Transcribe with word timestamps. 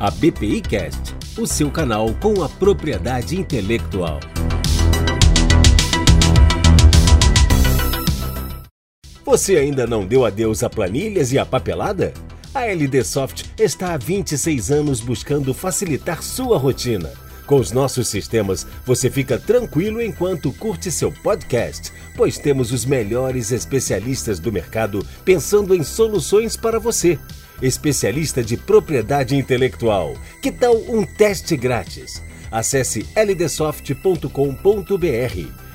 A 0.00 0.12
BPI 0.12 0.60
Cast, 0.60 1.12
o 1.36 1.44
seu 1.44 1.72
canal 1.72 2.14
com 2.20 2.40
a 2.44 2.48
propriedade 2.48 3.36
intelectual. 3.36 4.20
Você 9.24 9.56
ainda 9.56 9.88
não 9.88 10.06
deu 10.06 10.24
adeus 10.24 10.62
a 10.62 10.70
planilhas 10.70 11.32
e 11.32 11.38
a 11.38 11.44
papelada? 11.44 12.14
A 12.54 12.64
LD 12.66 13.02
Soft 13.02 13.46
está 13.58 13.92
há 13.92 13.96
26 13.96 14.70
anos 14.70 15.00
buscando 15.00 15.52
facilitar 15.52 16.22
sua 16.22 16.56
rotina. 16.58 17.10
Com 17.44 17.56
os 17.56 17.72
nossos 17.72 18.06
sistemas, 18.06 18.64
você 18.86 19.10
fica 19.10 19.36
tranquilo 19.36 20.00
enquanto 20.00 20.52
curte 20.52 20.92
seu 20.92 21.10
podcast, 21.10 21.92
pois 22.16 22.38
temos 22.38 22.70
os 22.70 22.84
melhores 22.84 23.50
especialistas 23.50 24.38
do 24.38 24.52
mercado 24.52 25.04
pensando 25.24 25.74
em 25.74 25.82
soluções 25.82 26.56
para 26.56 26.78
você. 26.78 27.18
Especialista 27.60 28.42
de 28.42 28.56
propriedade 28.56 29.34
intelectual. 29.34 30.14
Que 30.40 30.52
tal 30.52 30.76
um 30.76 31.04
teste 31.04 31.56
grátis? 31.56 32.22
Acesse 32.52 33.04
ldsoft.com.br. 33.16 34.28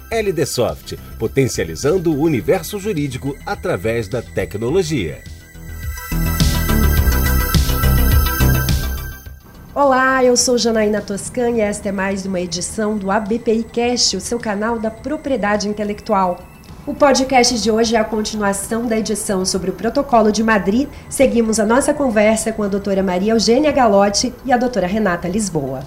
LDsoft, 0.09 0.98
potencializando 1.20 2.14
o 2.14 2.22
universo 2.22 2.80
jurídico 2.80 3.36
através 3.46 4.08
da 4.08 4.22
tecnologia. 4.22 5.22
Olá, 9.76 10.23
eu 10.23 10.38
sou 10.38 10.58
Janaína 10.58 11.02
Toscan 11.02 11.50
e 11.50 11.59
esta 11.59 11.90
é 11.90 11.92
mais 11.92 12.26
uma 12.26 12.40
edição 12.40 12.95
do 12.95 13.09
ABPI 13.09 13.64
Cast, 13.64 14.16
o 14.16 14.22
seu 14.22 14.40
canal 14.40 14.80
da 14.80 14.92
propriedade 14.92 15.68
intelectual. 15.68 16.52
O 16.86 16.94
podcast 16.94 17.58
de 17.62 17.72
hoje 17.72 17.96
é 17.96 18.00
a 18.00 18.04
continuação 18.04 18.86
da 18.86 18.98
edição 18.98 19.46
sobre 19.46 19.70
o 19.70 19.73
Protocolo 19.73 20.34
de 20.34 20.44
Madrid. 20.44 20.90
Seguimos 21.08 21.58
a 21.58 21.66
nossa 21.66 21.94
conversa 21.94 22.52
com 22.52 22.62
a 22.62 22.67
doutora 22.67 23.02
Maria 23.02 23.31
Eugênia 23.31 23.72
Galotti 23.72 24.34
e 24.44 24.52
a 24.52 24.58
doutora 24.58 24.86
Renata 24.86 25.30
Lisboa. 25.30 25.80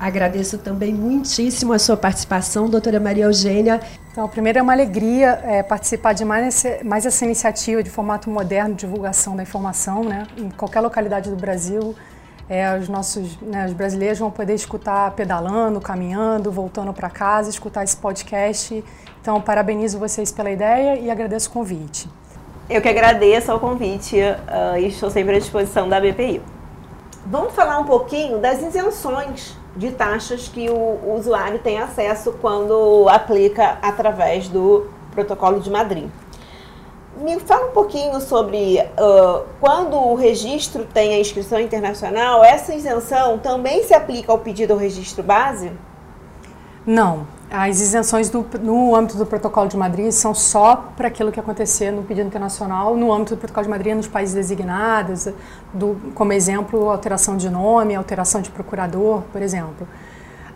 Agradeço 0.00 0.58
também 0.58 0.92
muitíssimo 0.92 1.72
a 1.72 1.78
sua 1.78 1.96
participação, 1.96 2.68
doutora 2.68 2.98
Maria 2.98 3.26
Eugênia. 3.26 3.80
Então, 4.10 4.28
primeiro 4.28 4.58
é 4.58 4.62
uma 4.62 4.72
alegria 4.72 5.40
é, 5.44 5.62
participar 5.62 6.12
de 6.12 6.24
mais, 6.24 6.64
mais 6.84 7.06
essa 7.06 7.24
iniciativa 7.24 7.80
de 7.80 7.88
formato 7.88 8.28
moderno 8.28 8.74
de 8.74 8.80
divulgação 8.80 9.36
da 9.36 9.44
informação, 9.44 10.02
né, 10.02 10.26
em 10.36 10.50
qualquer 10.50 10.80
localidade 10.80 11.30
do 11.30 11.36
Brasil. 11.36 11.94
É, 12.48 12.78
os 12.78 12.88
nossos 12.88 13.36
né, 13.40 13.66
os 13.66 13.72
brasileiros 13.72 14.18
vão 14.18 14.30
poder 14.30 14.54
escutar 14.54 15.10
pedalando, 15.12 15.80
caminhando, 15.80 16.50
voltando 16.50 16.92
para 16.92 17.10
casa, 17.10 17.50
escutar 17.50 17.82
esse 17.82 17.96
podcast. 17.96 18.84
Então, 19.20 19.40
parabenizo 19.40 19.98
vocês 19.98 20.30
pela 20.30 20.50
ideia 20.50 20.96
e 20.96 21.10
agradeço 21.10 21.48
o 21.50 21.52
convite. 21.52 22.08
Eu 22.70 22.80
que 22.80 22.88
agradeço 22.88 23.52
o 23.52 23.58
convite 23.58 24.16
uh, 24.16 24.78
e 24.78 24.88
estou 24.88 25.10
sempre 25.10 25.36
à 25.36 25.38
disposição 25.38 25.88
da 25.88 26.00
BPI. 26.00 26.40
Vamos 27.26 27.52
falar 27.54 27.78
um 27.80 27.84
pouquinho 27.84 28.38
das 28.38 28.62
isenções 28.62 29.56
de 29.76 29.90
taxas 29.90 30.46
que 30.46 30.70
o, 30.70 30.74
o 30.74 31.16
usuário 31.18 31.58
tem 31.58 31.78
acesso 31.78 32.32
quando 32.40 33.08
aplica 33.08 33.78
através 33.82 34.48
do 34.48 34.86
protocolo 35.10 35.58
de 35.60 35.70
Madrid. 35.70 36.08
Me 37.20 37.40
fala 37.40 37.68
um 37.68 37.70
pouquinho 37.70 38.20
sobre 38.20 38.78
uh, 38.78 39.44
quando 39.58 39.96
o 39.96 40.14
registro 40.14 40.84
tem 40.84 41.14
a 41.14 41.18
inscrição 41.18 41.58
internacional, 41.58 42.44
essa 42.44 42.74
isenção 42.74 43.38
também 43.38 43.82
se 43.84 43.94
aplica 43.94 44.30
ao 44.30 44.38
pedido 44.38 44.74
ao 44.74 44.78
registro 44.78 45.22
base? 45.22 45.72
Não. 46.86 47.26
As 47.50 47.80
isenções 47.80 48.28
do, 48.28 48.44
no 48.60 48.94
âmbito 48.94 49.16
do 49.16 49.24
Protocolo 49.24 49.68
de 49.68 49.76
Madrid 49.76 50.10
são 50.10 50.34
só 50.34 50.90
para 50.96 51.08
aquilo 51.08 51.30
que 51.32 51.38
acontecer 51.38 51.90
no 51.90 52.02
pedido 52.02 52.26
internacional, 52.26 52.96
no 52.96 53.12
âmbito 53.12 53.34
do 53.34 53.38
Protocolo 53.38 53.64
de 53.64 53.70
Madrid, 53.70 53.94
nos 53.94 54.08
países 54.08 54.34
designados, 54.34 55.28
do, 55.72 55.96
como 56.14 56.32
exemplo, 56.32 56.90
alteração 56.90 57.36
de 57.36 57.48
nome, 57.48 57.94
alteração 57.94 58.40
de 58.40 58.50
procurador, 58.50 59.22
por 59.32 59.40
exemplo. 59.40 59.86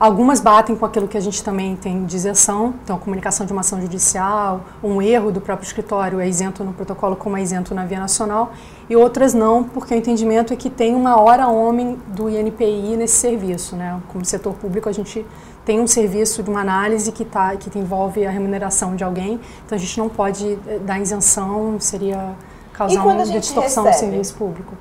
Algumas 0.00 0.40
batem 0.40 0.74
com 0.74 0.86
aquilo 0.86 1.06
que 1.06 1.18
a 1.18 1.20
gente 1.20 1.44
também 1.44 1.76
tem 1.76 2.06
de 2.06 2.16
isenção, 2.16 2.72
então 2.82 2.96
a 2.96 2.98
comunicação 2.98 3.44
de 3.44 3.52
uma 3.52 3.60
ação 3.60 3.78
judicial, 3.82 4.62
um 4.82 5.02
erro 5.02 5.30
do 5.30 5.42
próprio 5.42 5.66
escritório 5.66 6.18
é 6.18 6.26
isento 6.26 6.64
no 6.64 6.72
protocolo 6.72 7.14
como 7.14 7.36
é 7.36 7.42
isento 7.42 7.74
na 7.74 7.84
via 7.84 8.00
nacional, 8.00 8.50
e 8.88 8.96
outras 8.96 9.34
não, 9.34 9.62
porque 9.62 9.92
o 9.92 9.96
entendimento 9.98 10.54
é 10.54 10.56
que 10.56 10.70
tem 10.70 10.94
uma 10.94 11.20
hora 11.20 11.48
homem 11.48 11.98
do 12.06 12.30
INPI 12.30 12.96
nesse 12.96 13.18
serviço. 13.18 13.76
Né? 13.76 14.00
Como 14.08 14.24
setor 14.24 14.54
público, 14.54 14.88
a 14.88 14.92
gente 14.92 15.26
tem 15.66 15.78
um 15.78 15.86
serviço 15.86 16.42
de 16.42 16.48
uma 16.48 16.62
análise 16.62 17.12
que, 17.12 17.26
tá, 17.26 17.54
que 17.56 17.78
envolve 17.78 18.24
a 18.24 18.30
remuneração 18.30 18.96
de 18.96 19.04
alguém, 19.04 19.38
então 19.66 19.76
a 19.76 19.78
gente 19.78 19.98
não 19.98 20.08
pode 20.08 20.58
eh, 20.66 20.78
dar 20.78 20.98
isenção, 20.98 21.78
seria 21.78 22.34
causar 22.72 23.04
uma 23.04 23.22
distorção 23.26 23.84
recebe? 23.84 24.06
do 24.06 24.12
serviço 24.12 24.34
público. 24.34 24.74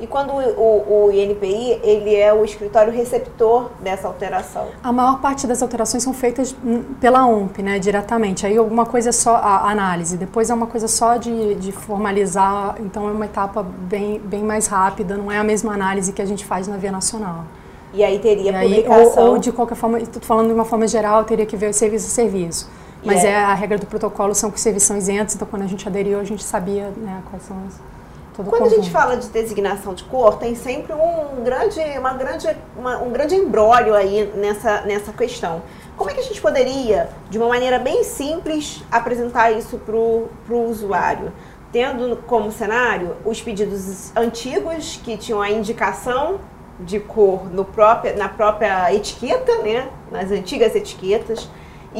E 0.00 0.06
quando 0.06 0.30
o, 0.32 1.06
o, 1.06 1.10
INPI, 1.12 1.80
ele 1.82 2.14
é 2.14 2.32
o 2.32 2.44
escritório 2.44 2.92
receptor 2.92 3.68
dessa 3.80 4.06
alteração? 4.06 4.68
A 4.82 4.92
maior 4.92 5.20
parte 5.20 5.44
das 5.44 5.60
alterações 5.60 6.04
são 6.04 6.14
feitas 6.14 6.54
pela 7.00 7.26
OMP, 7.26 7.62
né, 7.62 7.80
diretamente. 7.80 8.46
Aí 8.46 8.56
alguma 8.56 8.86
coisa 8.86 9.08
é 9.08 9.12
só 9.12 9.34
a 9.34 9.68
análise, 9.68 10.16
depois 10.16 10.50
é 10.50 10.54
uma 10.54 10.68
coisa 10.68 10.86
só 10.86 11.16
de, 11.16 11.56
de 11.56 11.72
formalizar, 11.72 12.76
então 12.78 13.08
é 13.08 13.12
uma 13.12 13.24
etapa 13.24 13.62
bem, 13.62 14.20
bem 14.20 14.44
mais 14.44 14.68
rápida, 14.68 15.16
não 15.16 15.32
é 15.32 15.38
a 15.38 15.44
mesma 15.44 15.74
análise 15.74 16.12
que 16.12 16.22
a 16.22 16.26
gente 16.26 16.44
faz 16.44 16.68
na 16.68 16.76
via 16.76 16.92
nacional. 16.92 17.44
E 17.92 18.04
aí 18.04 18.20
teria 18.20 18.52
e 18.52 18.68
publicação... 18.68 19.24
ou, 19.24 19.30
ou, 19.32 19.38
de 19.38 19.50
qualquer 19.50 19.74
forma, 19.74 19.98
estou 19.98 20.22
falando 20.22 20.46
de 20.46 20.54
uma 20.54 20.64
forma 20.64 20.86
geral, 20.86 21.24
teria 21.24 21.46
que 21.46 21.56
ver 21.56 21.74
serviço 21.74 22.06
a 22.06 22.10
serviço. 22.10 22.70
Mas 23.04 23.24
é. 23.24 23.30
é. 23.30 23.36
a 23.36 23.54
regra 23.54 23.78
do 23.78 23.86
protocolo 23.86 24.32
são 24.32 24.48
que 24.48 24.56
os 24.56 24.62
serviços 24.62 24.86
são 24.86 24.96
isentos, 24.96 25.34
então 25.34 25.48
quando 25.48 25.62
a 25.62 25.66
gente 25.66 25.88
aderiu, 25.88 26.20
a 26.20 26.24
gente 26.24 26.44
sabia 26.44 26.92
né, 26.96 27.20
quais 27.30 27.42
são 27.44 27.56
as 27.66 27.97
todo 28.44 28.50
Quando 28.50 28.66
a 28.66 28.68
gente 28.68 28.90
fala 28.90 29.16
de 29.16 29.28
designação 29.28 29.94
de 29.94 30.04
cor, 30.04 30.36
tem 30.38 30.54
sempre 30.54 30.92
um 30.92 31.42
grande, 31.42 31.80
uma 31.98 32.12
grande, 32.14 32.48
uma, 32.76 32.98
um 32.98 33.10
grande 33.10 33.34
embrólio 33.34 33.94
aí 33.94 34.32
nessa, 34.34 34.82
nessa 34.82 35.12
questão. 35.12 35.62
Como 35.96 36.10
é 36.10 36.14
que 36.14 36.20
a 36.20 36.22
gente 36.22 36.40
poderia, 36.40 37.08
de 37.28 37.38
uma 37.38 37.48
maneira 37.48 37.78
bem 37.78 38.04
simples, 38.04 38.84
apresentar 38.90 39.50
isso 39.50 39.78
para 39.78 39.96
o 39.96 40.68
usuário? 40.68 41.32
Tendo 41.72 42.16
como 42.26 42.52
cenário 42.52 43.16
os 43.24 43.42
pedidos 43.42 44.12
antigos, 44.16 45.00
que 45.02 45.16
tinham 45.16 45.42
a 45.42 45.50
indicação 45.50 46.38
de 46.78 47.00
cor 47.00 47.52
no 47.52 47.64
próprio, 47.64 48.16
na 48.16 48.28
própria 48.28 48.94
etiqueta, 48.94 49.58
né? 49.58 49.88
nas 50.10 50.30
antigas 50.30 50.74
etiquetas, 50.76 51.48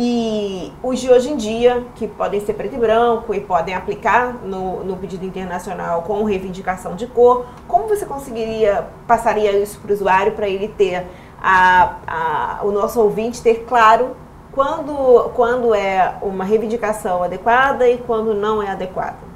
e 0.01 0.73
os 0.81 1.01
de 1.01 1.11
hoje 1.11 1.29
em 1.29 1.37
dia, 1.37 1.85
que 1.97 2.07
podem 2.07 2.41
ser 2.41 2.53
preto 2.55 2.77
e 2.77 2.79
branco 2.79 3.35
e 3.35 3.41
podem 3.41 3.75
aplicar 3.75 4.33
no, 4.45 4.85
no 4.85 4.97
pedido 4.97 5.27
internacional 5.27 6.03
com 6.03 6.23
reivindicação 6.23 6.95
de 6.95 7.09
cor, 7.09 7.47
como 7.67 7.89
você 7.89 8.07
conseguiria, 8.07 8.87
passaria 9.09 9.51
isso 9.59 9.81
para 9.81 9.91
o 9.91 9.95
usuário 9.95 10.33
para 10.33 10.49
ele 10.49 10.69
ter, 10.69 11.05
a, 11.43 11.97
a, 12.07 12.61
o 12.63 12.71
nosso 12.71 13.01
ouvinte 13.01 13.43
ter 13.43 13.65
claro 13.69 14.17
quando, 14.53 15.31
quando 15.35 15.75
é 15.75 16.15
uma 16.23 16.45
reivindicação 16.45 17.25
adequada 17.25 17.89
e 17.89 17.99
quando 17.99 18.35
não 18.35 18.63
é 18.63 18.71
adequada? 18.71 19.28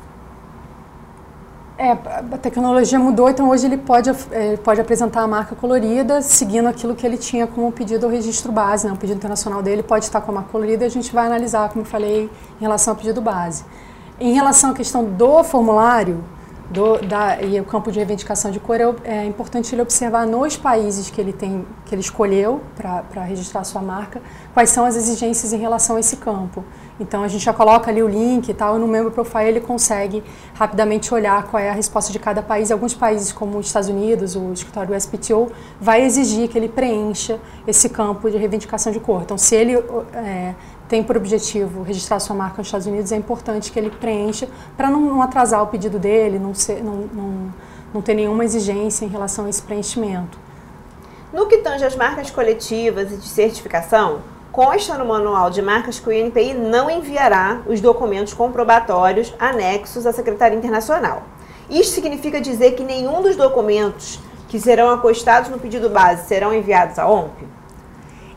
É, 1.82 1.90
a 1.90 2.38
tecnologia 2.38 2.96
mudou, 2.96 3.28
então 3.28 3.50
hoje 3.50 3.66
ele 3.66 3.76
pode, 3.76 4.08
é, 4.30 4.56
pode 4.58 4.80
apresentar 4.80 5.22
a 5.22 5.26
marca 5.26 5.56
colorida 5.56 6.22
seguindo 6.22 6.68
aquilo 6.68 6.94
que 6.94 7.04
ele 7.04 7.18
tinha 7.18 7.44
como 7.44 7.72
pedido 7.72 8.06
ao 8.06 8.12
registro 8.12 8.52
base. 8.52 8.86
Né? 8.86 8.92
O 8.92 8.96
pedido 8.96 9.16
internacional 9.16 9.60
dele 9.60 9.82
pode 9.82 10.04
estar 10.04 10.20
com 10.20 10.30
a 10.30 10.34
marca 10.36 10.50
colorida 10.50 10.84
e 10.84 10.86
a 10.86 10.88
gente 10.88 11.12
vai 11.12 11.26
analisar, 11.26 11.68
como 11.70 11.80
eu 11.80 11.84
falei, 11.84 12.30
em 12.60 12.62
relação 12.62 12.92
ao 12.92 12.96
pedido 12.96 13.20
base. 13.20 13.64
Em 14.20 14.32
relação 14.32 14.70
à 14.70 14.74
questão 14.74 15.02
do 15.02 15.42
formulário 15.42 16.22
do, 16.72 16.98
da, 17.06 17.42
e 17.42 17.60
o 17.60 17.64
campo 17.64 17.92
de 17.92 17.98
reivindicação 17.98 18.50
de 18.50 18.58
cor, 18.58 18.80
é, 18.80 18.94
é 19.04 19.24
importante 19.24 19.74
ele 19.74 19.82
observar 19.82 20.26
nos 20.26 20.56
países 20.56 21.10
que 21.10 21.20
ele, 21.20 21.32
tem, 21.32 21.66
que 21.84 21.94
ele 21.94 22.00
escolheu 22.00 22.60
para 22.74 23.22
registrar 23.22 23.62
sua 23.64 23.82
marca, 23.82 24.20
quais 24.54 24.70
são 24.70 24.84
as 24.84 24.96
exigências 24.96 25.52
em 25.52 25.58
relação 25.58 25.96
a 25.96 26.00
esse 26.00 26.16
campo. 26.16 26.64
Então 26.98 27.22
a 27.22 27.28
gente 27.28 27.44
já 27.44 27.52
coloca 27.52 27.90
ali 27.90 28.02
o 28.02 28.08
link 28.08 28.48
e 28.48 28.54
tal, 28.54 28.76
e 28.76 28.78
no 28.78 28.86
Member 28.86 29.10
Profile 29.10 29.48
ele 29.48 29.60
consegue 29.60 30.22
rapidamente 30.54 31.12
olhar 31.12 31.42
qual 31.44 31.62
é 31.62 31.68
a 31.68 31.72
resposta 31.72 32.12
de 32.12 32.18
cada 32.18 32.42
país. 32.42 32.70
Alguns 32.70 32.94
países, 32.94 33.32
como 33.32 33.58
os 33.58 33.66
Estados 33.66 33.88
Unidos, 33.88 34.36
o 34.36 34.52
escritório 34.52 34.90
do 34.90 35.00
SPTO, 35.00 35.50
vai 35.80 36.02
exigir 36.02 36.48
que 36.48 36.56
ele 36.56 36.68
preencha 36.68 37.38
esse 37.66 37.88
campo 37.88 38.30
de 38.30 38.36
reivindicação 38.36 38.92
de 38.92 39.00
cor. 39.00 39.22
Então, 39.22 39.36
se 39.36 39.54
ele 39.54 39.74
é, 40.14 40.54
tem 40.92 41.02
por 41.02 41.16
objetivo 41.16 41.82
registrar 41.82 42.20
sua 42.20 42.36
marca 42.36 42.58
nos 42.58 42.66
Estados 42.66 42.86
Unidos, 42.86 43.10
é 43.12 43.16
importante 43.16 43.72
que 43.72 43.78
ele 43.78 43.88
preencha 43.88 44.46
para 44.76 44.90
não, 44.90 45.00
não, 45.00 45.22
atrasar 45.22 45.62
o 45.62 45.68
pedido 45.68 45.98
dele, 45.98 46.38
não, 46.38 46.54
ser, 46.54 46.84
não, 46.84 47.08
não, 47.14 47.54
não 47.94 48.02
ter 48.02 48.12
nenhuma 48.12 48.44
exigência 48.44 49.06
em 49.06 49.08
relação 49.08 49.46
a 49.46 49.48
esse 49.48 49.62
preenchimento. 49.62 50.38
No 51.32 51.46
que 51.46 51.56
tange 51.56 51.82
às 51.82 51.96
marcas 51.96 52.30
coletivas 52.30 53.10
e 53.10 53.16
de 53.16 53.26
certificação, 53.26 54.18
consta 54.52 54.98
no 54.98 55.06
manual 55.06 55.48
de 55.48 55.62
marcas 55.62 55.98
que 55.98 56.10
o 56.10 56.12
INPI 56.12 56.52
não 56.52 56.90
enviará 56.90 57.62
os 57.66 57.80
documentos 57.80 58.34
comprobatórios 58.34 59.32
anexos 59.38 60.04
à 60.04 60.12
Secretaria 60.12 60.58
Internacional. 60.58 61.22
Isso 61.70 61.92
significa 61.92 62.38
dizer 62.38 62.72
que 62.72 62.84
nenhum 62.84 63.22
dos 63.22 63.34
documentos 63.34 64.20
que 64.46 64.60
serão 64.60 64.90
acostados 64.90 65.48
no 65.48 65.58
pedido 65.58 65.88
base 65.88 66.28
serão 66.28 66.52
enviados 66.52 66.98
à 66.98 67.08
OMP? 67.08 67.61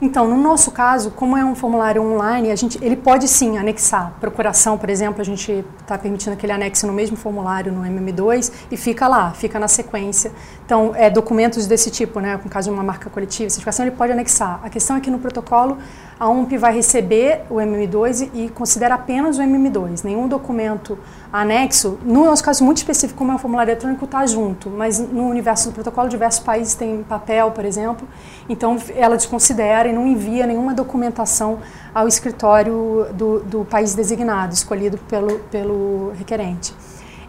Então, 0.02 0.28
no 0.28 0.38
nosso 0.38 0.72
caso, 0.72 1.12
como 1.12 1.38
é 1.38 1.46
um 1.46 1.56
formulário 1.56 2.02
online, 2.02 2.52
a 2.52 2.56
gente, 2.56 2.78
ele 2.84 2.96
pode 2.96 3.28
sim 3.28 3.58
anexar. 3.58 4.14
Procuração, 4.20 4.78
por 4.78 4.90
exemplo, 4.90 5.22
a 5.22 5.26
gente 5.26 5.64
está 5.82 5.98
permitindo 5.98 6.36
que 6.36 6.46
ele 6.46 6.54
anexe 6.54 6.86
no 6.86 6.94
mesmo 6.94 7.16
formulário 7.16 7.72
no 7.72 7.82
MM2 7.82 8.52
e 8.72 8.78
fica 8.78 9.08
lá, 9.08 9.32
fica 9.32 9.58
na 9.58 9.68
sequência 9.68 10.32
Então, 10.66 10.94
é, 10.96 11.12
documentos 11.12 11.68
desse 11.68 11.92
tipo, 11.92 12.20
né, 12.20 12.40
com 12.42 12.50
caso 12.50 12.70
de 12.70 12.74
uma 12.74 12.84
marca 12.84 13.08
coletiva, 13.08 13.50
certificação, 13.50 13.86
ele 13.86 13.96
pode 13.96 14.12
anexar. 14.12 14.60
A 14.64 14.70
questão 14.70 14.98
é 14.98 15.00
que 15.00 15.12
no 15.12 15.20
protocolo 15.20 15.78
a 16.20 16.28
UMP 16.28 16.58
vai 16.58 16.74
receber 16.74 17.42
o 17.52 17.56
MM2 17.56 18.32
e, 18.34 18.50
considera 18.50 18.96
apenas 18.96 19.38
o 19.38 19.42
MM2. 19.44 20.04
Nenhum 20.04 20.28
documento 20.28 20.98
anexo, 21.32 22.00
no 22.04 22.26
nosso 22.26 22.44
caso 22.44 22.64
muito 22.64 22.78
específico, 22.78 23.16
como 23.16 23.32
é 23.32 23.36
um 23.36 23.38
formulário 23.38 23.72
eletrônico, 23.72 24.06
está 24.06 24.26
junto, 24.26 24.70
mas 24.72 24.98
no 24.98 25.28
universo 25.28 25.70
do 25.70 25.74
protocolo, 25.74 26.10
diversos 26.10 26.40
países 26.40 26.74
têm 26.74 27.04
papel, 27.04 27.52
por 27.52 27.64
exemplo, 27.64 28.08
então 28.50 28.78
ela 28.96 29.18
desconsidera 29.18 29.88
e 29.88 29.94
não 29.94 30.08
envia 30.08 30.48
nenhuma 30.48 30.74
documentação 30.74 31.60
ao 31.94 32.08
escritório 32.08 33.08
do, 33.14 33.42
do 33.42 33.66
país 33.66 33.94
designado, 33.94 34.54
escolhido 34.54 34.98
pelo, 34.98 35.40
pelo 35.52 36.12
requerente. 36.18 36.74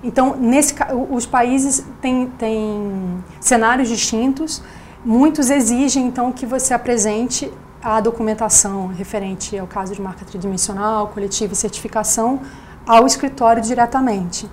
Então, 0.02 0.36
nesse, 0.36 0.74
os 1.10 1.26
países 1.26 1.84
têm, 2.00 2.26
têm 2.38 3.24
cenários 3.40 3.88
distintos, 3.88 4.62
muitos 5.04 5.50
exigem 5.50 6.06
então 6.06 6.32
que 6.32 6.44
você 6.44 6.74
apresente 6.74 7.52
a 7.82 8.00
documentação 8.00 8.88
referente 8.88 9.56
ao 9.58 9.66
caso 9.66 9.94
de 9.94 10.02
marca 10.02 10.24
tridimensional, 10.24 11.08
coletiva 11.08 11.52
e 11.52 11.56
certificação 11.56 12.40
ao 12.86 13.06
escritório 13.06 13.62
diretamente. 13.62 14.48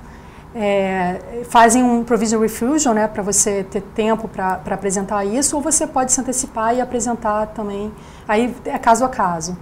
É, 0.56 1.42
fazem 1.50 1.84
um 1.84 2.04
provision 2.04 2.40
refusion, 2.40 2.94
né, 2.94 3.08
para 3.08 3.24
você 3.24 3.64
ter 3.64 3.82
tempo 3.82 4.28
para 4.28 4.62
apresentar 4.70 5.26
isso, 5.26 5.56
ou 5.56 5.62
você 5.64 5.88
pode 5.88 6.12
se 6.12 6.22
antecipar 6.22 6.76
e 6.76 6.82
apresentar 6.82 7.48
também, 7.48 7.92
aí 8.28 8.56
é 8.66 8.78
caso 8.78 9.04
a 9.04 9.10
caso. 9.10 9.58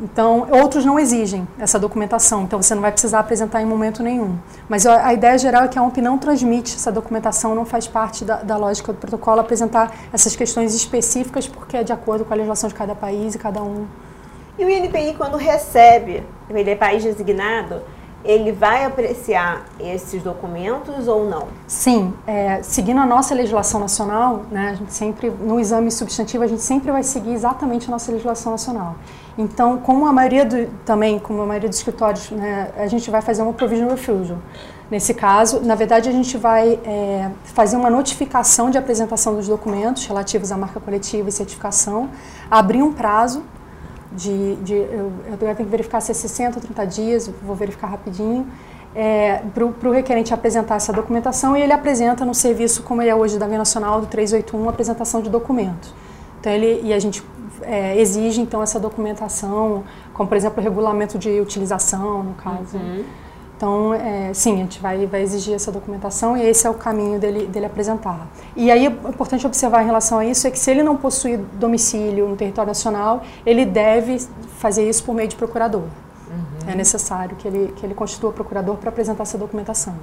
Então, 0.00 0.48
outros 0.50 0.84
não 0.84 0.98
exigem 0.98 1.46
essa 1.58 1.78
documentação, 1.78 2.42
então 2.42 2.60
você 2.60 2.74
não 2.74 2.82
vai 2.82 2.90
precisar 2.90 3.20
apresentar 3.20 3.62
em 3.62 3.66
momento 3.66 4.02
nenhum. 4.02 4.36
Mas 4.68 4.86
a, 4.86 5.12
ideia 5.12 5.38
geral 5.38 5.64
é 5.64 5.68
que 5.68 5.78
a 5.78 5.82
OMP 5.82 6.00
não 6.00 6.18
transmite 6.18 6.74
essa 6.74 6.90
documentação, 6.90 7.54
não 7.54 7.64
faz 7.64 7.86
parte 7.86 8.24
da, 8.24 8.36
da, 8.36 8.56
lógica 8.56 8.92
do 8.92 8.98
protocolo 8.98 9.40
apresentar 9.40 9.94
essas 10.12 10.34
questões 10.34 10.74
específicas, 10.74 11.46
porque 11.46 11.76
é 11.76 11.84
de 11.84 11.92
acordo 11.92 12.24
com 12.24 12.32
a 12.32 12.36
legislação 12.36 12.68
de 12.68 12.74
cada 12.74 12.94
país 12.94 13.34
e 13.34 13.38
cada 13.38 13.62
um. 13.62 13.86
E 14.58 14.64
o 14.64 14.70
INPI, 14.70 15.14
quando 15.16 15.36
recebe, 15.36 16.22
ele 16.50 16.70
é 16.70 16.76
país 16.76 17.02
designado, 17.02 17.82
ele 18.24 18.52
vai 18.52 18.84
apreciar 18.84 19.64
esses 19.80 20.22
documentos 20.22 21.08
ou 21.08 21.28
não? 21.28 21.48
Sim, 21.66 22.12
é, 22.26 22.62
seguindo 22.62 23.00
a 23.00 23.06
nossa 23.06 23.34
legislação 23.34 23.80
nacional, 23.80 24.42
né, 24.50 24.78
sempre, 24.88 25.30
no 25.30 25.58
exame 25.58 25.90
substantivo, 25.90 26.44
a 26.44 26.46
gente 26.46 26.62
sempre 26.62 26.90
vai 26.92 27.02
seguir 27.02 27.32
exatamente 27.32 27.88
a 27.88 27.90
nossa 27.90 28.12
legislação 28.12 28.52
nacional. 28.52 28.96
Então, 29.36 29.78
como 29.78 30.06
a 30.06 30.12
maioria 30.12 30.44
do, 30.44 30.66
também, 30.84 31.18
como 31.18 31.42
a 31.42 31.46
maioria 31.46 31.68
dos 31.68 31.78
escritórios, 31.78 32.30
né, 32.30 32.70
a 32.76 32.86
gente 32.86 33.10
vai 33.10 33.22
fazer 33.22 33.42
uma 33.42 33.52
provision 33.52 33.88
refusal. 33.88 34.38
Nesse 34.90 35.14
caso, 35.14 35.60
na 35.60 35.74
verdade, 35.74 36.08
a 36.08 36.12
gente 36.12 36.36
vai 36.36 36.78
é, 36.84 37.30
fazer 37.44 37.76
uma 37.76 37.88
notificação 37.88 38.68
de 38.68 38.76
apresentação 38.76 39.34
dos 39.34 39.48
documentos 39.48 40.04
relativos 40.04 40.52
à 40.52 40.56
marca 40.56 40.78
coletiva 40.78 41.30
e 41.30 41.32
certificação, 41.32 42.10
abrir 42.50 42.82
um 42.82 42.92
prazo 42.92 43.42
de, 44.12 44.56
de 44.56 44.74
eu, 44.74 45.10
eu 45.30 45.36
tenho 45.38 45.56
que 45.56 45.62
verificar 45.62 46.00
se 46.02 46.10
é 46.10 46.14
60 46.14 46.58
ou 46.58 46.62
30 46.62 46.86
dias, 46.86 47.30
vou 47.42 47.56
verificar 47.56 47.86
rapidinho, 47.86 48.46
é, 48.94 49.42
para 49.54 49.88
o 49.88 49.92
requerente 49.92 50.34
apresentar 50.34 50.74
essa 50.74 50.92
documentação 50.92 51.56
e 51.56 51.62
ele 51.62 51.72
apresenta 51.72 52.24
no 52.24 52.34
serviço, 52.34 52.82
como 52.82 53.00
ele 53.00 53.08
é 53.10 53.14
hoje 53.14 53.38
da 53.38 53.46
Via 53.46 53.56
Nacional 53.56 54.00
do 54.00 54.06
381, 54.06 54.68
apresentação 54.68 55.22
de 55.22 55.30
documentos. 55.30 55.94
Então 56.38 56.52
ele, 56.52 56.82
e 56.84 56.92
a 56.92 56.98
gente 56.98 57.22
é, 57.64 57.98
exige 57.98 58.40
então 58.40 58.62
essa 58.62 58.78
documentação, 58.78 59.84
como 60.12 60.28
por 60.28 60.36
exemplo 60.36 60.60
o 60.60 60.62
regulamento 60.62 61.18
de 61.18 61.40
utilização, 61.40 62.22
no 62.22 62.34
caso. 62.34 62.76
Uhum. 62.76 63.04
Então, 63.56 63.94
é, 63.94 64.34
sim, 64.34 64.54
a 64.54 64.56
gente 64.56 64.80
vai, 64.80 65.06
vai 65.06 65.22
exigir 65.22 65.54
essa 65.54 65.70
documentação 65.70 66.36
e 66.36 66.42
esse 66.42 66.66
é 66.66 66.70
o 66.70 66.74
caminho 66.74 67.20
dele, 67.20 67.46
dele 67.46 67.66
apresentar. 67.66 68.26
E 68.56 68.72
aí, 68.72 68.86
é 68.86 68.88
importante 68.88 69.46
observar 69.46 69.84
em 69.84 69.86
relação 69.86 70.18
a 70.18 70.24
isso 70.26 70.48
é 70.48 70.50
que 70.50 70.58
se 70.58 70.68
ele 70.68 70.82
não 70.82 70.96
possui 70.96 71.36
domicílio 71.36 72.26
no 72.26 72.34
território 72.34 72.66
nacional, 72.66 73.22
ele 73.46 73.64
deve 73.64 74.18
fazer 74.58 74.88
isso 74.88 75.04
por 75.04 75.14
meio 75.14 75.28
de 75.28 75.36
procurador. 75.36 75.82
Uhum. 75.82 76.70
É 76.72 76.74
necessário 76.74 77.36
que 77.36 77.46
ele, 77.46 77.72
que 77.76 77.86
ele 77.86 77.94
constitua 77.94 78.32
procurador 78.32 78.76
para 78.78 78.88
apresentar 78.88 79.22
essa 79.22 79.38
documentação. 79.38 79.94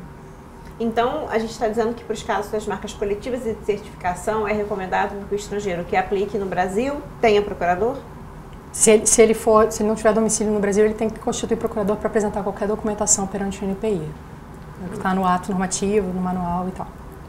Então, 0.80 1.28
a 1.30 1.38
gente 1.38 1.52
está 1.52 1.68
dizendo 1.68 1.94
que 1.94 2.04
para 2.04 2.14
os 2.14 2.24
casos 2.24 2.50
das 2.50 2.66
marcas 2.66 2.94
coletivas 2.94 3.46
e 3.46 3.54
de 3.54 3.66
certificação 3.66 4.48
é 4.48 4.54
recomendado 4.54 5.14
que 5.28 5.36
o 5.36 5.36
estrangeiro 5.36 5.84
que 5.84 5.96
aplique 5.98 6.38
no 6.38 6.46
Brasil 6.46 7.02
tenha 7.20 7.42
procurador? 7.42 7.98
Se 8.72 8.92
ele, 8.92 9.06
se 9.06 9.22
ele, 9.22 9.34
for, 9.34 9.72
se 9.72 9.81
ele 9.81 9.90
não 9.90 9.96
tiver 9.96 10.14
domicílio 10.14 10.54
no 10.54 10.60
Brasil, 10.60 10.86
ele 10.86 10.94
tem 10.94 11.10
que 11.10 11.20
constituir 11.20 11.58
procurador 11.58 11.98
para 11.98 12.08
apresentar 12.08 12.44
qualquer 12.44 12.68
documentação 12.68 13.28
perante 13.28 13.64
o 13.64 13.68
NPI. 13.68 14.08
É 14.86 14.88
que 14.90 14.96
está 14.96 15.14
no 15.14 15.26
ato 15.26 15.50
normativo, 15.50 16.14
no 16.14 16.22
manual 16.22 16.68
e 16.70 16.72
tal. 16.72 16.88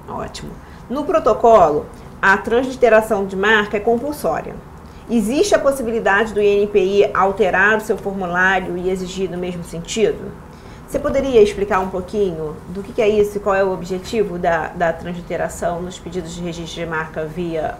Ótimo. 0.09 0.53
No 0.89 1.05
protocolo, 1.05 1.87
a 2.23 2.37
transliteração 2.37 3.27
de 3.27 3.35
marca 3.35 3.79
é 3.79 3.81
compulsória. 3.81 4.55
Existe 5.09 5.57
a 5.57 5.59
possibilidade 5.59 6.33
do 6.33 6.41
INPI 6.41 7.11
alterar 7.13 7.79
o 7.79 7.81
seu 7.81 7.97
formulário 7.97 8.79
e 8.79 8.91
exigir 8.91 9.29
no 9.29 9.39
mesmo 9.39 9.65
sentido? 9.65 10.31
Você 10.91 10.99
poderia 10.99 11.41
explicar 11.41 11.79
um 11.79 11.89
pouquinho 11.89 12.57
do 12.71 12.83
que, 12.83 12.93
que 12.93 13.01
é 13.01 13.09
isso 13.09 13.37
e 13.37 13.41
qual 13.41 13.55
é 13.55 13.63
o 13.63 13.73
objetivo 13.73 14.37
da, 14.37 14.71
da 14.71 14.93
transliteração 14.93 15.81
nos 15.81 16.01
pedidos 16.01 16.35
de 16.35 16.43
registro 16.43 16.81
de 16.81 16.87
marca 16.91 17.25
via 17.25 17.79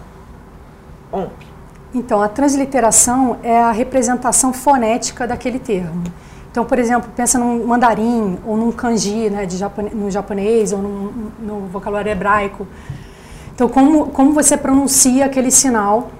OMP? 1.11 1.45
Então, 1.93 2.21
a 2.21 2.29
transliteração 2.29 3.37
é 3.43 3.59
a 3.59 3.69
representação 3.69 4.53
fonética 4.53 5.27
daquele 5.27 5.59
termo. 5.59 6.05
Então, 6.49 6.63
por 6.63 6.79
exemplo, 6.79 7.11
pensa 7.13 7.37
num 7.37 7.67
mandarim 7.67 8.39
ou 8.45 8.55
num 8.55 8.71
kanji 8.71 9.29
né, 9.29 9.45
de 9.45 9.57
japonês, 9.57 9.93
no 9.93 10.09
japonês 10.09 10.71
ou 10.71 10.81
num, 10.81 11.31
no 11.37 11.59
vocabulário 11.67 12.09
hebraico. 12.09 12.65
Então, 13.53 13.67
como, 13.67 14.07
como 14.07 14.31
você 14.31 14.55
pronuncia 14.55 15.25
aquele 15.25 15.51
sinal 15.51 16.11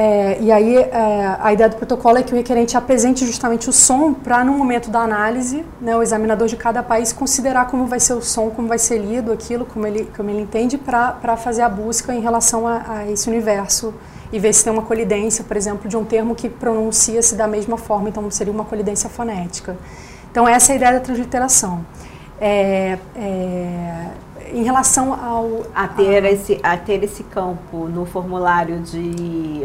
é, 0.00 0.38
e 0.40 0.50
aí 0.50 0.76
é, 0.78 1.36
a 1.38 1.52
ideia 1.52 1.68
do 1.68 1.76
protocolo 1.76 2.16
é 2.16 2.22
que 2.22 2.32
o 2.32 2.36
requerente 2.36 2.74
apresente 2.74 3.26
justamente 3.26 3.68
o 3.68 3.72
som 3.72 4.14
para 4.14 4.42
no 4.42 4.54
momento 4.54 4.88
da 4.88 5.00
análise, 5.00 5.62
né, 5.78 5.94
o 5.94 6.02
examinador 6.02 6.48
de 6.48 6.56
cada 6.56 6.82
país 6.82 7.12
considerar 7.12 7.66
como 7.66 7.84
vai 7.84 8.00
ser 8.00 8.14
o 8.14 8.22
som, 8.22 8.48
como 8.48 8.66
vai 8.66 8.78
ser 8.78 8.96
lido 8.96 9.30
aquilo, 9.30 9.66
como 9.66 9.86
ele, 9.86 10.08
como 10.16 10.30
ele 10.30 10.40
entende, 10.40 10.78
para 10.78 11.36
fazer 11.36 11.60
a 11.60 11.68
busca 11.68 12.14
em 12.14 12.20
relação 12.20 12.66
a, 12.66 12.82
a, 12.88 13.10
esse 13.10 13.28
universo 13.28 13.92
e 14.32 14.38
ver 14.38 14.54
se 14.54 14.64
tem 14.64 14.72
uma 14.72 14.84
colidência, 14.84 15.44
por 15.44 15.54
exemplo, 15.54 15.86
de 15.86 15.98
um 15.98 16.04
termo 16.04 16.34
que 16.34 16.48
pronuncia-se 16.48 17.34
da 17.34 17.46
mesma 17.46 17.76
forma, 17.76 18.08
então 18.08 18.30
seria 18.30 18.54
uma 18.54 18.64
colidência 18.64 19.10
fonética. 19.10 19.76
Então 20.30 20.48
essa 20.48 20.72
é 20.72 20.74
a 20.74 20.76
ideia 20.76 20.92
da 20.94 21.00
transliteração. 21.00 21.84
É, 22.40 22.96
é, 23.14 24.06
em 24.52 24.62
relação 24.62 25.12
ao 25.12 25.66
a 25.74 25.88
ter 25.88 26.24
a... 26.24 26.30
esse 26.30 26.60
a 26.62 26.76
ter 26.76 27.02
esse 27.02 27.22
campo 27.24 27.86
no 27.86 28.04
formulário 28.06 28.80
de 28.80 29.62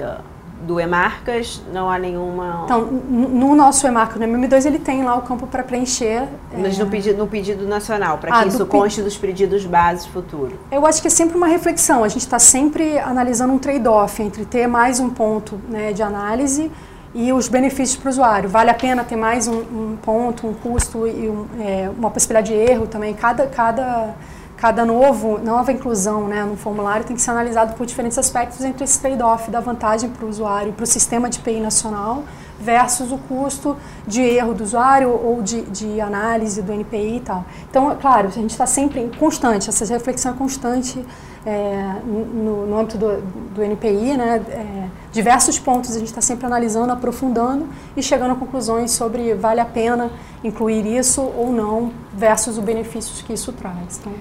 do 0.66 0.80
eMarcas 0.80 1.62
não 1.72 1.90
há 1.90 2.00
nenhuma 2.00 2.64
então 2.66 2.82
no 2.86 3.54
nosso 3.54 3.86
eMarca 3.86 4.18
no 4.18 4.26
MM2 4.26 4.66
ele 4.66 4.80
tem 4.80 5.04
lá 5.04 5.16
o 5.16 5.22
campo 5.22 5.46
para 5.46 5.64
preencher 5.64 6.28
mas 6.58 6.80
é... 6.80 6.84
no 6.84 6.90
pedido 6.90 7.18
no 7.18 7.28
pedido 7.28 7.68
nacional 7.68 8.18
para 8.18 8.36
ah, 8.36 8.42
que 8.42 8.50
isso 8.50 8.66
conste 8.66 9.02
dos 9.02 9.18
pedidos 9.18 9.66
bases 9.66 10.06
futuros 10.08 10.58
eu 10.72 10.86
acho 10.86 11.02
que 11.02 11.08
é 11.08 11.12
sempre 11.12 11.38
uma 11.38 11.48
reflexão 11.48 12.04
a 12.04 12.08
gente 12.08 12.22
está 12.22 12.40
sempre 12.40 12.98
analisando 12.98 13.54
um 13.54 13.60
trade-off 13.60 14.22
entre 14.24 14.46
ter 14.46 14.66
mais 14.66 15.00
um 15.00 15.10
ponto 15.10 15.60
né, 15.70 15.94
de 15.94 16.02
análise 16.02 16.72
e 17.16 17.32
os 17.32 17.48
benefícios 17.48 17.96
para 17.96 18.08
o 18.08 18.12
usuário. 18.12 18.50
Vale 18.50 18.70
a 18.70 18.74
pena 18.74 19.02
ter 19.06 19.16
mais 19.16 19.48
um, 19.48 19.60
um 19.60 19.98
ponto, 20.02 20.46
um 20.46 20.54
custo 20.54 21.08
e 21.08 21.30
um, 21.30 21.48
é, 21.62 21.90
uma 21.98 22.12
possibilidade 22.12 22.54
de 22.54 22.60
erro 22.60 22.88
também. 22.88 23.14
Cada, 23.14 23.48
cada 23.48 24.14
cada 24.58 24.86
novo, 24.86 25.38
nova 25.38 25.72
inclusão 25.72 26.28
né, 26.28 26.44
no 26.44 26.56
formulário 26.56 27.06
tem 27.06 27.16
que 27.16 27.22
ser 27.22 27.32
analisado 27.32 27.76
por 27.76 27.86
diferentes 27.86 28.18
aspectos 28.18 28.64
entre 28.64 28.84
esse 28.84 29.00
trade-off 29.00 29.52
da 29.52 29.60
vantagem 29.60 30.10
para 30.10 30.26
o 30.26 30.30
usuário, 30.30 30.72
para 30.72 30.84
o 30.84 30.88
sistema 30.88 31.30
de 31.30 31.40
PI 31.40 31.60
nacional, 31.60 32.24
versus 32.60 33.12
o 33.12 33.18
custo 33.18 33.76
de 34.08 34.22
erro 34.22 34.54
do 34.54 34.64
usuário 34.64 35.10
ou 35.10 35.42
de, 35.42 35.62
de 35.64 36.00
análise 36.00 36.62
do 36.62 36.72
NPI 36.72 37.18
e 37.18 37.20
tal. 37.20 37.46
Então, 37.70 37.92
é 37.92 37.96
claro, 37.96 38.30
a 38.30 38.32
gente 38.32 38.52
está 38.52 38.66
sempre 38.66 39.02
em 39.02 39.10
constante, 39.10 39.68
essa 39.68 39.86
reflexão 39.86 40.34
é 40.34 40.36
constante 40.38 41.06
é, 41.46 42.00
no, 42.06 42.66
no 42.66 42.78
âmbito 42.78 42.98
do, 42.98 43.22
do 43.54 43.62
NPI, 43.62 44.18
né, 44.18 44.42
é, 44.50 44.88
diversos 45.12 45.60
pontos 45.60 45.96
a 45.96 46.00
gente 46.00 46.08
está 46.08 46.22
sempre 46.22 46.46
analisando, 46.46 46.92
aprofundando 46.94 47.68
e 47.96 48.02
chegando 48.02 48.32
a 48.32 48.36
conclusões 48.36 48.92
sobre 48.92 49.34
vale 49.36 49.60
a 49.60 49.66
pena 49.66 50.10
incluir 50.44 50.86
isso 50.88 51.22
ou 51.22 51.52
não 51.52 51.92
versus 52.14 52.58
os 52.58 52.64
benefícios 52.64 53.22
que 53.22 53.34
isso 53.34 53.52
traz. 53.52 54.00
Então, 54.00 54.14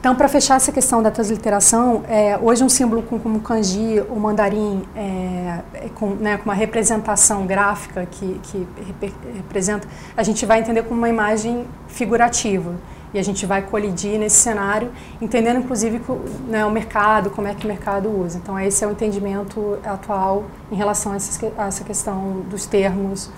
então, 0.00 0.14
para 0.16 0.28
fechar 0.28 0.56
essa 0.56 0.72
questão 0.72 1.02
da 1.02 1.10
transliteração, 1.10 2.04
é, 2.08 2.38
hoje 2.40 2.64
um 2.64 2.70
símbolo 2.70 3.02
como 3.02 3.36
o 3.36 3.40
kanji 3.42 4.02
ou 4.08 4.18
mandarim, 4.18 4.82
é, 4.96 5.60
é 5.74 5.88
com, 5.94 6.14
né, 6.14 6.38
com, 6.38 6.44
uma 6.44 6.54
representação 6.54 7.46
gráfica 7.46 8.06
que, 8.10 8.40
que 8.44 8.66
representa, 9.36 9.86
a 10.16 10.22
gente 10.22 10.46
vai 10.46 10.60
entender 10.60 10.84
como 10.84 10.98
uma 10.98 11.08
imagem 11.10 11.66
figurativa. 11.86 12.76
E 13.12 13.18
a 13.18 13.22
gente 13.22 13.44
vai 13.44 13.60
colidir 13.60 14.18
nesse 14.18 14.36
cenário, 14.36 14.90
entendendo 15.20 15.58
inclusive 15.58 16.00
né, 16.48 16.64
o 16.64 16.70
mercado, 16.70 17.28
como 17.28 17.46
é 17.46 17.54
que 17.54 17.66
o 17.66 17.68
mercado 17.68 18.08
usa. 18.08 18.38
Então, 18.38 18.58
esse 18.58 18.82
é 18.82 18.86
o 18.86 18.92
entendimento 18.92 19.78
atual 19.84 20.44
em 20.72 20.76
relação 20.76 21.12
a 21.12 21.66
essa 21.66 21.84
questão 21.84 22.40
dos 22.48 22.64
termos 22.64 23.30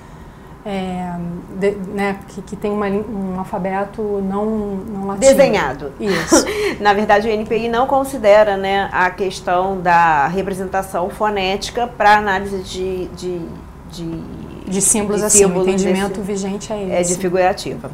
é, 0.65 1.13
de, 1.59 1.73
né, 1.93 2.19
que, 2.29 2.43
que, 2.43 2.57
tem 2.57 2.71
uma, 2.71 2.87
um 2.87 3.39
alfabeto 3.39 4.03
não, 4.23 4.47
não 4.47 5.07
latino. 5.09 5.35
Desenhado. 5.35 5.93
Isso. 5.99 6.45
Na 6.81 6.93
verdade, 6.93 7.29
o 7.29 7.31
NPI 7.31 7.69
não 7.69 7.87
considera 7.87 8.57
né, 8.57 8.89
a 8.93 9.11
questão 9.11 9.81
da 9.81 10.29
representação 10.29 11.11
fonética 11.11 11.87
para 11.87 12.17
análise 12.17 12.59
de, 12.59 13.07
de, 13.09 13.41
de, 13.91 14.21
de 14.69 14.81
símbolos 14.81 15.21
de 15.21 15.27
assim. 15.27 15.39
Símbolos 15.39 15.67
o 15.67 15.71
entendimento 15.71 16.21
desse, 16.21 16.23
vigente 16.23 16.73
é 16.73 17.01
esse. 17.01 17.13
É 17.13 17.17
de 17.17 17.21
figurativa. 17.21 17.91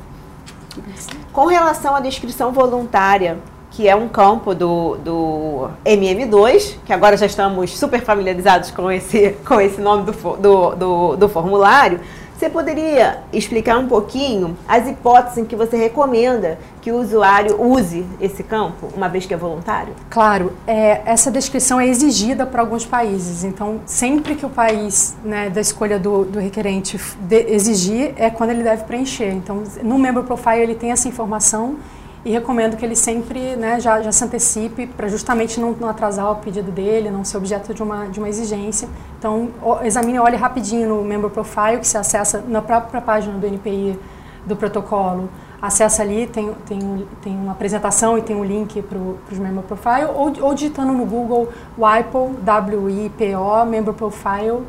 Com 1.33 1.47
relação 1.47 1.97
à 1.97 2.01
descrição 2.01 2.53
voluntária, 2.53 3.39
que 3.71 3.89
é 3.89 3.95
um 3.95 4.09
campo 4.09 4.55
do, 4.55 4.97
do 4.97 5.71
MM2, 5.85 6.77
que 6.85 6.93
agora 6.93 7.17
já 7.17 7.27
estamos 7.27 7.79
super 7.79 8.03
familiarizados 8.03 8.71
com 8.71 8.91
esse, 8.91 9.37
com 9.47 9.61
esse 9.61 9.81
nome 9.81 10.05
do, 10.05 10.13
do, 10.37 10.75
do, 10.75 11.17
do 11.17 11.29
formulário, 11.29 12.01
você 12.39 12.49
poderia 12.49 13.19
explicar 13.33 13.79
um 13.79 13.89
pouquinho 13.89 14.57
as 14.69 14.87
hipóteses 14.87 15.39
em 15.39 15.45
que 15.45 15.57
você 15.57 15.77
recomenda 15.77 16.57
que 16.81 16.93
o 16.93 17.01
usuário 17.01 17.61
use 17.61 18.07
esse 18.21 18.45
campo, 18.45 18.89
uma 18.97 19.09
vez 19.09 19.27
que 19.27 19.35
é 19.35 19.37
voluntário? 19.37 19.93
Claro, 20.09 20.53
é, 20.65 21.03
essa 21.05 21.33
descrição 21.33 21.81
é 21.81 21.89
exigida 21.89 22.47
para 22.47 22.63
alguns 22.63 22.87
países. 22.87 23.43
Então, 23.43 23.81
sempre 23.85 24.37
que 24.37 24.47
o 24.47 24.49
país 24.49 25.17
né, 25.25 25.51
da 25.51 25.61
escolha 25.61 25.99
do, 25.99 26.25
do 26.25 26.39
requerente 26.39 26.97
de, 27.19 27.41
exigir, 27.53 28.15
é 28.17 28.31
quando 28.31 28.51
ele 28.51 28.63
deve 28.63 28.85
preencher. 28.85 29.33
Então, 29.33 29.65
no 29.83 29.99
Member 29.99 30.23
Profile 30.23 30.61
ele 30.61 30.77
tem 30.77 30.93
essa 30.93 31.09
informação 31.09 31.77
e 32.25 32.31
recomendo 32.31 32.77
que 32.77 32.85
ele 32.85 32.97
sempre 32.97 33.57
né, 33.57 33.81
já, 33.81 34.03
já 34.03 34.11
se 34.11 34.25
antecipe 34.25 34.87
para 34.87 35.09
justamente 35.09 35.61
não, 35.61 35.73
não, 35.73 35.89
atrasar 35.89 36.33
o 36.33 36.37
pedido 36.37 36.71
dele, 36.71 37.11
não 37.11 37.25
ser 37.25 37.37
objeto 37.37 37.73
de 37.73 37.83
uma, 37.83 38.07
de 38.07 38.19
uma 38.19 38.29
exigência. 38.29 38.89
Então, 39.19 39.51
examine, 39.83 40.19
olhe 40.19 40.37
rapidinho 40.37 40.89
no 40.89 41.05
Member 41.05 41.31
Profile, 41.31 41.79
que 41.79 41.87
se 41.87 41.97
acessa 41.97 42.45
na 42.47 42.61
própria 42.61 43.01
página 43.01 43.39
do 43.39 43.47
NPI 43.47 43.99
do 44.45 44.57
protocolo. 44.57 45.29
Acessa 45.61 46.03
ali, 46.03 46.27
tem, 46.27 46.53
tem, 46.67 47.07
tem 47.21 47.35
uma 47.35 47.53
apresentação 47.53 48.17
e 48.17 48.23
tem 48.23 48.37
um 48.37 48.45
link 48.45 48.81
para 48.83 48.99
os 48.99 49.39
Member 49.39 49.63
Profile, 49.63 50.07
ou, 50.15 50.33
ou 50.41 50.55
digitando 50.55 50.93
no 50.93 51.05
Google 51.05 51.49
WIPO, 51.77 52.37
W-I-P-O, 52.43 53.65
Member 53.65 53.95
Profile, 53.95 54.63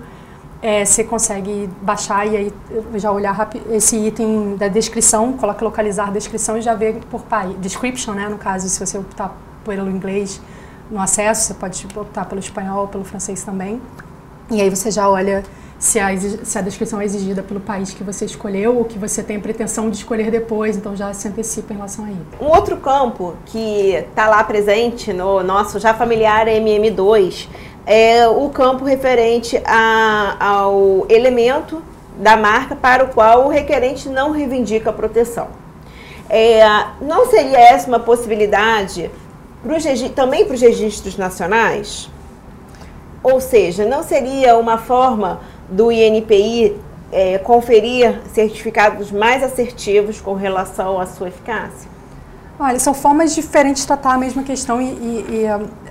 é, 0.62 0.84
você 0.84 1.04
consegue 1.04 1.70
baixar 1.82 2.28
e 2.28 2.36
aí 2.36 2.54
já 2.96 3.12
olhar 3.12 3.50
esse 3.72 3.96
item 3.96 4.56
da 4.58 4.68
descrição, 4.68 5.34
coloca 5.34 5.64
localizar 5.64 6.12
descrição 6.12 6.58
e 6.58 6.62
já 6.62 6.74
vê 6.74 6.94
por 7.10 7.22
país. 7.22 7.60
Description, 7.60 8.14
né, 8.14 8.28
no 8.28 8.38
caso, 8.38 8.68
se 8.68 8.80
você 8.86 8.98
optar 8.98 9.36
pelo 9.64 9.90
inglês 9.90 10.42
no 10.92 11.00
acesso, 11.00 11.44
você 11.44 11.54
pode 11.54 11.88
optar 11.96 12.26
pelo 12.26 12.40
espanhol, 12.40 12.88
pelo 12.88 13.04
francês 13.04 13.44
também. 13.44 13.82
E 14.52 14.60
aí 14.60 14.70
você 14.70 14.92
já 14.92 15.08
olha 15.08 15.44
se 15.78 15.98
a, 15.98 16.10
se 16.18 16.58
a 16.58 16.62
descrição 16.62 17.00
é 17.00 17.06
exigida 17.06 17.42
pelo 17.42 17.62
país 17.62 17.94
que 17.94 18.04
você 18.04 18.26
escolheu 18.26 18.78
ou 18.78 18.84
que 18.84 19.00
você 19.00 19.24
tem 19.24 19.38
a 19.38 19.40
pretensão 19.40 19.90
de 19.90 19.96
escolher 19.98 20.30
depois, 20.30 20.76
então 20.76 20.94
já 20.94 21.14
se 21.14 21.28
antecipa 21.28 21.72
em 21.72 21.78
relação 21.78 22.04
a 22.04 22.12
isso. 22.12 22.20
Um 22.42 22.48
outro 22.48 22.76
campo 22.78 23.36
que 23.46 23.94
está 23.94 24.28
lá 24.28 24.44
presente 24.44 25.14
no 25.14 25.42
nosso 25.42 25.80
já 25.80 25.94
familiar 25.94 26.48
MM2 26.48 27.48
é 27.86 28.28
o 28.28 28.50
campo 28.50 28.86
referente 28.86 29.62
a, 29.66 30.36
ao 30.40 31.06
elemento 31.10 31.82
da 32.18 32.36
marca 32.36 32.76
para 32.76 33.04
o 33.04 33.08
qual 33.08 33.46
o 33.46 33.50
requerente 33.50 34.10
não 34.10 34.32
reivindica 34.32 34.90
a 34.90 34.94
proteção. 34.94 35.48
É, 36.30 36.62
não 37.02 37.26
seria 37.26 37.58
essa 37.58 37.88
uma 37.88 38.00
possibilidade 38.00 39.10
pros, 39.64 39.84
também 40.16 40.46
para 40.46 40.54
os 40.54 40.62
registros 40.62 41.18
nacionais? 41.18 42.10
Ou 43.24 43.42
seja, 43.42 43.86
não 43.86 44.04
seria 44.04 44.56
uma 44.58 44.78
forma 44.78 45.42
do 45.70 45.92
INPI 45.92 46.78
é, 47.12 47.38
conferir 47.40 48.22
certificados 48.34 49.12
mais 49.12 49.44
assertivos 49.44 50.22
com 50.22 50.34
relação 50.34 51.00
à 51.00 51.06
sua 51.06 51.30
eficácia? 51.30 51.90
Olha, 52.62 52.78
são 52.78 52.94
formas 52.94 53.34
diferentes 53.34 53.84
de 53.84 53.88
tratar 53.88 54.16
a 54.16 54.18
mesma 54.18 54.44
questão 54.44 54.82
e, 54.82 54.86
e, 54.86 55.26
e 55.30 55.46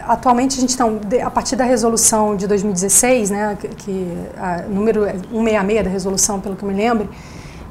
atualmente 0.06 0.58
a 0.58 0.60
gente 0.60 0.68
está, 0.68 0.84
a 1.24 1.30
partir 1.30 1.56
da 1.56 1.64
resolução 1.64 2.36
de 2.36 2.46
2016, 2.46 3.30
né, 3.30 3.56
que 3.78 4.06
a 4.36 4.62
número 4.68 5.06
166 5.06 5.84
da 5.84 5.88
resolução, 5.88 6.38
pelo 6.38 6.56
que 6.56 6.62
eu 6.62 6.68
me 6.68 6.74
lembro, 6.74 7.08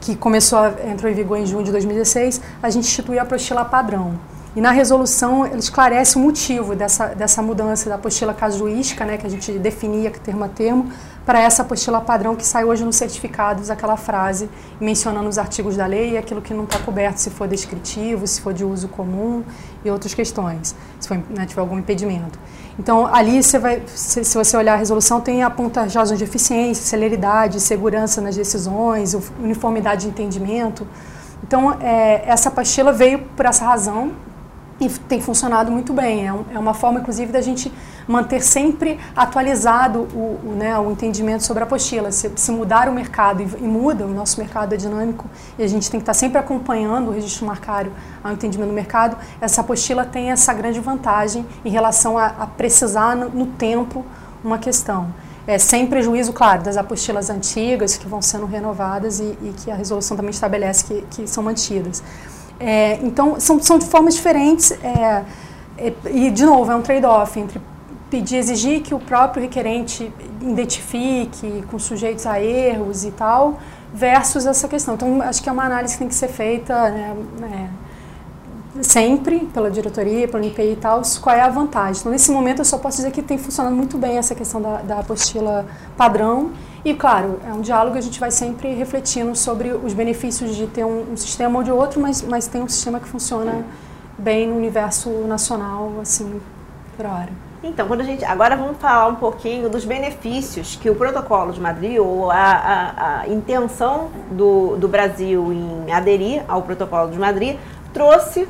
que 0.01 0.15
começou, 0.15 0.57
a, 0.57 0.73
entrou 0.91 1.11
em 1.11 1.13
vigor 1.13 1.37
em 1.37 1.45
junho 1.45 1.63
de 1.63 1.71
2016, 1.71 2.41
a 2.63 2.71
gente 2.71 2.85
instituiu 2.85 3.19
a 3.19 3.21
apostila 3.21 3.63
padrão. 3.63 4.19
E 4.55 4.61
na 4.61 4.71
resolução 4.71 5.45
ele 5.45 5.59
esclarece 5.59 6.15
o 6.15 6.19
motivo 6.19 6.75
dessa, 6.75 7.09
dessa 7.09 7.39
mudança 7.43 7.87
da 7.89 7.95
apostila 7.95 8.33
casuística, 8.33 9.05
né, 9.05 9.17
que 9.17 9.27
a 9.27 9.29
gente 9.29 9.51
definia 9.59 10.09
termo 10.09 10.43
a 10.43 10.47
termo, 10.47 10.91
para 11.27 11.41
essa 11.41 11.61
apostila 11.61 11.99
padrão 11.99 12.37
que 12.37 12.45
sai 12.45 12.63
hoje 12.63 12.85
nos 12.85 12.95
certificados, 12.95 13.69
aquela 13.69 13.97
frase 13.97 14.49
mencionando 14.79 15.27
os 15.27 15.37
artigos 15.37 15.75
da 15.75 15.85
lei 15.85 16.11
e 16.11 16.17
aquilo 16.17 16.41
que 16.41 16.53
não 16.53 16.63
está 16.63 16.79
coberto, 16.79 17.17
se 17.17 17.29
for 17.29 17.49
descritivo, 17.49 18.25
se 18.25 18.39
for 18.39 18.53
de 18.53 18.63
uso 18.63 18.87
comum 18.87 19.43
e 19.83 19.91
outras 19.91 20.13
questões, 20.13 20.73
se 20.97 21.05
for, 21.05 21.17
né, 21.29 21.45
tiver 21.45 21.59
algum 21.59 21.77
impedimento. 21.77 22.39
Então, 22.79 23.13
ali 23.13 23.43
você 23.43 23.59
vai, 23.59 23.83
se, 23.87 24.23
se, 24.23 24.37
você 24.37 24.55
olhar 24.55 24.75
a 24.75 24.77
resolução, 24.77 25.19
tem 25.19 25.43
aponta 25.43 25.81
razões 25.81 26.17
de 26.17 26.23
eficiência, 26.23 26.81
celeridade, 26.85 27.59
segurança 27.59 28.21
nas 28.21 28.37
decisões, 28.37 29.13
uniformidade 29.37 30.03
de 30.03 30.07
entendimento. 30.07 30.87
Então, 31.43 31.73
é, 31.81 32.23
essa 32.25 32.47
apostila 32.47 32.93
veio 32.93 33.19
por 33.35 33.45
essa 33.45 33.65
razão 33.65 34.13
e 34.79 34.89
tem 34.89 35.19
funcionado 35.19 35.71
muito 35.71 35.93
bem. 35.93 36.27
É, 36.27 36.33
um, 36.33 36.45
é 36.53 36.59
uma 36.59 36.73
forma, 36.73 36.99
inclusive, 36.99 37.31
da 37.31 37.41
gente 37.41 37.71
manter 38.07 38.41
sempre 38.41 38.99
atualizado 39.15 40.07
o, 40.13 40.39
o, 40.43 40.55
né, 40.57 40.77
o 40.79 40.91
entendimento 40.91 41.43
sobre 41.43 41.63
a 41.63 41.65
apostila. 41.65 42.11
Se, 42.11 42.31
se 42.35 42.51
mudar 42.51 42.87
o 42.87 42.93
mercado, 42.93 43.41
e, 43.41 43.45
e, 43.45 43.67
muda, 43.67 44.05
o 44.05 44.13
nosso 44.13 44.39
mercado 44.39 44.73
é 44.73 44.77
dinâmico 44.77 45.25
e 45.57 45.63
a 45.63 45.67
gente 45.67 45.89
tem 45.89 45.99
que 45.99 46.03
estar 46.03 46.13
sempre 46.13 46.37
acompanhando 46.37 47.09
o 47.09 47.11
registro 47.11 47.45
marcário 47.45 47.91
ao 48.23 48.31
entendimento 48.31 48.69
do 48.69 48.75
mercado, 48.75 49.17
essa 49.41 49.61
apostila 49.61 50.05
tem 50.05 50.31
essa 50.31 50.53
grande 50.53 50.79
vantagem 50.79 51.45
em 51.65 51.69
relação 51.69 52.17
a, 52.17 52.27
a 52.27 52.47
precisar 52.47 53.15
no, 53.15 53.29
no 53.29 53.45
tempo 53.47 54.05
uma 54.43 54.57
questão. 54.57 55.07
É, 55.47 55.57
sem 55.57 55.87
prejuízo, 55.87 56.33
claro, 56.33 56.61
das 56.61 56.75
apostilas 56.75 57.29
antigas 57.29 57.95
que 57.95 58.05
vão 58.05 58.21
sendo 58.21 58.45
renovadas 58.45 59.21
e, 59.21 59.23
e 59.23 59.53
que 59.57 59.71
a 59.71 59.75
resolução 59.75 60.17
também 60.17 60.31
estabelece 60.31 60.83
que, 60.83 61.01
que 61.09 61.27
são 61.27 61.41
mantidas. 61.41 62.03
É, 62.59 62.99
então, 63.03 63.39
são, 63.39 63.61
são 63.61 63.77
de 63.77 63.85
formas 63.85 64.15
diferentes 64.15 64.71
é, 64.71 65.23
é, 65.77 65.93
e, 66.11 66.31
de 66.31 66.45
novo, 66.45 66.71
é 66.71 66.75
um 66.75 66.81
trade-off 66.81 67.39
entre 67.39 67.61
pedir, 68.09 68.37
exigir 68.37 68.81
que 68.81 68.93
o 68.93 68.99
próprio 68.99 69.43
requerente 69.43 70.11
identifique 70.41 71.63
com 71.69 71.77
sujeitos 71.77 72.25
a 72.25 72.41
erros 72.41 73.03
e 73.03 73.11
tal, 73.11 73.59
versus 73.93 74.45
essa 74.45 74.67
questão. 74.67 74.95
Então, 74.95 75.21
acho 75.21 75.41
que 75.41 75.49
é 75.49 75.51
uma 75.51 75.65
análise 75.65 75.93
que 75.93 75.99
tem 75.99 76.07
que 76.07 76.15
ser 76.15 76.29
feita 76.29 76.89
né, 76.89 77.15
é, 77.43 78.83
sempre 78.83 79.39
pela 79.53 79.69
diretoria, 79.69 80.27
pelo 80.27 80.43
NPI 80.43 80.73
e 80.73 80.75
tal, 80.77 81.01
qual 81.21 81.35
é 81.35 81.41
a 81.41 81.49
vantagem. 81.49 81.99
Então, 81.99 82.11
nesse 82.11 82.31
momento, 82.31 82.59
eu 82.59 82.65
só 82.65 82.77
posso 82.77 82.97
dizer 82.97 83.11
que 83.11 83.21
tem 83.21 83.37
funcionado 83.37 83.75
muito 83.75 83.97
bem 83.97 84.17
essa 84.17 84.33
questão 84.33 84.61
da, 84.61 84.77
da 84.81 84.99
apostila 84.99 85.65
padrão. 85.95 86.51
E, 86.87 86.93
claro, 86.93 87.37
é 87.45 87.51
um 87.51 87.59
diálogo, 87.59 87.97
a 87.97 88.01
gente 88.01 88.17
vai 88.17 88.31
sempre 88.31 88.73
refletindo 88.73 89.35
sobre 89.35 89.71
os 89.71 89.93
benefícios 89.93 90.55
de 90.55 90.67
ter 90.67 90.85
um, 90.85 91.11
um 91.11 91.17
sistema 91.17 91.59
ou 91.59 91.61
de 91.61 91.69
outro, 91.69 91.99
mas, 91.99 92.21
mas 92.21 92.47
tem 92.47 92.61
um 92.61 92.67
sistema 92.69 92.97
que 92.97 93.05
funciona 93.09 93.65
bem 94.17 94.47
no 94.47 94.55
universo 94.55 95.09
nacional, 95.27 95.91
assim, 96.01 96.39
por 96.95 97.05
hora. 97.05 97.27
Então, 97.61 97.89
quando 97.89 97.99
a 97.99 98.03
gente. 98.05 98.23
Agora 98.23 98.55
vamos 98.55 98.77
falar 98.77 99.07
um 99.07 99.15
pouquinho 99.15 99.69
dos 99.69 99.83
benefícios 99.83 100.77
que 100.77 100.89
o 100.89 100.95
protocolo 100.95 101.51
de 101.51 101.59
Madrid, 101.59 101.99
ou 101.99 102.31
a, 102.31 102.37
a, 102.37 103.19
a 103.19 103.27
intenção 103.27 104.09
do, 104.31 104.77
do 104.77 104.87
Brasil 104.87 105.51
em 105.51 105.91
aderir 105.91 106.41
ao 106.47 106.61
protocolo 106.61 107.11
de 107.11 107.19
Madrid, 107.19 107.57
trouxe 107.91 108.47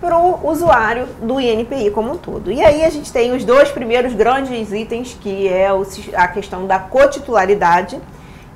para 0.00 0.16
o 0.16 0.48
usuário 0.48 1.06
do 1.20 1.40
INPI 1.40 1.90
como 1.90 2.12
um 2.12 2.16
todo. 2.16 2.52
E 2.52 2.62
aí 2.62 2.84
a 2.84 2.90
gente 2.90 3.12
tem 3.12 3.34
os 3.34 3.44
dois 3.44 3.70
primeiros 3.70 4.14
grandes 4.14 4.72
itens, 4.72 5.16
que 5.20 5.48
é 5.48 5.68
a 6.14 6.28
questão 6.28 6.66
da 6.66 6.78
cotitularidade 6.78 8.00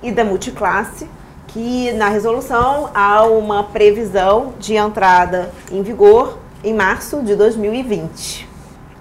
e 0.02 0.12
da 0.12 0.24
multiclasse, 0.24 1.08
que 1.48 1.92
na 1.92 2.08
resolução 2.08 2.90
há 2.94 3.24
uma 3.24 3.64
previsão 3.64 4.54
de 4.58 4.74
entrada 4.74 5.52
em 5.70 5.82
vigor 5.82 6.38
em 6.64 6.72
março 6.72 7.22
de 7.22 7.34
2020. 7.34 8.48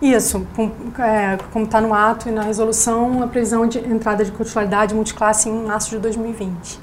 Isso, 0.02 0.46
é, 0.98 1.38
como 1.54 1.66
está 1.66 1.80
no 1.80 1.94
ato 1.94 2.28
e 2.28 2.32
na 2.32 2.42
resolução, 2.42 3.22
a 3.22 3.28
previsão 3.28 3.68
de 3.68 3.78
entrada 3.78 4.26
de 4.26 4.32
cotitularidade 4.32 4.96
multiclasse 4.96 5.48
em 5.48 5.64
março 5.64 5.92
de 5.92 6.00
2020, 6.00 6.80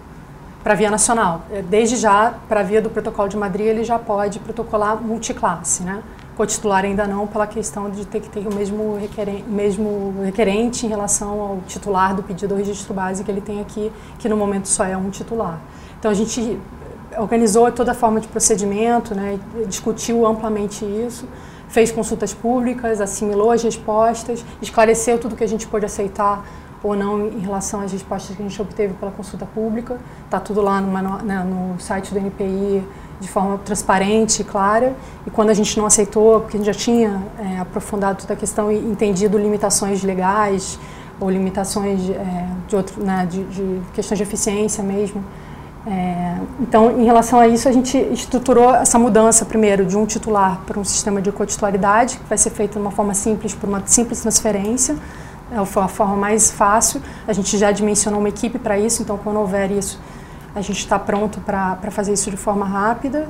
para 0.68 0.74
via 0.74 0.90
nacional. 0.90 1.46
É, 1.50 1.62
desde 1.62 1.96
já, 1.96 2.34
para 2.46 2.62
via 2.62 2.82
do 2.82 2.90
protocolo 2.90 3.26
de 3.26 3.38
Madrid, 3.38 3.68
ele 3.68 3.84
já 3.84 3.98
pode 3.98 4.38
protocolar 4.38 5.02
multiclasse, 5.02 5.82
né? 5.82 6.02
Cotitular 6.36 6.84
ainda 6.84 7.06
não, 7.06 7.26
pela 7.26 7.46
questão 7.46 7.88
de 7.88 8.06
ter 8.06 8.20
que 8.20 8.28
ter 8.28 8.46
o 8.46 8.54
mesmo 8.54 8.98
requerente, 8.98 9.44
mesmo 9.48 10.14
requerente 10.22 10.84
em 10.84 10.90
relação 10.90 11.40
ao 11.40 11.60
titular 11.66 12.14
do 12.14 12.22
pedido 12.22 12.52
ao 12.52 12.58
registro 12.58 12.92
base 12.92 13.24
que 13.24 13.30
ele 13.30 13.40
tem 13.40 13.62
aqui, 13.62 13.90
que 14.18 14.28
no 14.28 14.36
momento 14.36 14.68
só 14.68 14.84
é 14.84 14.94
um 14.94 15.08
titular. 15.08 15.58
Então 15.98 16.10
a 16.10 16.14
gente 16.14 16.60
organizou 17.16 17.72
toda 17.72 17.92
a 17.92 17.94
forma 17.94 18.20
de 18.20 18.28
procedimento, 18.28 19.14
né? 19.14 19.40
discutiu 19.66 20.26
amplamente 20.26 20.84
isso 20.84 21.26
fez 21.68 21.90
consultas 21.92 22.32
públicas, 22.32 22.98
assimilou 22.98 23.50
as 23.50 23.62
respostas, 23.62 24.44
esclareceu 24.60 25.18
tudo 25.18 25.36
que 25.36 25.44
a 25.44 25.48
gente 25.48 25.66
pôde 25.66 25.84
aceitar 25.84 26.42
ou 26.82 26.96
não 26.96 27.26
em 27.26 27.40
relação 27.40 27.80
às 27.80 27.92
respostas 27.92 28.36
que 28.36 28.42
a 28.42 28.48
gente 28.48 28.60
obteve 28.60 28.94
pela 28.94 29.10
consulta 29.10 29.46
pública. 29.46 29.98
Está 30.24 30.38
tudo 30.38 30.60
lá 30.60 30.80
no, 30.80 31.18
né, 31.24 31.44
no 31.44 31.78
site 31.80 32.12
do 32.12 32.18
NPI 32.18 32.84
de 33.20 33.28
forma 33.28 33.58
transparente 33.58 34.42
e 34.42 34.44
clara. 34.44 34.94
E 35.26 35.30
quando 35.30 35.50
a 35.50 35.54
gente 35.54 35.76
não 35.76 35.86
aceitou, 35.86 36.40
porque 36.40 36.56
a 36.56 36.60
gente 36.60 36.66
já 36.66 36.78
tinha 36.78 37.22
é, 37.38 37.58
aprofundado 37.58 38.20
toda 38.20 38.34
a 38.34 38.36
questão 38.36 38.70
e 38.70 38.76
entendido 38.78 39.36
limitações 39.36 40.02
legais 40.02 40.78
ou 41.20 41.28
limitações 41.28 42.08
é, 42.10 42.46
de, 42.68 42.76
outro, 42.76 43.02
né, 43.02 43.26
de, 43.28 43.42
de, 43.44 43.80
questões 43.92 44.18
de 44.18 44.22
eficiência 44.22 44.82
mesmo. 44.84 45.24
É, 45.86 46.36
então, 46.60 47.00
em 47.00 47.04
relação 47.04 47.40
a 47.40 47.48
isso, 47.48 47.68
a 47.68 47.72
gente 47.72 47.96
estruturou 48.12 48.74
essa 48.74 48.98
mudança, 48.98 49.44
primeiro, 49.44 49.84
de 49.84 49.96
um 49.96 50.04
titular 50.04 50.60
para 50.66 50.78
um 50.78 50.84
sistema 50.84 51.20
de 51.20 51.32
cotitularidade, 51.32 52.18
que 52.18 52.28
vai 52.28 52.36
ser 52.36 52.50
feito 52.50 52.72
de 52.72 52.78
uma 52.78 52.90
forma 52.90 53.14
simples, 53.14 53.54
por 53.54 53.68
uma 53.68 53.82
simples 53.86 54.20
transferência, 54.20 54.96
é 55.50 55.58
a 55.58 55.88
forma 55.88 56.16
mais 56.16 56.50
fácil. 56.50 57.00
A 57.26 57.32
gente 57.32 57.56
já 57.56 57.72
dimensionou 57.72 58.20
uma 58.20 58.28
equipe 58.28 58.58
para 58.58 58.78
isso, 58.78 59.02
então, 59.02 59.18
quando 59.18 59.38
houver 59.38 59.70
isso, 59.70 59.98
a 60.54 60.60
gente 60.60 60.78
está 60.78 60.98
pronto 60.98 61.40
para 61.40 61.90
fazer 61.90 62.12
isso 62.12 62.30
de 62.30 62.36
forma 62.36 62.66
rápida. 62.66 63.28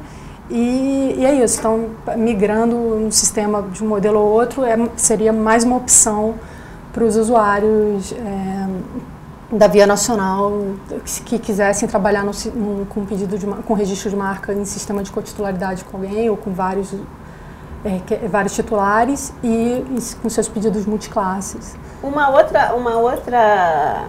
E, 0.50 1.16
e, 1.18 1.26
é 1.26 1.44
isso, 1.44 1.58
então, 1.58 1.90
migrando 2.16 2.76
um 2.76 3.10
sistema 3.10 3.62
de 3.62 3.84
um 3.84 3.88
modelo 3.88 4.18
ou 4.18 4.28
outro 4.30 4.64
é, 4.64 4.76
seria 4.96 5.30
mais 5.30 5.62
uma 5.62 5.76
opção 5.76 6.36
para 6.90 7.04
os 7.04 7.16
usuários 7.16 8.12
é, 8.12 8.66
da 9.54 9.66
Via 9.66 9.86
Nacional 9.86 10.52
que 11.26 11.38
quisessem 11.38 11.86
trabalhar 11.86 12.24
no, 12.24 12.32
no, 12.54 12.86
com 12.86 13.04
pedido 13.04 13.38
de 13.38 13.46
com 13.46 13.74
registro 13.74 14.08
de 14.08 14.16
marca 14.16 14.54
em 14.54 14.64
sistema 14.64 15.02
de 15.02 15.10
cotitularidade 15.10 15.84
com 15.84 15.98
alguém 15.98 16.30
ou 16.30 16.36
com 16.36 16.50
vários 16.52 16.94
é, 17.84 18.00
que, 18.06 18.16
vários 18.28 18.54
titulares 18.54 19.32
e, 19.42 19.48
e, 19.48 20.14
com 20.20 20.28
seus 20.28 20.48
pedidos 20.48 20.86
multiclasses. 20.86 21.76
Uma 22.02 22.30
outra 22.30 22.74
uma 22.74 22.96
outra 22.96 24.06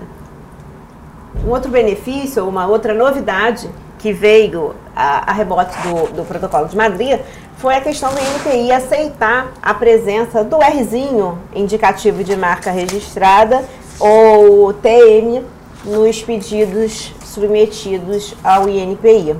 um 1.45 1.49
outro 1.49 1.71
benefício, 1.71 2.47
uma 2.47 2.67
outra 2.67 2.93
novidade 2.93 3.69
que 3.97 4.11
veio 4.13 4.75
a, 4.95 5.29
a 5.31 5.33
rebote 5.33 5.75
do, 5.81 6.13
do 6.13 6.23
protocolo 6.25 6.67
de 6.67 6.75
Madrid 6.75 7.19
foi 7.57 7.75
a 7.75 7.81
questão 7.81 8.09
do 8.13 8.19
INPI 8.19 8.71
aceitar 8.71 9.51
a 9.61 9.73
presença 9.73 10.45
do 10.45 10.57
Rzinho, 10.57 11.37
indicativo 11.53 12.23
de 12.23 12.35
marca 12.37 12.71
registrada, 12.71 13.65
ou 13.99 14.71
TM, 14.71 15.43
nos 15.83 16.21
pedidos 16.23 17.13
submetidos 17.21 18.33
ao 18.41 18.69
INPI. 18.69 19.35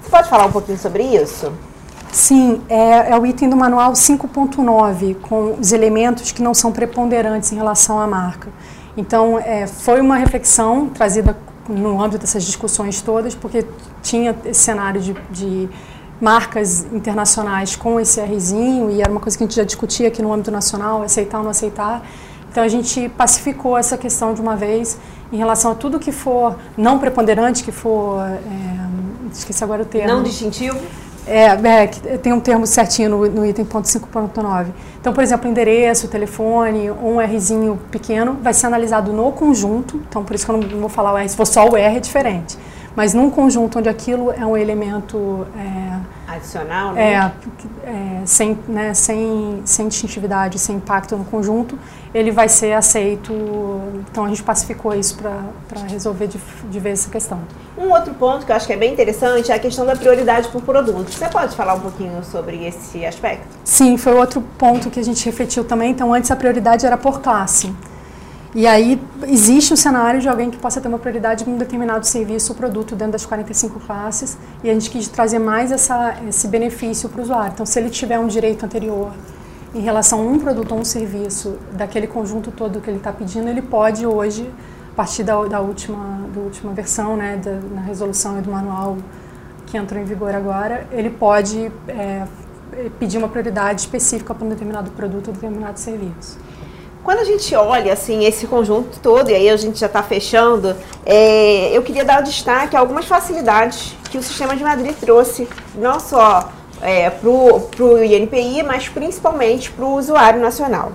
Você 0.00 0.10
pode 0.10 0.28
falar 0.28 0.46
um 0.46 0.52
pouquinho 0.52 0.78
sobre 0.78 1.04
isso? 1.04 1.52
Sim, 2.12 2.60
é, 2.68 3.10
é 3.10 3.18
o 3.18 3.24
item 3.24 3.48
do 3.48 3.56
manual 3.56 3.92
5.9, 3.92 5.16
com 5.22 5.56
os 5.58 5.72
elementos 5.72 6.30
que 6.30 6.42
não 6.42 6.52
são 6.52 6.70
preponderantes 6.70 7.50
em 7.52 7.56
relação 7.56 7.98
à 7.98 8.06
marca. 8.06 8.50
Então, 8.94 9.38
é, 9.38 9.66
foi 9.66 9.98
uma 9.98 10.16
reflexão 10.16 10.90
trazida 10.90 11.34
no 11.66 12.02
âmbito 12.02 12.18
dessas 12.18 12.44
discussões 12.44 13.00
todas, 13.00 13.34
porque 13.34 13.64
tinha 14.02 14.36
esse 14.44 14.60
cenário 14.60 15.00
de, 15.00 15.16
de 15.30 15.70
marcas 16.20 16.84
internacionais 16.92 17.76
com 17.76 17.98
esse 17.98 18.20
Rzinho, 18.20 18.90
e 18.90 19.00
era 19.00 19.10
uma 19.10 19.20
coisa 19.20 19.38
que 19.38 19.44
a 19.44 19.46
gente 19.46 19.56
já 19.56 19.64
discutia 19.64 20.08
aqui 20.08 20.20
no 20.20 20.34
âmbito 20.34 20.50
nacional, 20.50 21.02
aceitar 21.02 21.38
ou 21.38 21.44
não 21.44 21.50
aceitar. 21.50 22.06
Então 22.50 22.62
a 22.62 22.68
gente 22.68 23.08
pacificou 23.08 23.78
essa 23.78 23.96
questão 23.96 24.34
de 24.34 24.40
uma 24.42 24.54
vez 24.54 24.98
em 25.32 25.38
relação 25.38 25.72
a 25.72 25.74
tudo 25.74 25.98
que 25.98 26.12
for 26.12 26.58
não 26.76 26.98
preponderante, 26.98 27.64
que 27.64 27.72
for. 27.72 28.20
É, 28.20 29.32
esqueci 29.32 29.64
agora 29.64 29.80
o 29.80 29.86
termo. 29.86 30.12
Não 30.12 30.22
distintivo? 30.22 30.78
É, 31.26 31.44
é, 31.44 31.86
tem 32.18 32.32
um 32.32 32.40
termo 32.40 32.66
certinho 32.66 33.10
no, 33.10 33.28
no 33.28 33.46
item 33.46 33.64
ponto 33.64 33.86
5.9. 33.86 34.66
Então, 35.00 35.12
por 35.12 35.22
exemplo, 35.22 35.48
endereço, 35.48 36.08
telefone, 36.08 36.90
um 36.90 37.18
Rzinho 37.18 37.78
pequeno 37.90 38.38
vai 38.42 38.52
ser 38.52 38.66
analisado 38.66 39.12
no 39.12 39.30
conjunto. 39.32 40.00
Então, 40.08 40.24
por 40.24 40.34
isso 40.34 40.44
que 40.44 40.50
eu 40.50 40.58
não 40.58 40.80
vou 40.80 40.88
falar 40.88 41.12
o 41.12 41.18
R. 41.18 41.28
Se 41.28 41.36
for 41.36 41.46
só 41.46 41.68
o 41.68 41.76
R, 41.76 41.96
é 41.96 42.00
diferente. 42.00 42.58
Mas 42.94 43.14
num 43.14 43.30
conjunto 43.30 43.78
onde 43.78 43.88
aquilo 43.88 44.30
é 44.30 44.44
um 44.44 44.56
elemento... 44.56 45.46
É, 45.56 46.32
Adicional, 46.32 46.92
né? 46.92 47.12
É, 47.12 47.32
é, 47.84 48.22
sem, 48.24 48.58
né, 48.66 48.94
sem, 48.94 49.60
sem 49.64 49.88
distintividade, 49.88 50.58
sem 50.58 50.76
impacto 50.76 51.16
no 51.16 51.24
conjunto, 51.24 51.78
ele 52.14 52.30
vai 52.30 52.48
ser 52.48 52.72
aceito. 52.72 53.32
Então, 54.10 54.24
a 54.24 54.28
gente 54.28 54.42
pacificou 54.42 54.94
isso 54.94 55.18
para 55.18 55.82
resolver 55.88 56.26
de, 56.26 56.38
de 56.70 56.80
vez 56.80 57.00
essa 57.00 57.10
questão. 57.10 57.38
Um 57.76 57.90
outro 57.90 58.14
ponto 58.14 58.46
que 58.46 58.52
eu 58.52 58.56
acho 58.56 58.66
que 58.66 58.72
é 58.72 58.76
bem 58.76 58.92
interessante 58.92 59.50
é 59.50 59.54
a 59.54 59.58
questão 59.58 59.84
da 59.84 59.96
prioridade 59.96 60.48
por 60.48 60.62
produto. 60.62 61.10
Você 61.10 61.28
pode 61.28 61.54
falar 61.54 61.74
um 61.74 61.80
pouquinho 61.80 62.22
sobre 62.24 62.66
esse 62.66 63.04
aspecto? 63.04 63.46
Sim, 63.64 63.96
foi 63.96 64.14
outro 64.14 64.42
ponto 64.58 64.90
que 64.90 65.00
a 65.00 65.04
gente 65.04 65.24
refletiu 65.24 65.64
também. 65.64 65.90
Então, 65.90 66.12
antes 66.12 66.30
a 66.30 66.36
prioridade 66.36 66.86
era 66.86 66.96
por 66.96 67.20
classe. 67.20 67.74
E 68.54 68.66
aí 68.66 69.00
existe 69.26 69.72
o 69.72 69.76
cenário 69.76 70.20
de 70.20 70.28
alguém 70.28 70.50
que 70.50 70.58
possa 70.58 70.78
ter 70.78 70.86
uma 70.86 70.98
prioridade 70.98 71.48
em 71.48 71.54
um 71.54 71.56
determinado 71.56 72.06
serviço 72.06 72.52
ou 72.52 72.58
produto 72.58 72.94
dentro 72.94 73.12
das 73.12 73.24
45 73.24 73.80
classes 73.80 74.36
e 74.62 74.68
a 74.68 74.74
gente 74.74 74.90
quis 74.90 75.08
trazer 75.08 75.38
mais 75.38 75.72
essa, 75.72 76.16
esse 76.28 76.46
benefício 76.48 77.08
para 77.08 77.20
o 77.20 77.22
usuário. 77.22 77.52
Então, 77.54 77.64
se 77.64 77.78
ele 77.80 77.88
tiver 77.88 78.18
um 78.18 78.26
direito 78.26 78.66
anterior 78.66 79.10
em 79.74 79.80
relação 79.80 80.20
a 80.20 80.22
um 80.22 80.38
produto 80.38 80.72
ou 80.72 80.80
um 80.80 80.84
serviço 80.84 81.58
daquele 81.72 82.06
conjunto 82.06 82.50
todo 82.50 82.78
que 82.78 82.90
ele 82.90 82.98
está 82.98 83.10
pedindo, 83.10 83.48
ele 83.48 83.62
pode 83.62 84.06
hoje 84.06 84.46
a 84.92 84.94
partir 84.94 85.24
da, 85.24 85.42
da, 85.46 85.60
última, 85.60 86.28
da 86.34 86.40
última 86.42 86.74
versão, 86.74 87.16
né, 87.16 87.38
da, 87.38 87.52
na 87.74 87.80
resolução 87.80 88.38
e 88.38 88.42
do 88.42 88.50
manual 88.50 88.98
que 89.64 89.78
entrou 89.78 89.98
em 89.98 90.04
vigor 90.04 90.34
agora, 90.34 90.86
ele 90.92 91.08
pode 91.08 91.72
é, 91.88 92.26
pedir 92.98 93.16
uma 93.16 93.28
prioridade 93.28 93.80
específica 93.80 94.34
para 94.34 94.44
um 94.44 94.50
determinado 94.50 94.90
produto 94.90 95.28
ou 95.28 95.32
determinado 95.32 95.80
serviço. 95.80 96.38
Quando 97.02 97.18
a 97.18 97.24
gente 97.24 97.52
olha 97.56 97.92
assim 97.92 98.24
esse 98.24 98.46
conjunto 98.46 99.00
todo, 99.00 99.28
e 99.28 99.34
aí 99.34 99.50
a 99.50 99.56
gente 99.56 99.80
já 99.80 99.86
está 99.86 100.04
fechando, 100.04 100.76
é, 101.04 101.76
eu 101.76 101.82
queria 101.82 102.04
dar 102.04 102.22
destaque 102.22 102.76
a 102.76 102.78
algumas 102.78 103.06
facilidades 103.06 103.96
que 104.08 104.16
o 104.16 104.22
sistema 104.22 104.54
de 104.54 104.62
Madrid 104.62 104.94
trouxe, 104.94 105.48
não 105.74 105.98
só 105.98 106.48
é, 106.80 107.10
para 107.10 107.28
o 107.28 108.04
INPI, 108.04 108.62
mas 108.62 108.88
principalmente 108.88 109.72
para 109.72 109.84
o 109.84 109.96
usuário 109.96 110.40
nacional. 110.40 110.92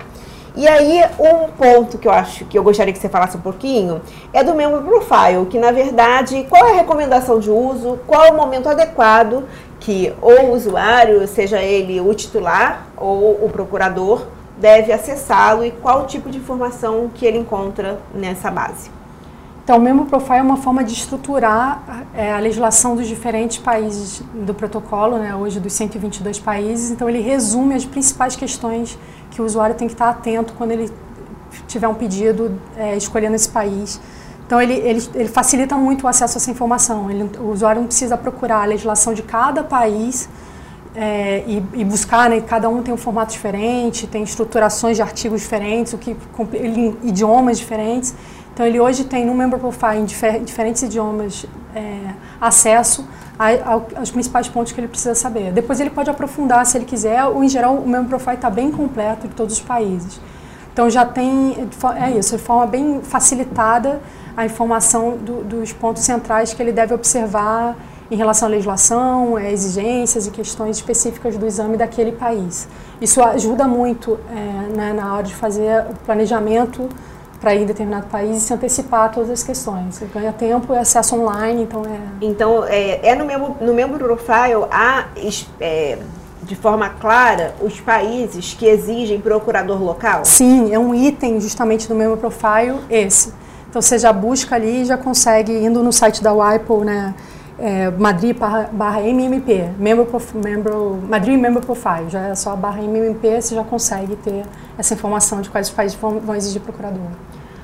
E 0.56 0.65
aí, 0.65 1.04
um 1.20 1.52
ponto 1.52 1.98
que 1.98 2.08
eu 2.08 2.12
acho 2.12 2.46
que 2.46 2.58
eu 2.58 2.63
gostaria 2.63 2.93
que 2.93 3.00
você 3.00 3.10
falasse 3.10 3.36
um 3.36 3.41
pouquinho 3.41 4.02
é 4.32 4.43
do 4.46 4.56
Member 4.56 4.82
Profile, 4.82 5.46
que 5.50 5.60
na 5.60 5.72
verdade, 5.72 6.48
qual 6.50 6.67
é 6.67 6.72
a 6.72 6.76
recomendação 6.76 7.38
de 7.38 7.52
uso, 7.52 8.00
qual 8.08 8.24
é 8.24 8.32
o 8.32 8.36
momento 8.36 8.70
adequado 8.70 9.43
que 9.82 10.13
o 10.22 10.54
usuário, 10.54 11.28
seja 11.28 11.62
ele 11.62 12.00
o 12.00 12.13
titular 12.13 12.88
ou 12.96 13.46
o 13.46 13.50
procurador, 13.50 14.26
deve 14.60 14.91
acessá-lo 14.91 15.63
e 15.63 15.72
qual 15.72 16.06
tipo 16.06 16.30
de 16.30 16.38
informação 16.38 17.10
que 17.13 17.26
ele 17.26 17.38
encontra 17.38 18.00
nessa 18.13 18.50
base. 18.50 18.89
Então, 19.63 19.78
o 19.78 19.82
Memo 19.82 20.06
Profile 20.06 20.39
é 20.39 20.41
uma 20.41 20.56
forma 20.56 20.82
de 20.82 20.93
estruturar 20.93 22.06
é, 22.15 22.32
a 22.32 22.39
legislação 22.39 22.96
dos 22.96 23.06
diferentes 23.06 23.58
países 23.58 24.22
do 24.34 24.54
protocolo, 24.54 25.17
né, 25.17 25.36
hoje 25.36 25.60
dos 25.60 25.74
122 25.74 26.39
países. 26.39 26.89
Então, 26.89 27.10
ele 27.10 27.20
resume 27.20 27.76
as 27.76 27.84
principais 27.84 28.34
questões 28.34 28.98
que 29.30 29.41
o 29.41 29.46
usuário 29.46 29.76
tem 29.76 29.88
que 29.88 29.93
estar 29.93 30.10
atento 30.10 30.54
quando 30.54 30.72
ele 30.72 30.89
tiver 31.67 31.88
um 31.88 31.93
pedido 31.93 32.58
é, 32.78 32.96
escolhendo 32.96 33.36
esse 33.36 33.50
país. 33.50 34.00
Então, 34.46 34.62
ele, 34.62 34.76
ele, 34.76 35.06
ele, 35.13 35.28
facilita 35.28 35.76
muito 35.76 36.06
o 36.06 36.08
acesso 36.08 36.38
a 36.38 36.39
essa 36.39 36.50
informação. 36.50 37.12
Ele, 37.12 37.30
o 37.38 37.52
usuário 37.52 37.82
não 37.82 37.88
precisa 37.88 38.15
procurar 38.15 38.62
a 38.62 38.65
legislação 38.65 39.13
de 39.13 39.22
cada 39.22 39.65
país 39.65 40.30
é, 40.99 41.43
e, 41.45 41.63
e, 41.75 41.86
buscar, 41.86 42.27
né, 42.27 42.41
cada 42.41 42.67
um 42.67 42.81
tem 42.81 42.91
um 42.91 42.97
formato 42.97 43.31
diferente, 43.31 44.07
tem 44.07 44.23
estruturações 44.23 44.97
de 44.97 45.03
artigos 45.03 45.41
diferentes, 45.41 45.93
o 45.93 45.97
que, 45.99 46.17
idiomas 47.03 47.60
diferentes. 47.60 48.15
Então, 48.51 48.65
ele 48.65 48.79
hoje 48.79 49.03
tem 49.03 49.23
no 49.23 49.36
Member 49.36 49.60
Profile, 49.60 49.99
em 49.99 50.05
difer 50.05 50.39
diferentes 50.43 50.81
idiomas, 50.81 51.45
é, 51.75 51.99
acesso 52.41 53.07
a, 53.38 53.49
a, 53.49 53.99
aos 53.99 54.10
principais 54.10 54.47
pontos 54.47 54.71
que 54.71 54.79
ele 54.79 54.88
precisa 54.88 55.13
saber. 55.13 55.51
Depois, 55.51 55.79
ele 55.79 55.91
pode 55.91 56.10
aprofundar 56.10 56.65
se 56.65 56.75
ele 56.75 56.86
quiser, 56.86 57.23
ou 57.25 57.43
em 57.43 57.47
geral, 57.47 57.75
o 57.75 57.88
Member 57.88 58.10
Profile 58.10 58.36
está 58.36 58.49
bem 58.49 58.71
completo 58.71 59.27
em 59.27 59.29
todos 59.29 59.53
os 59.53 59.62
países. 59.62 60.19
Então, 60.73 60.89
já 60.89 61.05
tem, 61.05 61.69
é 62.01 62.10
isso, 62.17 62.36
de 62.36 62.41
forma 62.41 62.65
bem 62.65 63.01
facilitada 63.03 64.01
a 64.36 64.47
informação 64.47 65.15
do, 65.15 65.43
dos 65.43 65.71
pontos 65.73 66.01
centrais 66.01 66.55
que 66.55 66.62
ele 66.62 66.71
deve 66.71 66.95
observar 66.95 67.75
em 68.10 68.15
relação 68.15 68.48
à 68.48 68.52
legislação, 68.52 69.36
a 69.36 69.52
exigências 69.52 70.28
e 70.28 70.32
questões 70.32 70.78
específicas 70.78 71.36
do 71.38 71.46
exame 71.46 71.78
daquele 71.78 72.12
país. 72.12 72.67
Isso 73.02 73.22
ajuda 73.22 73.67
muito 73.67 74.17
é, 74.30 74.76
né, 74.76 74.93
na 74.93 75.13
hora 75.13 75.24
de 75.24 75.36
fazer 75.36 75.86
o 75.89 75.96
planejamento 76.06 76.88
para 77.39 77.54
ir 77.54 77.63
em 77.63 77.65
determinado 77.65 78.08
país 78.08 78.38
e 78.38 78.41
se 78.41 78.54
antecipar 78.54 79.06
a 79.06 79.10
todas 79.10 79.30
as 79.30 79.43
questões. 79.43 79.96
Você 79.96 80.06
ganha 80.06 80.32
tempo 80.34 80.74
e 80.74 80.78
acesso 80.78 81.15
online, 81.15 81.63
então 81.63 81.84
é... 81.86 82.26
Então, 82.26 82.63
é, 82.65 83.10
é 83.10 83.15
no, 83.15 83.26
meu, 83.26 83.56
no 83.62 83.74
meu 83.74 83.89
profile 83.89 84.65
há, 84.72 85.06
é, 85.60 86.00
de 86.41 86.56
forma 86.56 86.89
clara, 86.89 87.54
os 87.62 87.80
países 87.80 88.56
que 88.58 88.65
exigem 88.65 89.20
procurador 89.22 89.82
local? 89.82 90.26
Sim, 90.26 90.74
é 90.74 90.80
um 90.80 90.96
item 90.96 91.39
justamente 91.39 91.88
do 91.88 91.93
meu 91.93 92.17
profile 92.17 92.80
esse. 92.89 93.34
Então, 93.70 93.82
você 93.82 94.00
já 94.00 94.12
busca 94.12 94.56
ali 94.56 94.82
e 94.82 94.86
já 94.86 94.98
consegue, 94.98 95.52
indo 95.52 95.84
no 95.84 95.93
site 95.93 96.24
da 96.24 96.34
WIPO, 96.34 96.84
né, 96.84 97.13
é, 97.60 97.89
Madrid 97.91 98.38
barra, 98.38 98.70
barra 98.72 99.02
MMP, 99.02 99.70
member, 99.78 100.06
member, 100.36 100.74
Madrid 101.10 101.39
Member 101.39 101.63
Profile, 101.63 102.10
já 102.10 102.28
é 102.28 102.36
só 102.36 102.52
a 102.52 102.56
barra 102.56 102.82
MMP, 102.84 103.41
você 103.41 103.56
já 103.56 103.63
consegue 103.63 104.15
ter 104.15 104.43
essa 104.78 104.93
informação 104.93 105.41
de 105.41 105.50
quais 105.50 105.67
os 105.67 105.74
países 105.74 105.98
vão, 105.98 106.20
vão 106.20 106.36
exigir 106.36 106.62
procurador. 106.62 107.02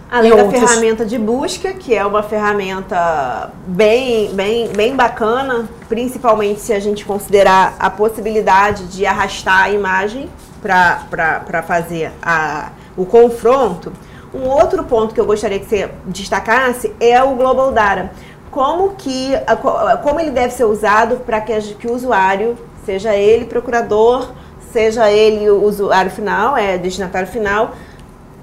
Além 0.09 0.29
da 0.29 0.43
outros. 0.43 0.59
ferramenta 0.59 1.05
de 1.05 1.17
busca, 1.17 1.73
que 1.73 1.95
é 1.95 2.05
uma 2.05 2.21
ferramenta 2.21 3.51
bem, 3.65 4.33
bem, 4.35 4.67
bem 4.67 4.95
bacana, 4.95 5.67
principalmente 5.89 6.59
se 6.59 6.71
a 6.71 6.79
gente 6.79 7.03
considerar 7.03 7.75
a 7.79 7.89
possibilidade 7.89 8.85
de 8.87 9.07
arrastar 9.07 9.63
a 9.63 9.71
imagem 9.71 10.29
para 10.61 11.63
fazer 11.65 12.11
a, 12.21 12.69
o 12.95 13.05
confronto. 13.05 13.91
Um 14.33 14.47
outro 14.47 14.83
ponto 14.83 15.13
que 15.13 15.19
eu 15.19 15.25
gostaria 15.25 15.59
que 15.59 15.65
você 15.65 15.91
destacasse 16.05 16.93
é 16.99 17.21
o 17.23 17.35
Global 17.35 17.71
Data. 17.71 18.11
Como, 18.53 18.91
que, 18.91 19.31
como 20.03 20.19
ele 20.19 20.31
deve 20.31 20.53
ser 20.53 20.65
usado 20.65 21.17
para 21.25 21.41
que, 21.41 21.59
que 21.73 21.87
o 21.87 21.93
usuário, 21.93 22.55
seja 22.85 23.15
ele 23.15 23.45
procurador, 23.45 24.29
seja 24.71 25.09
ele 25.09 25.49
o 25.49 25.63
usuário 25.63 26.11
final, 26.11 26.55
é 26.55 26.77
destinatário 26.77 27.27
final, 27.27 27.71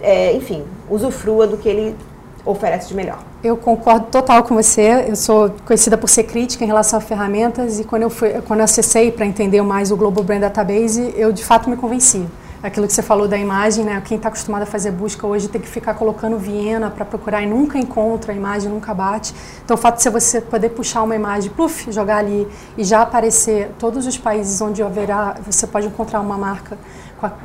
é, 0.01 0.35
enfim, 0.35 0.65
usufrua 0.89 1.47
do 1.47 1.57
que 1.57 1.69
ele 1.69 1.97
oferece 2.45 2.89
de 2.89 2.95
melhor. 2.95 3.19
Eu 3.43 3.57
concordo 3.57 4.07
total 4.07 4.43
com 4.43 4.55
você. 4.55 5.05
Eu 5.09 5.17
sou 5.17 5.53
conhecida 5.65 5.97
por 5.97 6.09
ser 6.09 6.25
crítica 6.25 6.65
em 6.65 6.67
relação 6.67 6.99
a 6.99 7.03
ferramentas 7.03 7.79
e 7.79 7.85
quando 7.85 8.03
eu, 8.03 8.11
fui, 8.11 8.31
quando 8.47 8.61
eu 8.61 8.65
acessei 8.65 9.11
para 9.13 9.25
entender 9.25 9.63
mais 9.63 9.91
o 9.91 9.97
Global 9.97 10.25
Brand 10.25 10.41
Database, 10.41 11.15
eu 11.17 11.33
de 11.33 11.45
fato 11.45 11.71
me 11.71 11.77
convenci. 11.77 12.27
Aquilo 12.63 12.87
que 12.87 12.93
você 12.93 13.03
falou 13.03 13.27
da 13.27 13.39
imagem, 13.39 13.87
né? 13.87 14.03
Quem 14.05 14.19
está 14.19 14.29
acostumado 14.29 14.63
a 14.65 14.67
fazer 14.67 14.91
busca 14.91 15.27
hoje 15.27 15.49
tem 15.49 15.59
que 15.59 15.67
ficar 15.67 15.95
colocando 15.95 16.37
Viena 16.37 16.91
para 16.91 17.07
procurar 17.07 17.43
e 17.43 17.47
nunca 17.47 17.79
encontra 17.79 18.33
a 18.33 18.37
imagem, 18.37 18.71
nunca 18.71 18.93
bate. 18.93 19.35
Então, 19.65 19.75
o 19.75 19.79
fato 19.79 20.03
de 20.03 20.11
você 20.11 20.43
poder 20.43 20.69
puxar 20.69 21.03
uma 21.03 21.17
imagem, 21.17 21.51
pluf, 21.51 21.91
jogar 21.91 22.19
ali 22.19 22.47
e 22.77 22.85
já 22.85 23.01
aparecer 23.01 23.71
todos 23.79 24.07
os 24.07 24.19
países 24.19 24.61
onde 24.61 24.83
haverá, 24.83 25.37
você 25.47 25.67
pode 25.67 25.87
encontrar 25.87 26.21
uma 26.21 26.37
marca 26.37 26.77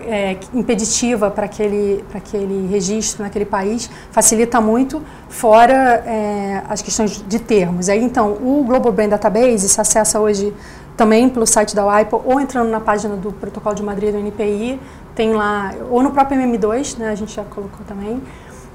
é, 0.02 0.38
impeditiva 0.54 1.32
para 1.32 1.46
aquele, 1.46 2.04
aquele 2.14 2.68
registro 2.68 3.24
naquele 3.24 3.46
país, 3.46 3.90
facilita 4.12 4.60
muito, 4.60 5.02
fora 5.30 6.04
é, 6.06 6.62
as 6.68 6.82
questões 6.82 7.24
de 7.26 7.40
termos. 7.40 7.88
Aí, 7.88 8.04
então, 8.04 8.34
o 8.34 8.66
Global 8.66 8.92
Brand 8.92 9.12
Database 9.12 9.70
se 9.70 9.80
acessa 9.80 10.20
hoje 10.20 10.54
também 10.96 11.30
pelo 11.30 11.46
site 11.46 11.76
da 11.76 11.86
WIPO 11.86 12.22
ou 12.26 12.40
entrando 12.40 12.70
na 12.70 12.80
página 12.80 13.16
do 13.16 13.32
Protocolo 13.32 13.76
de 13.76 13.84
Madrid 13.84 14.14
do 14.14 14.18
NPI, 14.18 14.80
tem 15.16 15.34
lá, 15.34 15.74
ou 15.90 16.04
no 16.04 16.12
próprio 16.12 16.40
MM2, 16.40 16.98
né, 16.98 17.10
a 17.10 17.16
gente 17.16 17.34
já 17.34 17.44
colocou 17.44 17.86
também, 17.88 18.22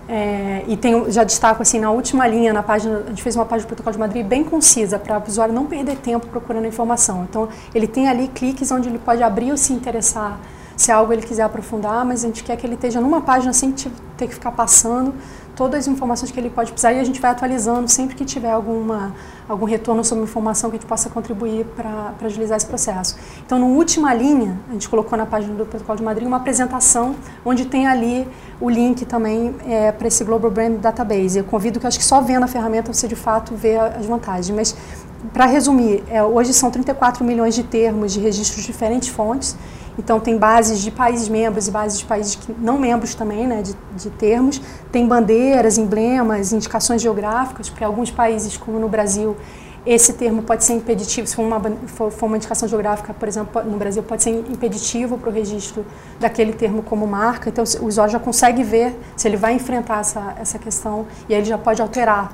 é, 0.09 0.65
e 0.67 0.77
tem, 0.77 1.09
já 1.13 1.23
destaco 1.23 1.63
assim, 1.63 1.79
na 1.79 1.91
última 1.91 2.27
linha, 2.27 2.53
na 2.53 2.63
página, 2.63 3.03
a 3.07 3.09
gente 3.11 3.23
fez 3.23 3.37
uma 3.37 3.45
página 3.45 3.67
do 3.67 3.69
Protocolo 3.69 3.93
de 3.93 3.99
Madrid 4.01 4.27
bem 4.27 4.43
concisa, 4.43 4.99
para 4.99 5.19
o 5.19 5.23
usuário 5.29 5.55
não 5.55 5.67
perder 5.67 5.99
tempo 5.99 6.27
procurando 6.27 6.67
informação. 6.67 7.27
Então, 7.29 7.49
ele 7.73 7.87
tem 7.87 8.09
ali 8.09 8.27
cliques 8.27 8.73
onde 8.73 8.89
ele 8.89 8.99
pode 8.99 9.23
abrir 9.23 9.53
ou 9.53 9.57
se 9.57 9.73
interessar 9.73 10.41
se 10.81 10.91
é 10.91 10.95
algo 10.95 11.13
ele 11.13 11.21
quiser 11.21 11.43
aprofundar, 11.43 12.07
mas 12.07 12.25
a 12.25 12.27
gente 12.27 12.43
quer 12.43 12.57
que 12.57 12.67
ele 12.67 12.75
esteja 12.75 13.03
numa 13.03 13.21
página 13.21 13.53
sem 13.53 13.71
ter 13.71 14.27
que 14.27 14.33
ficar 14.35 14.51
passando 14.51 15.13
todas 15.61 15.81
as 15.81 15.89
informações 15.89 16.33
que 16.33 16.41
ele 16.41 16.49
pode 16.49 16.73
precisar 16.73 16.95
e 16.95 16.99
a 16.99 17.05
gente 17.05 17.21
vai 17.21 17.31
atualizando 17.33 17.87
sempre 17.87 18.17
que 18.17 18.25
tiver 18.25 18.51
alguma, 18.51 19.15
algum 19.47 19.67
retorno 19.67 20.03
sobre 20.03 20.25
informação 20.25 20.71
que 20.71 20.77
a 20.77 20.79
gente 20.79 20.89
possa 20.89 21.11
contribuir 21.11 21.67
para 21.77 22.15
agilizar 22.25 22.57
esse 22.57 22.65
processo. 22.65 23.19
Então, 23.45 23.59
na 23.59 23.67
última 23.67 24.15
linha, 24.15 24.59
a 24.71 24.73
gente 24.73 24.89
colocou 24.89 25.19
na 25.19 25.27
página 25.27 25.55
do 25.55 25.67
Protocolo 25.67 25.99
de 25.99 26.03
Madrid 26.03 26.27
uma 26.27 26.39
apresentação 26.39 27.15
onde 27.45 27.67
tem 27.67 27.87
ali 27.87 28.27
o 28.59 28.71
link 28.71 29.05
também 29.05 29.55
é, 29.67 29.93
para 29.93 30.09
esse 30.09 30.25
Global 30.25 30.51
Brand 30.51 30.79
Database. 30.79 31.37
Eu 31.37 31.45
convido 31.45 31.79
que 31.79 31.87
acho 31.87 31.99
que 31.99 32.07
só 32.07 32.23
vendo 32.23 32.45
a 32.45 32.49
ferramenta 32.49 32.91
você 32.91 33.07
de 33.07 33.17
fato 33.17 33.55
vê 33.55 33.77
as 33.77 34.07
vantagens. 34.07 34.57
Mas, 34.57 34.75
para 35.31 35.45
resumir, 35.45 36.03
é, 36.09 36.25
hoje 36.25 36.55
são 36.55 36.71
34 36.71 37.23
milhões 37.23 37.55
de 37.55 37.65
termos 37.65 38.15
de 38.15 38.21
registros 38.21 38.63
de 38.63 38.73
diferentes 38.73 39.11
fontes 39.11 39.55
então, 39.99 40.21
tem 40.21 40.39
bases 40.39 40.81
de 40.81 40.91
países 40.91 41.29
membros 41.29 41.69
e 41.69 41.71
bases 41.71 41.99
de 41.99 42.05
países 42.05 42.35
que, 42.35 42.55
não 42.59 42.79
membros 42.79 43.15
também, 43.15 43.47
né, 43.47 43.63
de, 43.63 43.75
de 43.97 44.11
termos. 44.11 44.61
Tem 44.91 45.07
bandeiras, 45.07 45.79
emblemas, 45.79 46.53
indicações 46.53 47.03
geográficas, 47.03 47.69
porque 47.69 47.85
alguns 47.85 48.11
países, 48.11 48.57
como 48.57 48.79
no 48.79 48.89
Brasil, 48.89 49.37
esse 49.85 50.13
termo 50.13 50.43
pode 50.43 50.65
ser 50.65 50.75
impeditivo, 50.75 51.27
se 51.27 51.35
for 51.35 51.43
uma, 51.43 51.61
for, 51.87 52.11
for 52.11 52.27
uma 52.27 52.37
indicação 52.37 52.69
geográfica, 52.69 53.15
por 53.15 53.27
exemplo, 53.27 53.63
no 53.65 53.79
Brasil, 53.79 54.03
pode 54.03 54.23
ser 54.23 54.31
impeditivo 54.31 55.17
para 55.17 55.31
o 55.31 55.33
registro 55.33 55.87
daquele 56.19 56.53
termo 56.53 56.83
como 56.83 57.07
marca. 57.07 57.49
Então, 57.49 57.65
o 57.81 57.87
usuário 57.87 58.13
já 58.13 58.19
consegue 58.19 58.63
ver 58.63 58.99
se 59.17 59.27
ele 59.27 59.37
vai 59.37 59.55
enfrentar 59.55 60.01
essa, 60.01 60.35
essa 60.39 60.59
questão 60.59 61.07
e 61.29 61.35
aí 61.35 61.41
ele 61.41 61.49
já 61.49 61.57
pode 61.57 61.81
alterar 61.81 62.33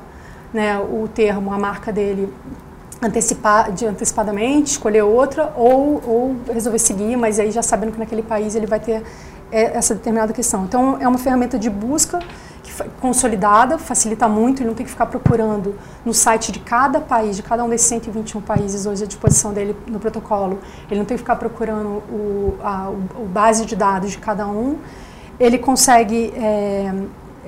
né, 0.53 0.79
o 0.79 1.09
termo, 1.09 1.53
a 1.53 1.59
marca 1.59 1.93
dele 1.93 2.33
antecipar, 3.03 3.73
de, 3.73 3.87
antecipadamente, 3.87 4.73
escolher 4.73 5.03
outra 5.03 5.53
ou, 5.57 6.03
ou 6.07 6.37
resolver 6.53 6.79
seguir, 6.79 7.17
mas 7.17 7.39
aí 7.39 7.51
já 7.51 7.63
sabendo 7.63 7.93
que 7.93 7.99
naquele 7.99 8.23
país 8.23 8.55
ele 8.55 8.67
vai 8.67 8.81
ter 8.81 9.03
é, 9.53 9.77
essa 9.77 9.95
determinada 9.95 10.33
questão. 10.33 10.65
Então, 10.65 10.97
é 11.01 11.07
uma 11.07 11.19
ferramenta 11.19 11.59
de 11.59 11.69
busca 11.69 12.19
consolidada, 13.01 13.79
facilita 13.79 14.29
muito, 14.29 14.61
ele 14.61 14.69
não 14.69 14.75
tem 14.75 14.85
que 14.85 14.91
ficar 14.91 15.07
procurando 15.07 15.75
no 16.05 16.13
site 16.13 16.53
de 16.53 16.59
cada 16.59 17.01
país, 17.01 17.37
de 17.37 17.43
cada 17.43 17.65
um 17.65 17.69
desses 17.69 17.87
121 17.87 18.41
países 18.41 18.87
hoje 18.87 19.05
à 19.05 19.07
disposição 19.07 19.53
dele 19.53 19.75
no 19.87 19.99
protocolo. 19.99 20.59
Ele 20.91 21.01
não 21.01 21.07
tem 21.07 21.17
que 21.17 21.23
ficar 21.23 21.37
procurando 21.37 22.03
o, 22.11 22.59
a 22.63 22.91
o 22.91 23.25
base 23.25 23.65
de 23.65 23.75
dados 23.77 24.11
de 24.11 24.19
cada 24.19 24.47
um. 24.47 24.79
Ele 25.39 25.59
consegue 25.59 26.33
é, 26.37 26.93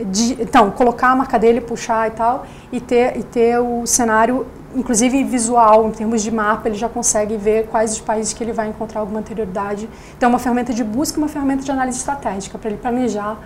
de, 0.05 0.41
então 0.41 0.71
colocar 0.71 1.09
a 1.09 1.17
marca 1.17 1.39
dele, 1.39 1.61
puxar 1.61 2.09
e 2.09 2.13
tal, 2.13 2.47
e 2.73 2.81
ter, 2.81 3.17
e 3.17 3.23
ter 3.23 3.59
o 3.59 3.87
cenário 3.87 4.47
inclusive 4.74 5.24
visual, 5.24 5.88
em 5.88 5.92
termos 5.92 6.22
de 6.22 6.31
mapa, 6.31 6.68
ele 6.68 6.76
já 6.76 6.88
consegue 6.88 7.37
ver 7.37 7.66
quais 7.66 7.92
os 7.92 8.00
países 8.00 8.33
que 8.33 8.42
ele 8.42 8.52
vai 8.52 8.68
encontrar 8.68 9.00
alguma 9.00 9.20
anterioridade. 9.20 9.88
Então, 10.16 10.28
é 10.28 10.31
uma 10.31 10.38
ferramenta 10.38 10.72
de 10.72 10.85
busca, 10.85 11.18
uma 11.18 11.28
ferramenta 11.28 11.62
de 11.62 11.70
análise 11.70 11.98
estratégica, 11.98 12.59
para 12.59 12.70
ele 12.70 12.78
planejar 12.78 13.38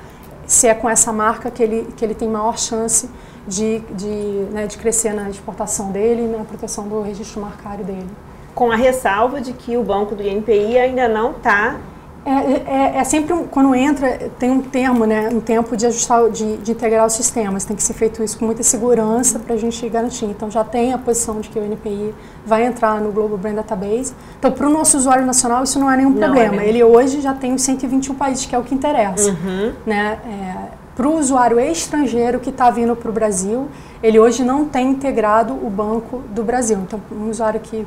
se 0.46 0.66
é 0.66 0.74
com 0.74 0.88
essa 0.88 1.12
marca 1.12 1.50
que 1.50 1.62
ele, 1.62 1.88
que 1.96 2.04
ele 2.04 2.14
tem 2.14 2.28
maior 2.28 2.58
chance 2.58 3.08
de, 3.46 3.78
de, 3.94 4.46
né, 4.52 4.66
de 4.66 4.76
crescer 4.76 5.12
na 5.14 5.30
exportação 5.30 5.90
dele 5.90 6.24
e 6.24 6.28
na 6.28 6.44
proteção 6.44 6.86
do 6.88 7.00
registro 7.02 7.40
marcário 7.40 7.84
dele. 7.84 8.08
Com 8.54 8.70
a 8.70 8.76
ressalva 8.76 9.40
de 9.40 9.52
que 9.52 9.76
o 9.76 9.82
banco 9.82 10.14
do 10.14 10.22
INPI 10.22 10.78
ainda 10.78 11.08
não 11.08 11.32
está 11.32 11.76
é, 12.24 12.30
é, 12.30 12.96
é, 12.98 13.04
sempre 13.04 13.32
um, 13.32 13.46
quando 13.48 13.74
entra 13.74 14.30
tem 14.38 14.50
um 14.50 14.60
termo, 14.60 15.04
né, 15.04 15.28
um 15.32 15.40
tempo 15.40 15.76
de 15.76 15.86
ajustar, 15.86 16.30
de, 16.30 16.58
de 16.58 16.70
integrar 16.70 17.04
os 17.06 17.14
sistemas. 17.14 17.64
Tem 17.64 17.74
que 17.74 17.82
ser 17.82 17.94
feito 17.94 18.22
isso 18.22 18.38
com 18.38 18.44
muita 18.44 18.62
segurança 18.62 19.40
para 19.40 19.54
a 19.54 19.58
gente 19.58 19.88
garantir. 19.88 20.26
Então 20.26 20.50
já 20.50 20.62
tem 20.62 20.92
a 20.92 20.98
posição 20.98 21.40
de 21.40 21.48
que 21.48 21.58
o 21.58 21.64
NPI 21.64 22.14
vai 22.46 22.64
entrar 22.64 23.00
no 23.00 23.10
Global 23.10 23.36
Brand 23.36 23.56
Database. 23.56 24.14
Então 24.38 24.52
para 24.52 24.66
o 24.66 24.70
nosso 24.70 24.96
usuário 24.96 25.26
nacional 25.26 25.64
isso 25.64 25.80
não 25.80 25.90
é 25.90 25.96
nenhum 25.96 26.10
não 26.10 26.22
é 26.22 26.26
problema. 26.26 26.62
É 26.62 26.68
Ele 26.68 26.84
hoje 26.84 27.20
já 27.20 27.34
tem 27.34 27.54
os 27.54 27.62
121 27.62 28.14
países 28.14 28.46
que 28.46 28.54
é 28.54 28.58
o 28.58 28.62
que 28.62 28.74
interessa, 28.74 29.30
uhum. 29.30 29.72
né? 29.84 30.18
É, 30.24 30.82
para 30.94 31.08
o 31.08 31.18
usuário 31.18 31.58
estrangeiro 31.58 32.38
que 32.38 32.50
está 32.50 32.70
vindo 32.70 32.94
para 32.94 33.08
o 33.08 33.12
Brasil, 33.12 33.66
ele 34.02 34.20
hoje 34.20 34.44
não 34.44 34.66
tem 34.66 34.90
integrado 34.90 35.54
o 35.54 35.70
banco 35.70 36.22
do 36.28 36.44
Brasil. 36.44 36.78
Então 36.78 37.00
um 37.10 37.30
usuário 37.30 37.58
que 37.60 37.86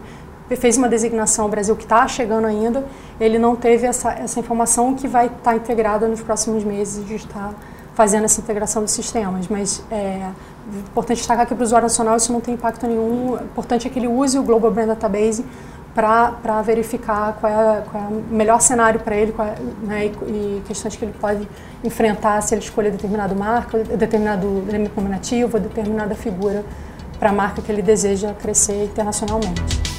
fez 0.55 0.77
uma 0.77 0.88
designação 0.88 1.45
ao 1.45 1.51
Brasil 1.51 1.75
que 1.75 1.84
está 1.84 2.08
chegando 2.08 2.45
ainda, 2.45 2.86
ele 3.19 3.39
não 3.39 3.55
teve 3.55 3.88
essa, 3.88 4.12
essa 4.12 4.39
informação 4.39 4.93
que 4.93 5.08
vai 5.08 5.25
estar 5.25 5.39
tá 5.39 5.55
integrada 5.55 6.08
nos 6.08 6.21
próximos 6.21 6.63
meses, 6.63 7.03
a 7.03 7.08
gente 7.08 7.25
está 7.25 7.51
fazendo 7.95 8.25
essa 8.25 8.39
integração 8.39 8.84
dos 8.84 8.91
sistemas. 8.91 9.47
Mas 9.47 9.81
é 9.89 10.29
importante 10.91 11.17
destacar 11.17 11.47
que 11.47 11.55
para 11.55 11.62
o 11.62 11.65
usuário 11.65 11.86
nacional 11.86 12.17
isso 12.17 12.31
não 12.31 12.41
tem 12.41 12.53
impacto 12.53 12.86
nenhum. 12.86 13.31
O 13.31 13.36
importante 13.36 13.88
é 13.88 13.89
que 13.89 13.97
ele 13.97 14.08
use 14.08 14.38
o 14.38 14.43
Global 14.43 14.69
Brand 14.69 14.88
Database 14.88 15.43
para 15.95 16.62
verificar 16.62 17.38
qual 17.39 17.51
é, 17.51 17.81
qual 17.89 18.03
é, 18.03 18.08
o 18.08 18.36
melhor 18.36 18.60
cenário 18.60 18.99
para 18.99 19.15
ele 19.15 19.34
é, 19.39 19.86
né, 19.86 20.05
e, 20.08 20.10
e, 20.10 20.63
questões 20.67 20.93
que 20.93 21.05
ele 21.05 21.15
pode 21.19 21.47
enfrentar 21.86 22.41
se 22.41 22.53
ele 22.53 22.62
escolher 22.62 22.91
determinado 22.91 23.34
marca, 23.34 23.77
determinado 23.77 24.65
elemento 24.67 24.93
combinativo, 24.93 25.58
determinada 25.58 26.13
figura 26.13 26.65
para 27.17 27.29
a 27.29 27.34
marca 27.34 27.62
que 27.62 27.71
ele 27.71 27.81
deseja 27.81 28.34
crescer 28.34 28.84
internacionalmente. 28.84 29.94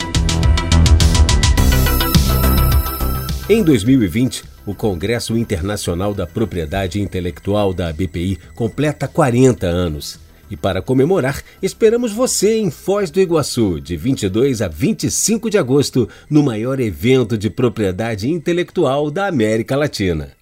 Em 3.48 3.62
2020, 3.62 4.42
o 4.66 4.74
Congresso 4.74 5.38
Internacional 5.38 6.12
da 6.12 6.26
Propriedade 6.26 7.00
Intelectual 7.00 7.72
da 7.72 7.92
BPI 7.92 8.40
completa 8.56 9.06
40 9.06 9.68
anos. 9.68 10.18
E 10.50 10.56
para 10.56 10.82
comemorar, 10.82 11.40
esperamos 11.62 12.12
você 12.12 12.58
em 12.58 12.72
Foz 12.72 13.08
do 13.08 13.20
Iguaçu, 13.20 13.80
de 13.80 13.96
22 13.96 14.60
a 14.62 14.66
25 14.66 15.48
de 15.48 15.58
agosto, 15.58 16.08
no 16.28 16.42
maior 16.42 16.80
evento 16.80 17.38
de 17.38 17.48
propriedade 17.48 18.28
intelectual 18.28 19.12
da 19.12 19.28
América 19.28 19.76
Latina. 19.76 20.32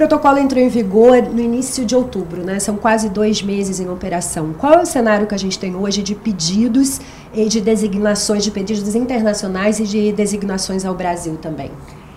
Protocolo 0.00 0.38
entrou 0.38 0.64
em 0.64 0.68
vigor 0.70 1.20
no 1.24 1.38
início 1.40 1.84
de 1.84 1.94
outubro, 1.94 2.42
né? 2.42 2.58
São 2.58 2.74
quase 2.78 3.10
dois 3.10 3.42
meses 3.42 3.80
em 3.80 3.90
operação. 3.90 4.54
Qual 4.54 4.72
é 4.72 4.80
o 4.80 4.86
cenário 4.86 5.26
que 5.26 5.34
a 5.34 5.38
gente 5.38 5.58
tem 5.58 5.76
hoje 5.76 6.02
de 6.02 6.14
pedidos 6.14 7.02
e 7.34 7.46
de 7.50 7.60
designações, 7.60 8.42
de 8.42 8.50
pedidos 8.50 8.94
internacionais 8.94 9.78
e 9.78 9.84
de 9.84 10.10
designações 10.12 10.86
ao 10.86 10.94
Brasil 10.94 11.36
também? 11.36 11.70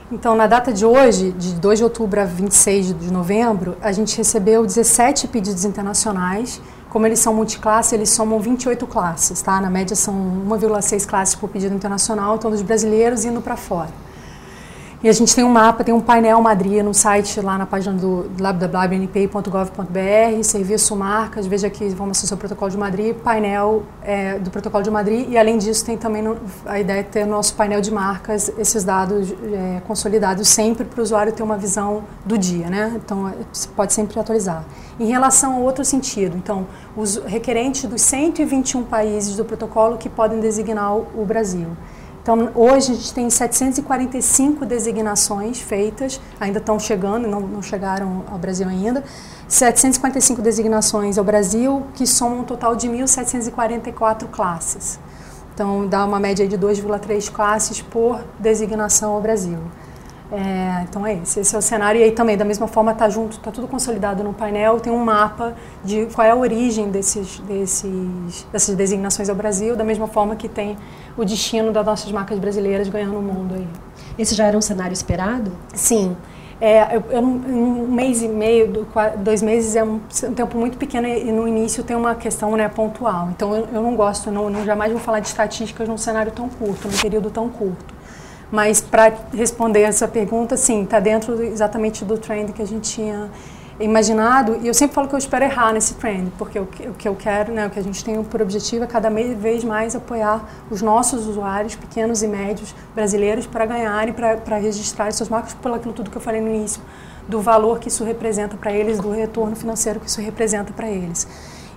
Então, 0.09 0.33
na 0.33 0.47
data 0.47 0.71
de 0.71 0.85
hoje, 0.85 1.33
de 1.33 1.55
2 1.55 1.79
de 1.79 1.83
outubro 1.83 2.21
a 2.21 2.23
26 2.23 2.97
de 2.97 3.11
novembro, 3.11 3.75
a 3.81 3.91
gente 3.91 4.15
recebeu 4.15 4.65
17 4.65 5.27
pedidos 5.27 5.65
internacionais. 5.65 6.61
Como 6.89 7.05
eles 7.05 7.19
são 7.19 7.33
multiclasse, 7.33 7.93
eles 7.95 8.11
somam 8.11 8.39
28 8.39 8.87
classes, 8.87 9.41
tá? 9.41 9.59
Na 9.59 9.69
média 9.69 9.93
são 9.93 10.13
1,6 10.47 11.05
classes 11.05 11.35
por 11.35 11.49
pedido 11.49 11.75
internacional, 11.75 12.37
então 12.37 12.49
dos 12.49 12.61
brasileiros 12.61 13.25
indo 13.25 13.41
para 13.41 13.57
fora. 13.57 13.89
E 15.03 15.09
a 15.09 15.11
gente 15.11 15.35
tem 15.35 15.43
um 15.43 15.49
mapa, 15.49 15.83
tem 15.83 15.93
um 15.93 15.99
painel 15.99 16.41
Madrid 16.41 16.81
no 16.81 16.93
site, 16.93 17.41
lá 17.41 17.57
na 17.57 17.65
página 17.65 17.93
do 17.93 18.23
www.npi.gov.br, 18.37 20.43
serviço 20.43 20.95
marcas, 20.95 21.45
veja 21.45 21.67
aqui 21.67 21.83
informações 21.83 22.29
sobre 22.29 22.45
o 22.45 22.47
protocolo 22.47 22.71
de 22.71 22.77
Madrid, 22.77 23.13
painel 23.13 23.83
é, 24.01 24.39
do 24.39 24.49
protocolo 24.49 24.81
de 24.81 24.89
Madrid 24.89 25.29
e 25.29 25.37
além 25.37 25.57
disso 25.57 25.83
tem 25.83 25.97
também 25.97 26.21
no, 26.21 26.37
a 26.65 26.79
ideia 26.79 27.03
de 27.03 27.09
ter 27.09 27.25
no 27.25 27.31
nosso 27.31 27.53
painel 27.53 27.81
de 27.81 27.91
marcas 27.91 28.49
esses 28.57 28.85
dados 28.85 29.29
é, 29.29 29.81
consolidados 29.85 30.47
sempre 30.47 30.85
para 30.85 31.01
o 31.01 31.03
usuário 31.03 31.33
ter 31.33 31.43
uma 31.43 31.57
visão 31.57 32.05
do 32.25 32.37
dia, 32.37 32.69
né? 32.69 32.93
Então 32.95 33.27
é, 33.27 33.33
pode 33.75 33.91
sempre 33.91 34.17
atualizar. 34.17 34.63
Em 34.97 35.07
relação 35.07 35.55
a 35.55 35.57
outro 35.57 35.83
sentido, 35.83 36.37
então, 36.37 36.65
os 36.95 37.17
requerentes 37.25 37.83
dos 37.83 38.01
121 38.03 38.83
países 38.83 39.35
do 39.35 39.43
protocolo 39.43 39.97
que 39.97 40.07
podem 40.07 40.39
designar 40.39 40.95
o 40.95 41.25
Brasil. 41.25 41.75
Então, 42.23 42.51
hoje 42.55 42.93
a 42.93 42.95
gente 42.95 43.13
tem 43.13 43.29
745 43.29 44.65
designações 44.65 45.59
feitas, 45.59 46.21
ainda 46.39 46.59
estão 46.59 46.79
chegando, 46.79 47.27
não, 47.27 47.41
não 47.41 47.61
chegaram 47.61 48.23
ao 48.31 48.37
Brasil 48.37 48.65
ainda. 48.65 49.03
745 49.45 50.41
designações 50.41 51.17
ao 51.17 51.25
Brasil, 51.25 51.85
que 51.93 52.07
somam 52.07 52.39
um 52.39 52.43
total 52.45 52.77
de 52.77 52.87
1.744 52.87 54.29
classes. 54.31 54.97
Então, 55.53 55.85
dá 55.85 56.05
uma 56.05 56.17
média 56.17 56.47
de 56.47 56.57
2,3 56.57 57.29
classes 57.29 57.81
por 57.81 58.23
designação 58.39 59.11
ao 59.11 59.21
Brasil. 59.21 59.59
É, 60.33 60.83
então 60.89 61.05
é 61.05 61.13
esse, 61.13 61.41
esse 61.41 61.55
é 61.55 61.57
o 61.57 61.61
cenário. 61.61 62.01
E 62.01 62.03
aí 62.03 62.11
também, 62.11 62.35
da 62.35 62.43
mesma 62.43 62.67
forma, 62.67 62.91
está 62.91 63.07
junto, 63.07 63.37
está 63.37 63.51
tudo 63.51 63.67
consolidado 63.67 64.23
no 64.23 64.33
painel, 64.33 64.79
tem 64.79 64.91
um 64.91 65.03
mapa 65.03 65.53
de 65.83 66.07
qual 66.07 66.25
é 66.25 66.31
a 66.31 66.35
origem 66.35 66.89
desses, 66.89 67.37
desses, 67.39 68.47
dessas 68.51 68.75
designações 68.75 69.29
ao 69.29 69.35
Brasil, 69.35 69.75
da 69.75 69.83
mesma 69.83 70.07
forma 70.07 70.35
que 70.35 70.49
tem 70.49 70.75
o 71.15 71.23
destino 71.23 71.71
das 71.71 71.85
nossas 71.85 72.11
marcas 72.11 72.39
brasileiras 72.39 72.89
ganhando 72.89 73.17
o 73.17 73.21
mundo 73.21 73.53
aí. 73.53 73.67
Esse 74.17 74.33
já 74.33 74.47
era 74.47 74.57
um 74.57 74.61
cenário 74.61 74.93
esperado? 74.93 75.51
Sim. 75.75 76.17
É, 76.59 76.95
eu, 76.95 77.03
eu, 77.11 77.21
um 77.21 77.91
mês 77.91 78.23
e 78.23 78.27
meio, 78.27 78.87
dois 79.17 79.41
meses 79.41 79.75
é 79.75 79.83
um, 79.83 79.95
um, 79.95 80.33
tempo 80.33 80.57
muito 80.57 80.77
pequeno 80.77 81.07
e 81.07 81.31
no 81.31 81.47
início 81.47 81.83
tem 81.83 81.95
uma 81.95 82.15
questão 82.15 82.55
né, 82.55 82.67
pontual. 82.69 83.29
Então 83.35 83.55
eu, 83.55 83.67
eu 83.71 83.83
não 83.83 83.95
gosto, 83.95 84.31
não, 84.31 84.49
não, 84.49 84.63
jamais 84.65 84.91
vou 84.91 85.01
falar 85.01 85.19
de 85.19 85.27
estatísticas 85.27 85.87
num 85.87 85.97
cenário 85.97 86.31
tão 86.31 86.49
curto, 86.49 86.87
num 86.87 86.97
período 86.97 87.29
tão 87.29 87.49
curto. 87.49 87.92
Mas 88.53 88.79
para 88.79 89.11
responder 89.33 89.81
essa 89.81 90.07
pergunta, 90.07 90.55
sim, 90.55 90.83
está 90.83 90.99
dentro 90.99 91.41
exatamente 91.43 92.05
do 92.05 92.19
trend 92.19 92.53
que 92.53 92.61
a 92.61 92.67
gente 92.67 92.87
tinha 92.87 93.31
imaginado. 93.79 94.59
E 94.61 94.67
eu 94.67 94.75
sempre 94.75 94.93
falo 94.93 95.07
que 95.07 95.15
eu 95.15 95.17
espero 95.17 95.43
errar 95.43 95.73
nesse 95.73 95.95
trend, 95.95 96.31
porque 96.37 96.59
o 96.59 96.67
que, 96.67 96.87
o 96.87 96.93
que 96.93 97.07
eu 97.07 97.15
quero, 97.15 97.51
né, 97.51 97.65
o 97.65 97.71
que 97.71 97.79
a 97.79 97.81
gente 97.81 98.05
tem 98.05 98.23
por 98.23 98.43
objetivo 98.43 98.83
é 98.83 98.87
cada 98.87 99.09
vez 99.09 99.63
mais 99.63 99.95
apoiar 99.95 100.47
os 100.69 100.83
nossos 100.83 101.25
usuários, 101.25 101.73
pequenos 101.73 102.21
e 102.21 102.27
médios 102.27 102.75
brasileiros, 102.93 103.47
para 103.47 103.65
ganharem, 103.65 104.13
para 104.13 104.57
registrar 104.57 105.11
suas 105.13 105.29
marcas, 105.29 105.55
pelo 105.55 105.73
aquilo 105.73 105.91
tudo 105.91 106.11
que 106.11 106.17
eu 106.17 106.21
falei 106.21 106.39
no 106.39 106.53
início, 106.53 106.79
do 107.27 107.41
valor 107.41 107.79
que 107.79 107.87
isso 107.87 108.03
representa 108.03 108.55
para 108.55 108.71
eles, 108.71 108.99
do 108.99 109.09
retorno 109.09 109.55
financeiro 109.55 109.99
que 109.99 110.07
isso 110.07 110.21
representa 110.21 110.71
para 110.71 110.87
eles. 110.87 111.27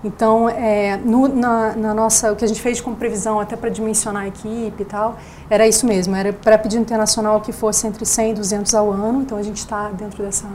Então, 0.06 0.48
é, 0.48 0.96
no, 0.98 1.26
na, 1.26 1.74
na, 1.74 1.92
nossa, 1.92 2.32
o 2.32 2.36
que 2.36 2.44
a 2.44 2.48
gente 2.48 2.62
fez 2.62 2.80
como 2.80 2.94
previsão, 2.94 3.40
até 3.40 3.56
para 3.56 3.68
dimensionar 3.68 4.22
a 4.22 4.28
equipe 4.28 4.82
e 4.82 4.84
tal, 4.84 5.16
era 5.50 5.66
isso 5.66 5.84
mesmo, 5.84 6.14
era 6.14 6.32
para 6.32 6.56
pedido 6.56 6.80
internacional 6.80 7.40
que 7.40 7.50
fosse 7.50 7.88
entre 7.88 8.06
100 8.06 8.30
e 8.30 8.34
200 8.34 8.74
ao 8.74 8.92
ano, 8.92 9.22
então 9.22 9.36
a 9.36 9.42
gente 9.42 9.56
está 9.56 9.88
dentro 9.88 10.22
dessa, 10.22 10.46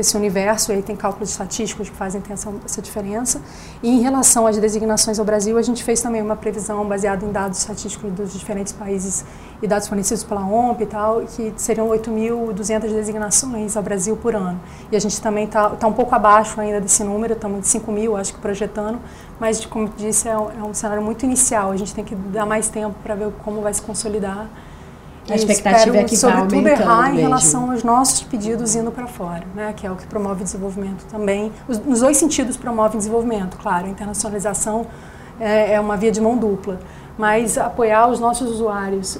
desse 0.00 0.16
universo, 0.16 0.72
e 0.72 0.76
aí 0.76 0.82
tem 0.82 0.96
cálculos 0.96 1.30
estatísticos 1.30 1.90
que 1.90 1.96
fazem 1.96 2.22
essa, 2.30 2.82
diferença. 2.82 3.40
E 3.82 3.88
em 3.88 4.00
relação 4.00 4.46
às 4.46 4.56
designações 4.56 5.18
ao 5.18 5.24
Brasil, 5.24 5.58
a 5.58 5.62
gente 5.62 5.84
fez 5.84 6.00
também 6.00 6.22
uma 6.22 6.36
previsão 6.36 6.84
baseada 6.86 7.24
em 7.24 7.30
dados 7.30 7.58
estatísticos 7.58 8.10
dos 8.12 8.32
diferentes 8.32 8.72
países 8.72 9.24
e 9.62 9.66
dados 9.66 9.86
fornecidos 9.86 10.24
pela 10.24 10.40
OMP 10.40 10.82
e 10.82 10.86
tal, 10.86 11.20
que 11.20 11.52
seriam 11.56 11.86
8.200 11.88 12.80
designações 12.88 13.76
ao 13.76 13.82
Brasil 13.82 14.16
por 14.16 14.34
ano. 14.34 14.58
E 14.90 14.96
a 14.96 15.00
gente 15.00 15.20
também 15.20 15.44
está 15.44 15.70
tá 15.70 15.86
um 15.86 15.92
pouco 15.92 16.14
abaixo 16.14 16.58
ainda 16.60 16.80
desse 16.80 17.04
número, 17.04 17.34
estamos 17.34 17.60
de 17.60 17.68
5 17.68 17.92
mil, 17.92 18.16
acho 18.16 18.32
que 18.32 18.40
projetando, 18.40 18.98
mas, 19.38 19.64
como 19.66 19.86
disse, 19.96 20.28
é 20.28 20.36
um, 20.36 20.50
é 20.50 20.62
um 20.62 20.72
cenário 20.72 21.02
muito 21.02 21.24
inicial, 21.24 21.70
a 21.70 21.76
gente 21.76 21.94
tem 21.94 22.04
que 22.04 22.14
dar 22.14 22.46
mais 22.46 22.68
tempo 22.68 22.96
para 23.02 23.14
ver 23.14 23.30
como 23.44 23.60
vai 23.60 23.74
se 23.74 23.82
consolidar 23.82 24.48
a 25.30 25.36
expectativa 25.36 25.96
é 25.96 26.04
que 26.04 26.16
sobretudo 26.16 26.66
errar 26.66 27.04
mesmo. 27.04 27.18
em 27.18 27.22
relação 27.22 27.70
aos 27.70 27.82
nossos 27.82 28.22
pedidos 28.22 28.74
indo 28.74 28.90
para 28.90 29.06
fora, 29.06 29.44
né, 29.54 29.72
que 29.74 29.86
é 29.86 29.90
o 29.90 29.96
que 29.96 30.06
promove 30.06 30.44
desenvolvimento 30.44 31.04
também. 31.10 31.52
Os, 31.68 31.78
nos 31.78 32.00
dois 32.00 32.16
sentidos 32.16 32.56
promove 32.56 32.96
desenvolvimento, 32.96 33.56
claro. 33.56 33.86
A 33.86 33.90
internacionalização 33.90 34.86
é, 35.38 35.74
é 35.74 35.80
uma 35.80 35.96
via 35.96 36.12
de 36.12 36.20
mão 36.20 36.36
dupla, 36.36 36.80
mas 37.16 37.56
apoiar 37.56 38.08
os 38.08 38.20
nossos 38.20 38.50
usuários 38.50 39.16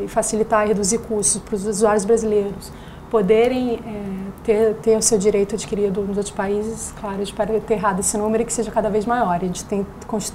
é, 0.00 0.04
e 0.04 0.08
facilitar 0.08 0.64
e 0.64 0.68
reduzir 0.68 0.98
custos 0.98 1.40
para 1.40 1.54
os 1.54 1.66
usuários 1.66 2.04
brasileiros 2.04 2.72
poderem 3.10 3.74
é, 3.74 4.12
ter, 4.42 4.74
ter 4.76 4.96
o 4.96 5.02
seu 5.02 5.18
direito 5.18 5.54
adquirido 5.54 6.00
nos 6.00 6.16
outros 6.16 6.34
países, 6.34 6.94
claro, 6.98 7.18
eu 7.18 7.22
espero 7.22 7.60
ter 7.60 7.74
errado 7.74 8.00
esse 8.00 8.16
número 8.16 8.42
e 8.42 8.46
que 8.46 8.52
seja 8.52 8.70
cada 8.70 8.88
vez 8.88 9.04
maior. 9.04 9.34
A 9.34 9.38
gente 9.38 9.64
tem 9.66 9.86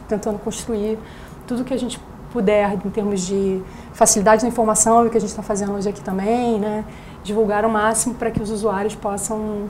tentando 0.07 0.37
construir 0.37 0.99
tudo 1.47 1.63
que 1.63 1.73
a 1.73 1.77
gente 1.77 1.99
puder 2.31 2.73
em 2.73 2.89
termos 2.89 3.21
de 3.21 3.61
facilidade 3.93 4.41
da 4.41 4.47
informação, 4.47 5.03
e 5.03 5.07
o 5.07 5.09
que 5.09 5.17
a 5.17 5.21
gente 5.21 5.29
está 5.29 5.43
fazendo 5.43 5.73
hoje 5.73 5.89
aqui 5.89 6.01
também, 6.01 6.59
né? 6.59 6.85
divulgar 7.23 7.65
o 7.65 7.69
máximo 7.69 8.15
para 8.15 8.31
que 8.31 8.41
os 8.41 8.49
usuários 8.49 8.95
possam 8.95 9.67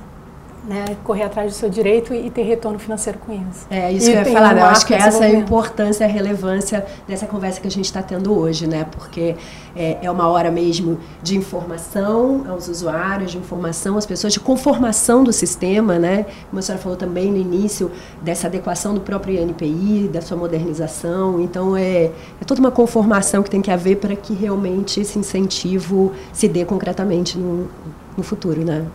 né, 0.68 0.98
correr 1.04 1.24
atrás 1.24 1.54
do 1.54 1.56
seu 1.56 1.70
direito 1.70 2.14
e, 2.14 2.30
ter 2.30 2.44
retorno 2.44 2.78
financeiro 2.78 3.18
com 3.20 3.32
isso. 3.32 3.66
É 3.70 3.90
isso 3.92 4.10
e 4.10 4.12
que 4.12 4.18
eu 4.18 4.24
ia 4.26 4.34
falar, 4.34 4.54
né? 4.54 4.62
eu 4.62 4.66
acho 4.66 4.86
que 4.86 4.94
essa 4.94 5.26
é 5.26 5.30
a 5.30 5.40
importância, 5.40 6.06
a 6.06 6.10
relevância 6.10 6.86
dessa 7.08 7.26
conversa 7.26 7.62
que 7.62 7.68
a 7.68 7.72
gente 7.72 7.86
está 7.86 8.04
tendo 8.04 8.38
hoje, 8.38 8.68
né? 8.68 8.86
Porque 8.92 9.36
é, 9.74 9.98
é, 10.02 10.12
uma 10.12 10.28
hora 10.28 10.52
mesmo 10.52 11.00
de 11.24 11.38
informação 11.38 12.46
aos 12.50 12.68
usuários, 12.68 13.32
de 13.32 13.38
informação 13.38 13.98
às 13.98 14.06
pessoas, 14.06 14.34
de 14.34 14.42
conformação 14.42 15.24
do 15.24 15.32
sistema, 15.32 15.98
né? 15.98 16.26
Como 16.50 16.60
a 16.60 16.62
senhora 16.62 16.84
falou 16.84 16.98
também 16.98 17.32
no 17.32 17.38
início, 17.38 17.90
dessa 18.22 18.48
adequação 18.48 18.94
do 18.94 19.00
próprio 19.00 19.42
INPI, 19.42 20.10
da 20.12 20.22
sua 20.22 20.36
modernização. 20.36 21.40
Então, 21.40 21.78
é, 21.78 22.12
é 22.42 22.46
toda 22.46 22.60
uma 22.60 22.72
conformação 22.72 23.42
que 23.42 23.50
tem 23.50 23.62
que 23.62 23.72
haver 23.72 23.98
para 23.98 24.16
que 24.18 24.34
realmente 24.34 25.00
esse 25.00 25.18
incentivo 25.18 26.12
se 26.34 26.50
dê 26.50 26.66
concretamente 26.66 27.38
no, 27.38 27.70
no 28.18 28.24
futuro, 28.24 28.66
né? 28.66 28.86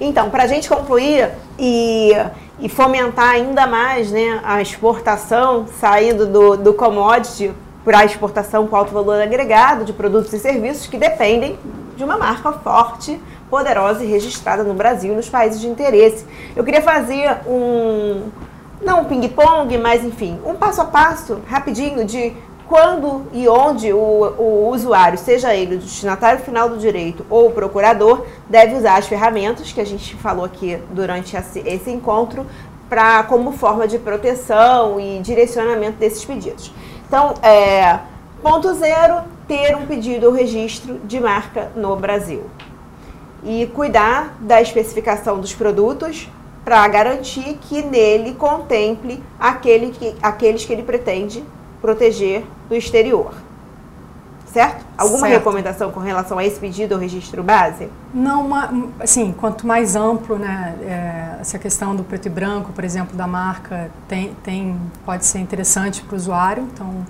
Então, 0.00 0.30
para 0.30 0.44
a 0.44 0.46
gente 0.46 0.68
concluir 0.68 1.30
e, 1.58 2.12
e, 2.60 2.68
fomentar 2.68 3.30
ainda 3.30 3.66
mais 3.66 4.12
né, 4.12 4.40
a 4.44 4.62
exportação, 4.62 5.66
saindo 5.80 6.26
do, 6.26 6.56
do 6.56 6.72
commodity 6.74 7.52
para 7.84 8.00
a 8.00 8.04
exportação 8.04 8.66
com 8.66 8.76
alto 8.76 8.92
valor 8.92 9.20
agregado 9.20 9.84
de 9.84 9.92
produtos 9.92 10.32
e 10.32 10.38
serviços 10.38 10.86
que 10.86 10.96
dependem 10.96 11.58
de 11.96 12.04
uma 12.04 12.16
marca 12.16 12.52
forte, 12.52 13.20
poderosa 13.50 14.04
e 14.04 14.06
registrada 14.06 14.62
no 14.62 14.74
Brasil 14.74 15.12
e 15.12 15.16
nos 15.16 15.28
países 15.28 15.60
de 15.60 15.66
interesse. 15.66 16.24
Eu 16.54 16.62
queria 16.62 16.82
fazer 16.82 17.38
um, 17.46 18.28
não 18.80 19.00
um 19.00 19.04
ping-pong, 19.04 19.76
mas 19.78 20.04
enfim, 20.04 20.38
um 20.44 20.54
passo 20.54 20.80
a 20.80 20.84
passo 20.84 21.40
rapidinho 21.48 22.04
de 22.04 22.34
quando 22.68 23.26
e 23.32 23.48
onde 23.48 23.92
o, 23.92 23.98
o, 23.98 24.68
usuário, 24.70 25.16
seja 25.16 25.54
ele 25.54 25.76
o 25.76 25.78
destinatário 25.78 26.40
final 26.44 26.68
do 26.68 26.76
direito 26.76 27.24
ou 27.30 27.48
o 27.48 27.52
procurador, 27.52 28.26
deve 28.48 28.76
usar 28.76 28.98
as 28.98 29.06
ferramentas 29.06 29.72
que 29.72 29.80
a 29.80 29.86
gente 29.86 30.14
falou 30.16 30.44
aqui 30.44 30.78
durante 30.90 31.34
esse 31.64 31.90
encontro 31.90 32.46
para 32.88 33.22
como 33.22 33.52
forma 33.52 33.88
de 33.88 33.98
proteção 33.98 35.00
e 35.00 35.18
direcionamento 35.20 35.96
desses 35.98 36.24
pedidos. 36.24 36.70
Então, 37.06 37.34
é, 37.42 38.00
ponto 38.42 38.72
zero, 38.74 39.22
ter 39.46 39.74
um 39.74 39.86
pedido 39.86 40.26
ou 40.26 40.32
registro 40.32 40.98
de 41.04 41.18
marca 41.18 41.72
no 41.74 41.96
Brasil. 41.96 42.44
E 43.42 43.66
cuidar 43.74 44.36
da 44.40 44.60
especificação 44.60 45.40
dos 45.40 45.54
produtos 45.54 46.28
para 46.64 46.86
garantir 46.88 47.58
que 47.62 47.82
nele 47.82 48.34
contemple 48.34 49.22
aquele 49.40 49.90
que, 49.90 50.14
aqueles 50.22 50.66
que 50.66 50.72
ele 50.72 50.82
pretende 50.82 51.42
proteger 51.80 52.44
do 52.68 52.74
exterior. 52.74 53.32
Certo? 54.52 54.84
Alguma 54.96 55.20
certo. 55.28 55.32
recomendação 55.32 55.90
com 55.92 56.00
relação 56.00 56.38
a 56.38 56.44
esse 56.44 56.58
pedido 56.58 56.94
ou 56.94 57.00
registro 57.00 57.42
base? 57.42 57.88
Não, 58.14 58.46
uma, 58.46 58.88
assim, 58.98 59.32
quanto 59.38 59.66
mais 59.66 59.94
amplo, 59.94 60.38
né, 60.38 60.74
é, 60.80 61.40
essa 61.40 61.58
questão 61.58 61.94
do 61.94 62.02
preto 62.02 62.26
e 62.26 62.30
branco, 62.30 62.72
por 62.72 62.82
exemplo, 62.82 63.14
da 63.14 63.26
marca, 63.26 63.90
tem, 64.08 64.34
tem 64.42 64.76
pode 65.04 65.26
ser 65.26 65.38
interessante 65.40 66.02
para 66.02 66.14
o 66.14 66.16
usuário. 66.16 66.66
Então, 66.72 67.04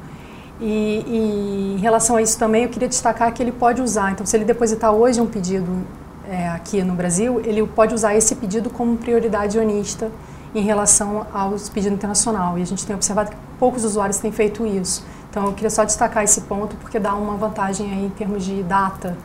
e, 0.61 1.05
e, 1.07 1.75
em 1.77 1.81
relação 1.81 2.17
a 2.17 2.23
isso 2.23 2.37
também, 2.37 2.65
eu 2.65 2.69
queria 2.69 2.89
destacar 2.89 3.33
que 3.33 3.41
ele 3.41 3.53
pode 3.53 3.81
usar. 3.81 4.11
Então, 4.11 4.27
se 4.27 4.37
ele 4.37 4.45
depositar 4.45 4.91
hoje 4.91 5.21
um 5.21 5.27
pedido 5.27 5.87
é, 6.29 6.49
aqui 6.49 6.83
no 6.83 6.95
Brasil, 6.95 7.41
ele 7.45 7.65
pode 7.67 7.95
usar 7.95 8.17
esse 8.17 8.35
pedido 8.35 8.69
como 8.69 8.97
prioridade 8.97 9.59
onista 9.59 10.11
em 10.55 10.63
relação 10.63 11.27
aos 11.33 11.69
pedidos 11.69 11.97
internacional. 11.97 12.59
E 12.59 12.63
a 12.63 12.67
gente 12.67 12.87
tem 12.87 12.95
observado 12.95 13.31
que 13.31 13.37
poucos 13.59 13.85
usuários 13.85 14.19
têm 14.19 14.33
feito 14.33 14.67
isso. 14.67 15.05
Então 15.31 15.47
eu 15.47 15.53
queria 15.53 15.71
só 15.71 15.85
destacar 15.85 16.25
esse 16.25 16.43
ponto 16.43 16.77
porque 16.77 16.99
dá 16.99 17.15
uma 17.15 17.37
vantagem 17.37 17.91
aí 17.91 18.07
em 18.07 18.11
termos 18.11 18.45
de 18.45 18.63
data 18.63 19.17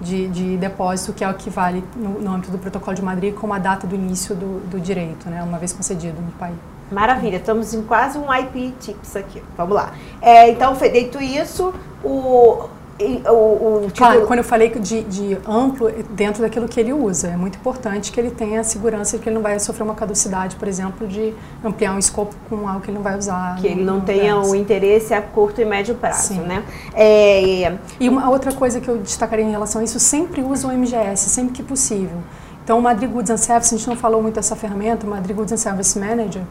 de, 0.00 0.28
de 0.28 0.56
depósito, 0.56 1.12
que 1.12 1.24
é 1.24 1.28
o 1.28 1.34
que 1.34 1.50
vale 1.50 1.84
no, 1.96 2.20
no, 2.20 2.32
âmbito 2.32 2.52
do 2.52 2.58
protocolo 2.58 2.94
de 2.94 3.02
Madrid 3.02 3.34
como 3.34 3.52
a 3.52 3.58
data 3.58 3.86
do 3.86 3.94
início 3.94 4.34
do, 4.34 4.60
do 4.68 4.80
direito, 4.80 5.28
né, 5.28 5.42
uma 5.42 5.58
vez 5.58 5.72
concedido 5.72 6.20
no 6.20 6.30
país. 6.32 6.56
Maravilha, 6.90 7.36
estamos 7.36 7.74
em 7.74 7.82
quase 7.82 8.16
um 8.16 8.32
IP 8.32 8.74
Tips 8.80 9.16
aqui. 9.16 9.42
Vamos 9.56 9.74
lá. 9.74 9.92
É, 10.22 10.50
então, 10.50 10.74
feito 10.74 11.20
isso, 11.20 11.74
o, 12.02 12.68
o, 13.00 13.76
o 13.76 13.80
título... 13.86 13.92
Claro, 13.96 14.26
quando 14.26 14.38
eu 14.38 14.44
falei 14.44 14.70
de, 14.70 15.02
de, 15.02 15.38
amplo, 15.46 15.90
dentro 16.10 16.42
daquilo 16.42 16.66
que 16.66 16.80
ele 16.80 16.92
usa, 16.92 17.28
é 17.28 17.36
muito 17.36 17.56
importante 17.56 18.10
que 18.10 18.18
ele 18.18 18.30
tenha 18.30 18.60
a 18.60 18.64
segurança 18.64 19.16
de 19.16 19.22
que 19.22 19.28
ele 19.28 19.36
não 19.36 19.42
vai 19.42 19.58
sofrer 19.60 19.84
uma 19.84 19.94
caducidade, 19.94 20.56
por 20.56 20.66
exemplo, 20.66 21.06
de 21.06 21.32
ampliar 21.64 21.94
um 21.94 21.98
escopo 21.98 22.34
com 22.48 22.68
algo 22.68 22.80
que 22.80 22.90
ele 22.90 22.96
não 22.96 23.02
vai 23.02 23.16
usar. 23.16 23.56
Que 23.56 23.68
ele 23.68 23.84
não 23.84 24.00
tenha 24.00 24.36
o 24.36 24.50
um 24.50 24.54
interesse 24.54 25.14
a 25.14 25.22
curto 25.22 25.60
e 25.60 25.64
médio 25.64 25.94
prazo, 25.94 26.34
Sim. 26.34 26.40
né? 26.40 26.64
É... 26.94 27.76
E 28.00 28.08
uma 28.08 28.28
outra 28.30 28.52
coisa 28.52 28.80
que 28.80 28.88
eu 28.88 28.98
destacaria 28.98 29.44
em 29.44 29.50
relação 29.50 29.80
a 29.80 29.84
isso, 29.84 30.00
sempre 30.00 30.42
usa 30.42 30.66
o 30.66 30.72
MGS, 30.72 31.30
sempre 31.30 31.52
que 31.52 31.62
possível. 31.62 32.18
Então, 32.64 32.78
o 32.78 32.82
Madrid 32.82 33.10
Goods 33.10 33.30
and 33.30 33.38
Service, 33.38 33.74
a 33.74 33.78
gente 33.78 33.88
não 33.88 33.96
falou 33.96 34.20
muito 34.20 34.34
dessa 34.34 34.54
ferramenta, 34.54 35.06
o 35.06 35.10
Madrid 35.10 35.34
Goods 35.34 35.52
and 35.52 35.56
Service 35.56 35.98
Manager, 35.98 36.42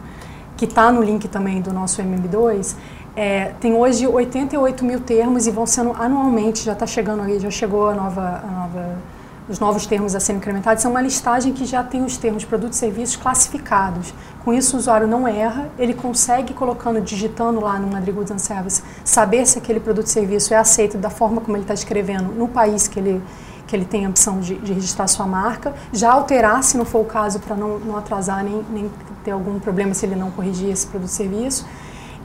que 0.57 0.65
está 0.65 0.91
no 0.91 1.03
link 1.03 1.27
também 1.27 1.61
do 1.61 1.71
nosso 1.71 2.01
MM2, 2.01 2.75
é, 3.17 3.51
tem 3.59 3.73
hoje 3.73 4.05
88 4.05 4.85
mil 4.85 4.99
termos 4.99 5.47
e 5.47 5.51
vão 5.51 5.65
sendo 5.65 5.91
anualmente, 5.93 6.63
já 6.63 6.73
está 6.73 6.85
chegando 6.85 7.23
ali, 7.23 7.39
já 7.39 7.49
chegou 7.49 7.89
a 7.89 7.95
nova, 7.95 8.43
a 8.47 8.51
nova, 8.51 8.95
os 9.49 9.59
novos 9.59 9.87
termos 9.87 10.13
a 10.13 10.19
serem 10.19 10.37
incrementados. 10.37 10.83
São 10.83 10.91
uma 10.91 11.01
listagem 11.01 11.51
que 11.51 11.65
já 11.65 11.83
tem 11.83 12.05
os 12.05 12.15
termos 12.15 12.45
produtos 12.45 12.77
e 12.77 12.79
serviços 12.79 13.15
classificados. 13.15 14.13
Com 14.45 14.53
isso, 14.53 14.75
o 14.75 14.79
usuário 14.79 15.07
não 15.07 15.27
erra, 15.27 15.67
ele 15.79 15.95
consegue, 15.95 16.53
colocando, 16.53 17.01
digitando 17.01 17.59
lá 17.59 17.79
no 17.79 17.87
Madrid 17.87 18.13
Goods 18.13 18.31
and 18.31 18.67
saber 19.03 19.47
se 19.47 19.57
aquele 19.57 19.79
produto 19.79 20.05
e 20.05 20.11
serviço 20.11 20.53
é 20.53 20.57
aceito 20.57 20.95
da 20.95 21.09
forma 21.09 21.41
como 21.41 21.57
ele 21.57 21.63
está 21.63 21.73
escrevendo 21.73 22.31
no 22.35 22.47
país 22.47 22.87
que 22.87 22.99
ele, 22.99 23.19
que 23.65 23.75
ele 23.75 23.85
tem 23.85 24.05
a 24.05 24.09
opção 24.09 24.39
de, 24.39 24.53
de 24.59 24.73
registrar 24.73 25.07
sua 25.07 25.25
marca, 25.25 25.73
já 25.91 26.11
alterar, 26.11 26.63
se 26.63 26.77
não 26.77 26.85
for 26.85 26.99
o 26.99 27.05
caso, 27.05 27.39
para 27.39 27.55
não, 27.55 27.79
não 27.79 27.97
atrasar 27.97 28.43
nem, 28.43 28.63
nem 28.69 28.91
ter 29.23 29.31
algum 29.31 29.59
problema 29.59 29.95
se 29.95 30.05
ele 30.05 30.15
não 30.15 30.29
corrigir 30.29 30.69
esse 30.69 30.85
produto 30.85 31.09
e 31.09 31.13
serviço 31.13 31.65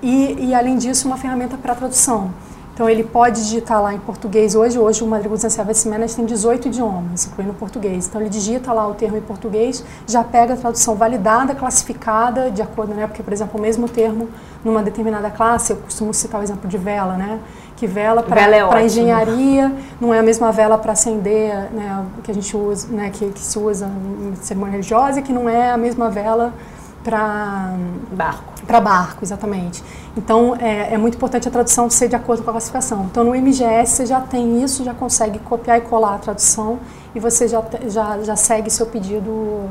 e, 0.02 0.48
e 0.48 0.54
além 0.54 0.76
disso, 0.76 1.06
uma 1.06 1.16
ferramenta 1.16 1.56
para 1.56 1.74
tradução. 1.74 2.30
Então 2.74 2.88
ele 2.88 3.04
pode 3.04 3.42
digitar 3.42 3.82
lá 3.82 3.92
em 3.92 3.98
português 3.98 4.54
hoje, 4.54 4.78
hoje 4.78 5.04
o 5.04 5.06
Madrigal 5.06 5.36
Service 5.36 5.86
Manager 5.86 6.16
tem 6.16 6.24
18 6.24 6.68
idiomas, 6.68 7.26
incluindo 7.26 7.52
o 7.52 7.54
português. 7.54 8.06
Então 8.08 8.18
ele 8.18 8.30
digita 8.30 8.72
lá 8.72 8.88
o 8.88 8.94
termo 8.94 9.18
em 9.18 9.20
português, 9.20 9.84
já 10.06 10.24
pega 10.24 10.54
a 10.54 10.56
tradução 10.56 10.94
validada, 10.94 11.54
classificada, 11.54 12.50
de 12.50 12.62
acordo, 12.62 12.94
né? 12.94 13.06
Porque, 13.06 13.22
por 13.22 13.32
exemplo, 13.32 13.58
o 13.58 13.62
mesmo 13.62 13.86
termo 13.88 14.26
numa 14.64 14.82
determinada 14.82 15.30
classe, 15.30 15.72
eu 15.74 15.76
costumo 15.76 16.14
citar 16.14 16.40
o 16.40 16.44
exemplo 16.44 16.66
de 16.66 16.78
vela, 16.78 17.14
né? 17.14 17.40
Que 17.76 17.86
vela 17.86 18.22
para 18.22 18.40
é 18.80 18.86
engenharia 18.86 19.70
não 20.00 20.14
é 20.14 20.20
a 20.20 20.22
mesma 20.22 20.50
vela 20.50 20.78
para 20.78 20.92
acender, 20.92 21.70
né? 21.72 22.06
Que 22.24 22.30
a 22.30 22.34
gente 22.34 22.56
usa, 22.56 22.88
né? 22.88 23.10
Que, 23.10 23.28
que 23.28 23.40
se 23.40 23.58
usa 23.58 23.86
em 23.86 24.34
cerimônia 24.36 24.72
religiosa, 24.72 25.20
que 25.20 25.32
não 25.32 25.46
é 25.46 25.70
a 25.70 25.76
mesma 25.76 26.08
vela 26.08 26.54
para 27.02 27.74
barco. 28.12 28.52
Para 28.66 28.80
barco, 28.80 29.24
exatamente. 29.24 29.82
Então, 30.16 30.54
é, 30.56 30.94
é, 30.94 30.98
muito 30.98 31.16
importante 31.16 31.48
a 31.48 31.50
tradução 31.50 31.90
ser 31.90 32.08
de 32.08 32.16
acordo 32.16 32.42
com 32.42 32.50
a 32.50 32.52
classificação. 32.52 33.04
Então, 33.10 33.24
no 33.24 33.34
MGS 33.34 33.96
você 33.96 34.06
já 34.06 34.20
tem 34.20 34.62
isso, 34.62 34.84
já 34.84 34.94
consegue 34.94 35.38
copiar 35.40 35.78
e 35.78 35.80
colar 35.82 36.14
a 36.14 36.18
tradução 36.18 36.78
e 37.14 37.20
você 37.20 37.48
já, 37.48 37.62
já, 37.88 38.22
já 38.22 38.36
segue 38.36 38.70
seu 38.70 38.86
pedido 38.86 39.68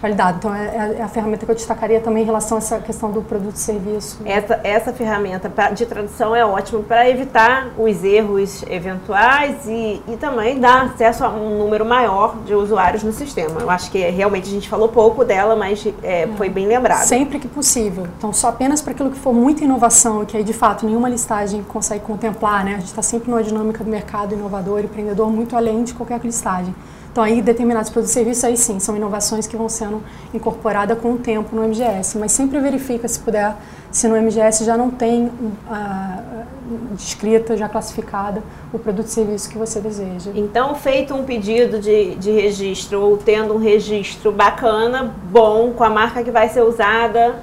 validado. 0.00 0.38
Então, 0.38 0.54
é, 0.54 0.64
é, 0.66 0.96
é, 0.98 1.02
a 1.02 1.08
ferramenta 1.08 1.44
que 1.44 1.50
eu 1.50 1.54
destacaria 1.54 2.00
também 2.00 2.22
em 2.22 2.26
relação 2.26 2.58
a 2.58 2.60
essa 2.60 2.78
questão 2.78 3.10
do 3.10 3.22
produto 3.22 3.56
e 3.56 3.58
serviço. 3.58 4.20
Essa, 4.24 4.60
essa 4.62 4.92
ferramenta 4.92 5.50
de 5.72 5.86
tradução 5.86 6.34
é 6.34 6.44
ótima 6.44 6.82
para 6.82 7.08
evitar 7.08 7.68
os 7.78 8.04
erros 8.04 8.64
eventuais 8.68 9.66
e, 9.66 10.02
e 10.08 10.16
também 10.16 10.58
dar 10.60 10.86
acesso 10.86 11.24
a 11.24 11.28
um 11.30 11.58
número 11.58 11.84
maior 11.84 12.36
de 12.44 12.54
usuários 12.54 13.02
no 13.02 13.12
sistema. 13.12 13.60
Eu 13.60 13.70
acho 13.70 13.90
que 13.90 13.98
realmente 13.98 14.48
a 14.48 14.52
gente 14.52 14.68
falou 14.68 14.88
pouco 14.88 15.24
dela, 15.24 15.56
mas 15.56 15.86
é, 16.02 16.22
é. 16.22 16.28
foi 16.36 16.48
bem 16.48 16.66
lembrado. 16.66 17.04
Sempre 17.04 17.38
que 17.38 17.48
possível. 17.48 18.06
Então, 18.18 18.32
só 18.32 18.48
apenas 18.48 18.82
para 18.82 18.92
aquilo 18.92 19.10
que 19.10 19.18
for 19.18 19.32
muita 19.32 19.64
inovação 19.64 20.22
e 20.22 20.26
que 20.26 20.36
aí, 20.36 20.44
de 20.44 20.52
fato, 20.52 20.86
nenhuma 20.86 21.08
listagem 21.08 21.62
consegue 21.62 22.04
contemplar, 22.04 22.64
né? 22.64 22.72
A 22.74 22.78
gente 22.78 22.88
está 22.88 23.02
sempre 23.02 23.30
numa 23.30 23.42
dinâmica 23.42 23.82
do 23.82 23.90
mercado 23.90 24.34
inovador 24.34 24.80
e 24.80 24.84
empreendedor 24.84 25.30
muito 25.30 25.56
além 25.56 25.84
de 25.84 25.94
qualquer 25.94 26.20
listagem. 26.20 26.74
Então, 27.16 27.24
aí, 27.24 27.40
determinados 27.40 27.88
produtos 27.88 28.10
e 28.10 28.12
serviços, 28.12 28.44
aí 28.44 28.58
sim, 28.58 28.78
são 28.78 28.94
inovações 28.94 29.46
que 29.46 29.56
vão 29.56 29.70
sendo 29.70 30.02
incorporadas 30.34 30.98
com 30.98 31.14
o 31.14 31.16
tempo 31.16 31.56
no 31.56 31.66
MGS. 31.66 32.18
Mas 32.18 32.32
sempre 32.32 32.60
verifica, 32.60 33.08
se 33.08 33.18
puder, 33.18 33.56
se 33.90 34.06
no 34.06 34.20
MGS 34.20 34.66
já 34.66 34.76
não 34.76 34.90
tem 34.90 35.24
uh, 35.24 36.44
descrita, 36.92 37.56
já 37.56 37.70
classificada, 37.70 38.42
o 38.70 38.78
produto 38.78 39.06
e 39.06 39.10
serviço 39.12 39.48
que 39.48 39.56
você 39.56 39.80
deseja. 39.80 40.30
Então, 40.34 40.74
feito 40.74 41.14
um 41.14 41.24
pedido 41.24 41.78
de, 41.78 42.16
de 42.16 42.30
registro, 42.32 43.00
ou 43.00 43.16
tendo 43.16 43.54
um 43.54 43.58
registro 43.58 44.30
bacana, 44.30 45.14
bom, 45.32 45.72
com 45.72 45.84
a 45.84 45.88
marca 45.88 46.22
que 46.22 46.30
vai 46.30 46.50
ser 46.50 46.64
usada, 46.64 47.36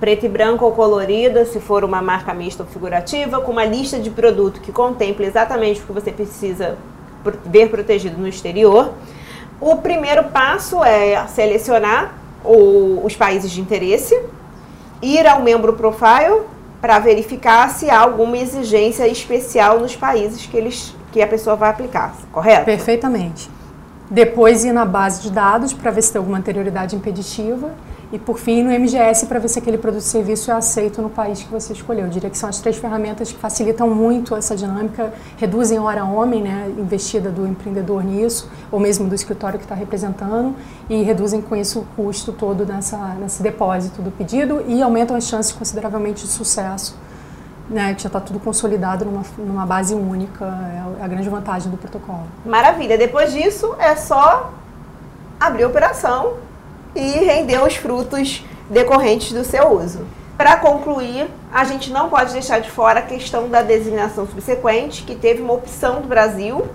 preto 0.00 0.24
e 0.24 0.30
branco 0.30 0.64
ou 0.64 0.72
colorida, 0.72 1.44
se 1.44 1.60
for 1.60 1.84
uma 1.84 2.00
marca 2.00 2.32
mista 2.32 2.62
ou 2.62 2.68
figurativa, 2.70 3.42
com 3.42 3.52
uma 3.52 3.66
lista 3.66 3.98
de 3.98 4.08
produto 4.08 4.62
que 4.62 4.72
contemple 4.72 5.26
exatamente 5.26 5.82
o 5.82 5.84
que 5.84 5.92
você 5.92 6.10
precisa 6.10 6.78
ver 7.44 7.68
protegido 7.68 8.18
no 8.18 8.26
exterior. 8.26 8.92
O 9.60 9.76
primeiro 9.76 10.24
passo 10.24 10.82
é 10.82 11.26
selecionar 11.28 12.14
o, 12.44 13.04
os 13.04 13.14
países 13.14 13.50
de 13.50 13.60
interesse, 13.60 14.18
ir 15.02 15.26
ao 15.26 15.42
membro 15.42 15.74
profile 15.74 16.42
para 16.80 16.98
verificar 16.98 17.68
se 17.70 17.90
há 17.90 18.00
alguma 18.00 18.38
exigência 18.38 19.06
especial 19.06 19.80
nos 19.80 19.94
países 19.94 20.46
que, 20.46 20.56
eles, 20.56 20.94
que 21.12 21.20
a 21.20 21.26
pessoa 21.26 21.54
vai 21.56 21.68
aplicar, 21.68 22.14
correto? 22.32 22.64
Perfeitamente. 22.64 23.50
Depois 24.10 24.64
ir 24.64 24.72
na 24.72 24.84
base 24.84 25.22
de 25.22 25.30
dados 25.30 25.72
para 25.72 25.90
ver 25.90 26.02
se 26.02 26.12
tem 26.12 26.18
alguma 26.18 26.38
anterioridade 26.38 26.96
impeditiva 26.96 27.70
e 28.12 28.18
por 28.18 28.38
fim 28.38 28.62
no 28.62 28.70
MGS 28.70 29.26
para 29.26 29.38
ver 29.38 29.48
se 29.48 29.58
aquele 29.58 29.78
produto 29.78 30.02
ou 30.02 30.06
serviço 30.06 30.50
é 30.50 30.54
aceito 30.54 31.00
no 31.00 31.08
país 31.08 31.42
que 31.42 31.48
você 31.48 31.72
escolheu. 31.72 32.06
Eu 32.06 32.10
diria 32.10 32.28
que 32.28 32.36
são 32.36 32.48
as 32.48 32.58
três 32.58 32.76
ferramentas 32.76 33.30
que 33.30 33.38
facilitam 33.38 33.88
muito 33.88 34.34
essa 34.34 34.56
dinâmica, 34.56 35.12
reduzem 35.36 35.78
hora 35.78 36.04
homem, 36.04 36.42
né, 36.42 36.72
investida 36.76 37.30
do 37.30 37.46
empreendedor 37.46 38.02
nisso, 38.02 38.50
ou 38.70 38.80
mesmo 38.80 39.08
do 39.08 39.14
escritório 39.14 39.58
que 39.58 39.64
está 39.64 39.74
representando, 39.74 40.56
e 40.88 41.02
reduzem 41.02 41.40
com 41.40 41.54
isso 41.54 41.80
o 41.80 41.84
custo 41.94 42.32
todo 42.32 42.66
nessa, 42.66 42.96
nesse 43.20 43.42
depósito 43.42 44.02
do 44.02 44.10
pedido 44.10 44.64
e 44.66 44.82
aumentam 44.82 45.16
as 45.16 45.24
chances 45.24 45.52
consideravelmente 45.52 46.24
de 46.24 46.30
sucesso. 46.30 46.98
Né, 47.68 47.94
que 47.94 48.02
já 48.02 48.08
está 48.08 48.18
tudo 48.18 48.40
consolidado 48.40 49.04
numa, 49.04 49.22
numa 49.38 49.64
base 49.64 49.94
única, 49.94 50.44
é 50.44 51.04
a 51.04 51.06
grande 51.06 51.28
vantagem 51.28 51.70
do 51.70 51.76
protocolo. 51.76 52.24
Maravilha. 52.44 52.98
Depois 52.98 53.32
disso, 53.32 53.76
é 53.78 53.94
só 53.94 54.52
abrir 55.38 55.62
a 55.62 55.68
operação 55.68 56.32
e 56.94 57.24
render 57.24 57.62
os 57.62 57.76
frutos 57.76 58.44
decorrentes 58.68 59.32
do 59.32 59.44
seu 59.44 59.72
uso. 59.72 60.06
Para 60.36 60.56
concluir, 60.56 61.28
a 61.52 61.64
gente 61.64 61.90
não 61.90 62.08
pode 62.08 62.32
deixar 62.32 62.60
de 62.60 62.70
fora 62.70 63.00
a 63.00 63.02
questão 63.02 63.48
da 63.48 63.60
designação 63.60 64.26
subsequente, 64.26 65.02
que 65.02 65.14
teve 65.14 65.42
uma 65.42 65.52
opção 65.52 66.00
do 66.00 66.08
Brasil, 66.08 66.66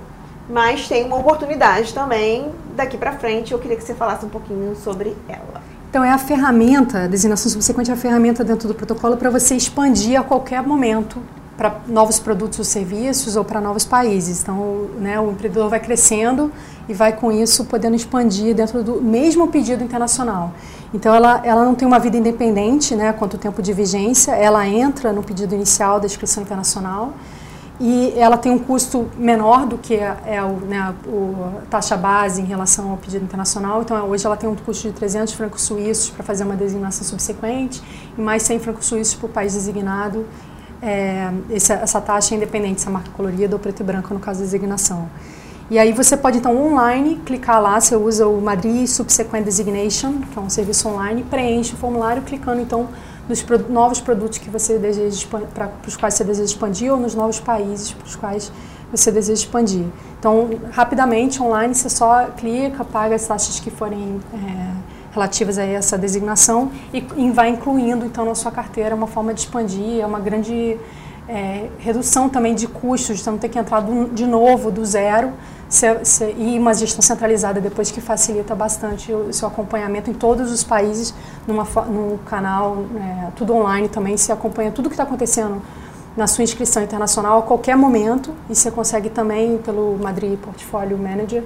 mas 0.47 0.87
tem 0.87 1.03
uma 1.03 1.17
oportunidade 1.17 1.93
também 1.93 2.51
daqui 2.75 2.95
para 2.95 3.13
frente. 3.13 3.51
Eu 3.51 3.59
queria 3.59 3.75
que 3.75 3.83
você 3.83 3.95
falasse 3.95 4.25
um 4.25 4.29
pouquinho 4.29 4.75
sobre 4.75 5.15
ela. 5.27 5.63
Então, 5.89 6.03
é 6.03 6.11
a 6.11 6.17
ferramenta, 6.17 7.05
a 7.05 7.07
designação 7.07 7.49
subsequente 7.49 7.89
é 7.89 7.93
a 7.93 7.97
ferramenta 7.97 8.43
dentro 8.43 8.67
do 8.67 8.75
protocolo 8.75 9.17
para 9.17 9.29
você 9.29 9.55
expandir 9.55 10.19
a 10.19 10.23
qualquer 10.23 10.61
momento 10.61 11.19
para 11.57 11.77
novos 11.87 12.19
produtos 12.19 12.59
ou 12.59 12.65
serviços 12.65 13.35
ou 13.35 13.43
para 13.43 13.61
novos 13.61 13.85
países. 13.85 14.41
Então, 14.41 14.89
né, 14.99 15.19
o 15.19 15.31
empreendedor 15.31 15.69
vai 15.69 15.79
crescendo 15.79 16.51
e 16.87 16.93
vai 16.93 17.13
com 17.13 17.31
isso 17.31 17.65
podendo 17.65 17.95
expandir 17.95 18.53
dentro 18.53 18.83
do 18.83 19.01
mesmo 19.01 19.47
pedido 19.47 19.83
internacional. 19.83 20.53
Então, 20.93 21.13
ela, 21.15 21.41
ela 21.43 21.63
não 21.63 21.73
tem 21.73 21.87
uma 21.87 21.99
vida 21.99 22.17
independente 22.17 22.95
né, 22.95 23.13
quanto 23.13 23.37
tempo 23.37 23.61
de 23.61 23.73
vigência, 23.73 24.33
ela 24.33 24.67
entra 24.67 25.11
no 25.11 25.23
pedido 25.23 25.55
inicial 25.55 25.99
da 25.99 26.05
inscrição 26.05 26.43
internacional 26.43 27.13
e 27.79 28.13
ela 28.15 28.37
tem 28.37 28.51
um 28.51 28.59
custo 28.59 29.09
menor 29.17 29.65
do 29.65 29.77
que 29.77 29.95
é, 29.95 30.15
é 30.25 30.43
o, 30.43 30.53
né, 30.61 30.79
a 30.79 30.93
taxa 31.69 31.97
base 31.97 32.41
em 32.41 32.45
relação 32.45 32.91
ao 32.91 32.97
pedido 32.97 33.23
internacional. 33.25 33.81
Então, 33.81 34.09
hoje 34.09 34.25
ela 34.25 34.37
tem 34.37 34.49
um 34.49 34.55
custo 34.55 34.87
de 34.87 34.93
300 34.93 35.33
francos 35.33 35.61
suíços 35.61 36.09
para 36.09 36.23
fazer 36.23 36.43
uma 36.43 36.55
designação 36.55 37.05
subsequente 37.05 37.81
e 38.17 38.21
mais 38.21 38.43
100 38.43 38.59
francos 38.59 38.85
suíços 38.85 39.15
para 39.15 39.25
o 39.25 39.29
país 39.29 39.53
designado 39.53 40.25
é, 40.81 41.31
essa, 41.51 41.73
essa, 41.75 42.01
taxa 42.01 42.33
é 42.33 42.37
independente 42.37 42.81
se 42.81 42.87
é 42.87 42.91
marca 42.91 43.09
colorida 43.11 43.55
ou 43.55 43.59
preto 43.59 43.81
e 43.81 43.83
branco 43.83 44.13
no 44.13 44.19
caso 44.19 44.39
da 44.39 44.45
designação. 44.45 45.09
E 45.69 45.79
aí 45.79 45.91
você 45.93 46.15
pode 46.15 46.37
então 46.37 46.55
online 46.55 47.19
clicar 47.25 47.59
lá, 47.59 47.79
você 47.79 47.95
usa 47.95 48.27
o 48.27 48.39
Madrid 48.39 48.85
Subsequent 48.85 49.43
Designation, 49.43 50.21
que 50.31 50.37
é 50.37 50.41
um 50.41 50.49
serviço 50.49 50.87
online, 50.87 51.23
preenche 51.23 51.73
o 51.73 51.77
formulário 51.77 52.21
clicando 52.21 52.61
então 52.61 52.87
nos 53.27 53.41
pro, 53.41 53.57
novos 53.71 53.99
produtos 53.99 54.37
que 54.37 54.49
você 54.49 54.77
deseja 54.77 55.25
para 55.53 55.71
os 55.87 55.97
quais 55.97 56.13
você 56.13 56.23
deseja 56.23 56.51
expandir 56.51 56.91
ou 56.91 56.99
nos 56.99 57.15
novos 57.15 57.39
países 57.39 57.91
para 57.91 58.05
os 58.05 58.15
quais 58.15 58.51
você 58.91 59.11
deseja 59.11 59.41
expandir. 59.41 59.85
Então, 60.19 60.49
rapidamente 60.71 61.41
online 61.41 61.73
você 61.73 61.89
só 61.89 62.25
clica, 62.37 62.85
paga 62.85 63.15
as 63.15 63.25
taxas 63.25 63.59
que 63.59 63.71
forem 63.71 64.21
é, 64.33 64.94
relativas 65.15 65.57
a 65.57 65.63
essa 65.63 65.97
designação 65.97 66.69
e, 66.93 67.31
vai 67.31 67.49
incluindo 67.49 68.05
então 68.05 68.25
na 68.25 68.35
sua 68.35 68.51
carteira 68.51 68.93
uma 68.93 69.07
forma 69.07 69.33
de 69.33 69.39
expandir, 69.39 70.01
é 70.01 70.05
uma 70.05 70.19
grande 70.19 70.77
é, 71.27 71.69
redução 71.79 72.29
também 72.29 72.53
de 72.53 72.67
custos, 72.67 73.19
de 73.19 73.25
não 73.25 73.37
ter 73.37 73.49
que 73.49 73.57
entrar 73.57 73.83
de 74.13 74.27
novo 74.27 74.69
do 74.69 74.85
zero 74.85 75.31
se, 75.69 76.05
se, 76.05 76.35
e 76.37 76.59
uma 76.59 76.73
gestão 76.73 77.01
centralizada 77.01 77.59
depois 77.59 77.89
que 77.89 77.99
facilita 77.99 78.53
bastante 78.53 79.11
o 79.11 79.33
seu 79.33 79.47
acompanhamento 79.47 80.11
em 80.11 80.13
todos 80.13 80.51
os 80.51 80.63
países 80.63 81.13
numa, 81.47 81.63
no 81.63 82.19
canal, 82.25 82.85
é, 82.95 83.31
tudo 83.35 83.55
online 83.55 83.87
também, 83.87 84.17
se 84.17 84.31
acompanha 84.31 84.71
tudo 84.71 84.89
que 84.89 84.93
está 84.93 85.03
acontecendo 85.03 85.61
na 86.15 86.27
sua 86.27 86.43
inscrição 86.43 86.83
internacional 86.83 87.39
a 87.39 87.41
qualquer 87.41 87.75
momento 87.75 88.33
e 88.49 88.55
você 88.55 88.69
consegue 88.69 89.09
também 89.09 89.57
pelo 89.57 89.97
Madrid 89.97 90.37
Portfolio 90.37 90.97
Manager 90.97 91.43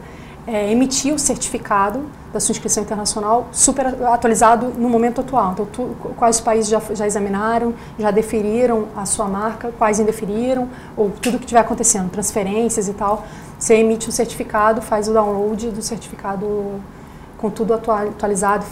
é, 0.50 0.72
emitir 0.72 1.14
o 1.14 1.20
certificado 1.20 2.02
da 2.34 2.40
sua 2.40 2.54
inscrição 2.54 2.82
internacional 2.82 3.48
super 3.52 3.86
atualizado 4.06 4.74
no 4.76 4.90
momento 4.90 5.22
atual. 5.22 5.52
Então, 5.54 5.66
tu, 5.66 5.96
quais 6.18 6.40
países 6.40 6.70
já, 6.70 6.82
já 6.92 7.06
examinaram, 7.06 7.74
já 8.00 8.10
deferiram 8.10 8.88
a 8.96 9.06
sua 9.06 9.28
marca, 9.28 9.72
quais 9.78 10.00
indeferiram, 10.00 10.68
ou 10.98 11.12
tudo 11.12 11.38
que 11.38 11.46
estiver 11.46 11.60
acontecendo, 11.60 12.10
transferências 12.10 12.88
e 12.88 12.94
tal. 12.94 13.26
Você 13.60 13.76
emite 13.76 14.10
o 14.10 14.12
certificado, 14.12 14.82
faz 14.82 15.08
o 15.08 15.14
download 15.14 15.70
do 15.70 15.82
certificado 15.82 16.82
com 17.40 17.50
tudo 17.50 17.74
atualizado, 17.74 18.66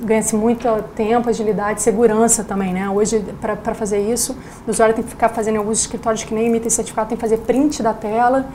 ganha-se 0.00 0.34
muito 0.34 0.66
tempo, 0.96 1.28
agilidade, 1.28 1.82
segurança 1.82 2.42
também, 2.42 2.72
né? 2.72 2.88
Hoje, 2.88 3.22
para 3.38 3.74
fazer 3.74 4.00
isso, 4.00 4.34
o 4.66 4.70
usuário 4.70 4.94
tem 4.94 5.04
que 5.04 5.10
ficar 5.10 5.28
fazendo 5.28 5.56
em 5.56 5.58
alguns 5.58 5.80
escritórios 5.80 6.24
que 6.24 6.32
nem 6.32 6.46
emitem 6.46 6.70
certificado, 6.70 7.10
tem 7.10 7.18
que 7.18 7.20
fazer 7.20 7.36
print 7.38 7.82
da 7.82 7.92
tela 7.92 8.46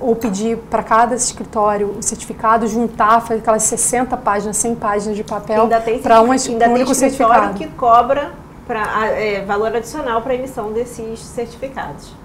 ou 0.00 0.14
pedir 0.14 0.58
para 0.70 0.84
cada 0.84 1.16
escritório 1.16 1.96
o 1.98 2.02
certificado, 2.02 2.68
juntar, 2.68 3.20
fazer 3.20 3.40
aquelas 3.40 3.64
60 3.64 4.16
páginas, 4.16 4.56
100 4.58 4.74
páginas 4.76 5.16
de 5.16 5.24
papel 5.24 5.68
para 6.00 6.22
um, 6.22 6.30
ainda 6.30 6.68
um 6.68 6.74
único 6.74 6.94
certificado. 6.94 7.54
que 7.54 7.66
cobra 7.66 8.30
pra, 8.64 9.08
é, 9.08 9.44
valor 9.44 9.74
adicional 9.74 10.22
para 10.22 10.34
a 10.34 10.36
emissão 10.36 10.72
desses 10.72 11.18
certificados. 11.18 12.19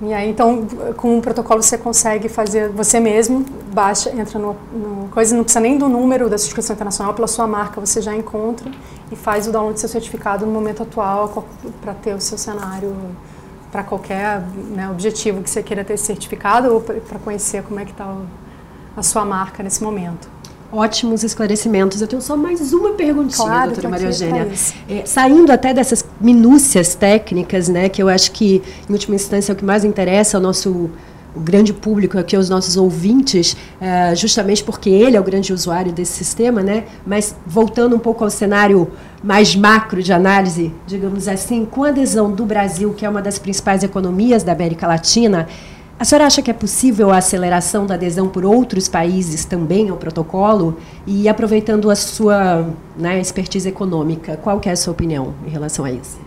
E 0.00 0.14
aí, 0.14 0.30
então, 0.30 0.64
com 0.96 1.18
o 1.18 1.22
protocolo 1.22 1.60
você 1.60 1.76
consegue 1.76 2.28
fazer 2.28 2.68
você 2.68 3.00
mesmo, 3.00 3.44
baixa, 3.72 4.10
entra 4.10 4.38
no, 4.38 4.56
no 4.72 5.08
coisa, 5.08 5.34
não 5.34 5.42
precisa 5.42 5.60
nem 5.60 5.76
do 5.76 5.88
número 5.88 6.28
da 6.28 6.38
subscrição 6.38 6.74
internacional, 6.74 7.14
pela 7.14 7.26
sua 7.26 7.48
marca 7.48 7.80
você 7.80 8.00
já 8.00 8.14
encontra 8.14 8.70
e 9.10 9.16
faz 9.16 9.48
o 9.48 9.52
download 9.52 9.74
do 9.74 9.80
seu 9.80 9.88
certificado 9.88 10.46
no 10.46 10.52
momento 10.52 10.84
atual 10.84 11.44
para 11.80 11.94
ter 11.94 12.14
o 12.14 12.20
seu 12.20 12.38
cenário 12.38 12.94
para 13.72 13.82
qualquer 13.82 14.40
né, 14.70 14.88
objetivo 14.88 15.42
que 15.42 15.50
você 15.50 15.62
queira 15.62 15.84
ter 15.84 15.96
certificado 15.98 16.72
ou 16.72 16.80
para 16.80 17.18
conhecer 17.18 17.62
como 17.64 17.80
é 17.80 17.84
que 17.84 17.90
está 17.90 18.16
a 18.96 19.02
sua 19.02 19.24
marca 19.24 19.62
nesse 19.62 19.82
momento. 19.82 20.28
Ótimos 20.70 21.24
esclarecimentos. 21.24 22.00
Eu 22.00 22.06
tenho 22.06 22.20
só 22.20 22.36
mais 22.36 22.72
uma 22.72 22.92
perguntinha, 22.92 23.46
claro, 23.46 23.70
doutora 23.70 23.88
Maria 23.88 24.08
Eugênia. 24.08 24.48
É, 24.88 25.06
saindo 25.06 25.50
até 25.50 25.72
dessas 25.72 26.04
minúcias 26.20 26.94
técnicas, 26.94 27.68
né, 27.68 27.88
que 27.88 28.02
eu 28.02 28.08
acho 28.08 28.32
que, 28.32 28.62
em 28.88 28.92
última 28.92 29.14
instância, 29.14 29.52
é 29.52 29.54
o 29.54 29.56
que 29.56 29.64
mais 29.64 29.84
interessa 29.84 30.36
ao 30.36 30.42
nosso 30.42 30.90
o 31.34 31.40
grande 31.40 31.72
público 31.72 32.18
aqui, 32.18 32.34
aos 32.34 32.48
nossos 32.48 32.76
ouvintes, 32.76 33.56
é, 33.80 34.14
justamente 34.14 34.64
porque 34.64 34.90
ele 34.90 35.16
é 35.16 35.20
o 35.20 35.22
grande 35.22 35.52
usuário 35.52 35.92
desse 35.92 36.12
sistema, 36.12 36.62
né? 36.62 36.84
Mas 37.06 37.34
voltando 37.46 37.94
um 37.94 37.98
pouco 37.98 38.24
ao 38.24 38.30
cenário 38.30 38.90
mais 39.22 39.54
macro 39.54 40.02
de 40.02 40.12
análise, 40.12 40.72
digamos 40.86 41.28
assim, 41.28 41.64
com 41.64 41.84
a 41.84 41.88
adesão 41.88 42.32
do 42.32 42.44
Brasil, 42.44 42.92
que 42.94 43.04
é 43.04 43.08
uma 43.08 43.22
das 43.22 43.38
principais 43.38 43.82
economias 43.82 44.42
da 44.42 44.52
América 44.52 44.86
Latina, 44.86 45.46
a 45.98 46.04
senhora 46.04 46.26
acha 46.26 46.40
que 46.40 46.50
é 46.50 46.54
possível 46.54 47.10
a 47.10 47.16
aceleração 47.16 47.84
da 47.84 47.94
adesão 47.94 48.28
por 48.28 48.44
outros 48.44 48.86
países 48.86 49.44
também 49.44 49.88
ao 49.88 49.96
protocolo? 49.96 50.78
E 51.06 51.28
aproveitando 51.28 51.90
a 51.90 51.96
sua 51.96 52.68
né, 52.96 53.20
expertise 53.20 53.68
econômica, 53.68 54.36
qual 54.36 54.60
que 54.60 54.68
é 54.68 54.72
a 54.72 54.76
sua 54.76 54.92
opinião 54.92 55.34
em 55.44 55.50
relação 55.50 55.84
a 55.84 55.90
isso? 55.90 56.18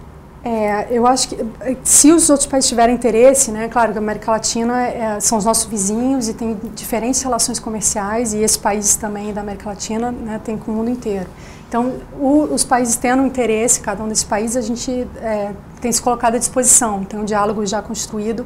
É, 0.44 0.88
eu 0.90 1.06
acho 1.06 1.30
que 1.30 1.38
se 1.84 2.12
os 2.12 2.30
outros 2.30 2.48
países 2.48 2.68
tiverem 2.68 2.96
interesse, 2.96 3.52
né, 3.52 3.68
claro 3.68 3.92
que 3.92 3.98
a 4.00 4.02
América 4.02 4.32
Latina 4.32 4.82
é, 4.88 5.20
são 5.20 5.38
os 5.38 5.46
nossos 5.46 5.66
vizinhos 5.66 6.28
e 6.28 6.34
tem 6.34 6.58
diferentes 6.76 7.22
relações 7.22 7.60
comerciais 7.60 8.34
e 8.34 8.40
esses 8.40 8.58
países 8.58 8.96
também 8.96 9.32
da 9.32 9.42
América 9.42 9.70
Latina 9.70 10.12
né, 10.12 10.42
tem 10.44 10.58
com 10.58 10.72
o 10.72 10.76
mundo 10.76 10.90
inteiro. 10.90 11.28
Então, 11.70 11.94
o, 12.20 12.50
os 12.52 12.66
países 12.66 12.96
tendo 12.96 13.26
interesse, 13.26 13.80
cada 13.80 14.04
um 14.04 14.08
desses 14.10 14.24
países, 14.24 14.58
a 14.58 14.62
gente 14.62 15.08
é, 15.22 15.54
tem 15.80 15.92
se 15.92 16.02
colocado 16.02 16.36
à 16.36 16.38
disposição, 16.40 17.04
tem 17.06 17.20
um 17.20 17.24
diálogo 17.24 17.66
já 17.66 17.82
construído 17.82 18.46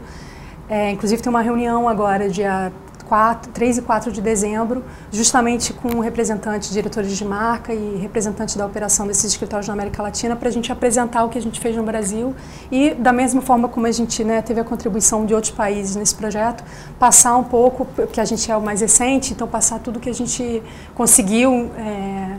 é, 0.69 0.91
inclusive 0.91 1.21
tem 1.21 1.29
uma 1.29 1.41
reunião 1.41 1.87
agora, 1.87 2.29
dia 2.29 2.71
4, 3.07 3.51
3 3.51 3.77
e 3.77 3.81
4 3.81 4.11
de 4.11 4.21
dezembro, 4.21 4.83
justamente 5.11 5.73
com 5.73 5.99
representantes, 5.99 6.71
diretores 6.71 7.15
de 7.15 7.23
marca 7.23 7.73
e 7.73 7.97
representantes 7.97 8.55
da 8.55 8.65
operação 8.65 9.07
desses 9.07 9.25
escritórios 9.25 9.67
na 9.67 9.73
América 9.73 10.01
Latina, 10.01 10.35
para 10.35 10.49
a 10.49 10.51
gente 10.51 10.71
apresentar 10.71 11.23
o 11.23 11.29
que 11.29 11.37
a 11.37 11.41
gente 11.41 11.59
fez 11.59 11.75
no 11.75 11.83
Brasil 11.83 12.35
e, 12.71 12.93
da 12.95 13.13
mesma 13.13 13.41
forma 13.41 13.67
como 13.67 13.85
a 13.85 13.91
gente 13.91 14.23
né, 14.23 14.41
teve 14.41 14.59
a 14.59 14.63
contribuição 14.63 15.25
de 15.25 15.33
outros 15.33 15.53
países 15.53 15.95
nesse 15.95 16.15
projeto, 16.15 16.63
passar 16.99 17.37
um 17.37 17.43
pouco, 17.43 17.85
porque 17.85 18.19
a 18.19 18.25
gente 18.25 18.51
é 18.51 18.57
o 18.57 18.61
mais 18.61 18.81
recente, 18.81 19.33
então 19.33 19.47
passar 19.47 19.79
tudo 19.79 19.99
que 19.99 20.09
a 20.09 20.13
gente 20.13 20.61
conseguiu. 20.93 21.71
É, 21.77 22.37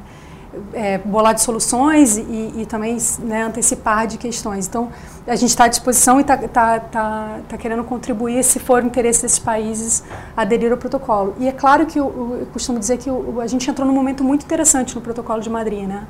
é, 0.72 0.98
bolar 0.98 1.34
de 1.34 1.42
soluções 1.42 2.16
e, 2.16 2.52
e 2.56 2.66
também 2.66 2.96
né, 3.20 3.44
antecipar 3.44 4.06
de 4.06 4.18
questões. 4.18 4.66
Então, 4.66 4.90
a 5.26 5.34
gente 5.36 5.50
está 5.50 5.64
à 5.64 5.68
disposição 5.68 6.18
e 6.18 6.22
está 6.22 6.36
tá, 6.36 6.80
tá, 6.80 7.38
tá 7.48 7.56
querendo 7.58 7.82
contribuir, 7.84 8.42
se 8.44 8.58
for 8.58 8.82
o 8.82 8.86
interesse 8.86 9.22
desses 9.22 9.38
países, 9.38 10.04
aderir 10.36 10.70
ao 10.70 10.78
protocolo. 10.78 11.34
E 11.38 11.48
é 11.48 11.52
claro 11.52 11.86
que 11.86 11.98
eu, 11.98 12.38
eu 12.40 12.46
costumo 12.52 12.78
dizer 12.78 12.98
que 12.98 13.10
a 13.40 13.46
gente 13.46 13.68
entrou 13.68 13.86
num 13.86 13.94
momento 13.94 14.22
muito 14.22 14.44
interessante 14.44 14.94
no 14.94 15.00
protocolo 15.00 15.40
de 15.40 15.50
Madrid, 15.50 15.86
né? 15.86 16.06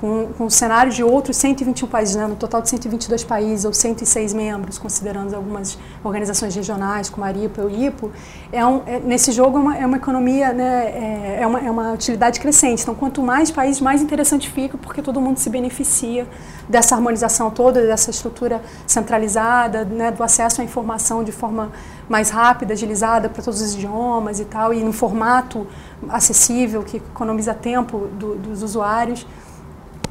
Com, 0.00 0.28
com 0.32 0.46
um 0.46 0.50
cenário 0.50 0.90
de 0.90 1.04
outros 1.04 1.36
121 1.36 1.86
países, 1.86 2.16
né? 2.16 2.26
no 2.26 2.34
total 2.34 2.62
de 2.62 2.70
122 2.70 3.22
países, 3.22 3.66
ou 3.66 3.72
106 3.72 4.32
membros, 4.32 4.78
considerando 4.78 5.34
algumas 5.34 5.78
organizações 6.02 6.54
regionais, 6.54 7.10
como 7.10 7.24
a 7.24 7.28
ARIPA 7.28 7.60
e 7.60 7.64
o 7.64 7.70
IPO, 7.70 8.10
é 8.50 8.64
um, 8.64 8.82
é, 8.86 8.98
nesse 8.98 9.30
jogo 9.30 9.58
é 9.58 9.60
uma, 9.60 9.76
é 9.76 9.86
uma 9.86 9.98
economia, 9.98 10.52
né? 10.54 10.84
é, 10.86 11.38
é, 11.42 11.46
uma, 11.46 11.60
é 11.60 11.70
uma 11.70 11.92
utilidade 11.92 12.40
crescente. 12.40 12.82
Então, 12.82 12.94
quanto 12.94 13.20
mais 13.20 13.50
países, 13.50 13.80
mais 13.80 14.00
interessante 14.00 14.48
fica, 14.48 14.78
porque 14.78 15.02
todo 15.02 15.20
mundo 15.20 15.38
se 15.38 15.50
beneficia 15.50 16.26
dessa 16.66 16.94
harmonização 16.94 17.50
toda, 17.50 17.86
dessa 17.86 18.10
estrutura 18.10 18.62
centralizada, 18.86 19.84
né? 19.84 20.10
do 20.10 20.22
acesso 20.22 20.62
à 20.62 20.64
informação 20.64 21.22
de 21.22 21.32
forma 21.32 21.70
mais 22.08 22.30
rápida, 22.30 22.72
agilizada 22.72 23.28
para 23.28 23.42
todos 23.42 23.60
os 23.60 23.74
idiomas 23.74 24.40
e 24.40 24.46
tal, 24.46 24.72
e 24.72 24.82
no 24.82 24.94
formato 24.94 25.66
acessível, 26.08 26.82
que 26.82 26.96
economiza 26.96 27.52
tempo 27.52 28.08
do, 28.18 28.34
dos 28.36 28.62
usuários 28.62 29.26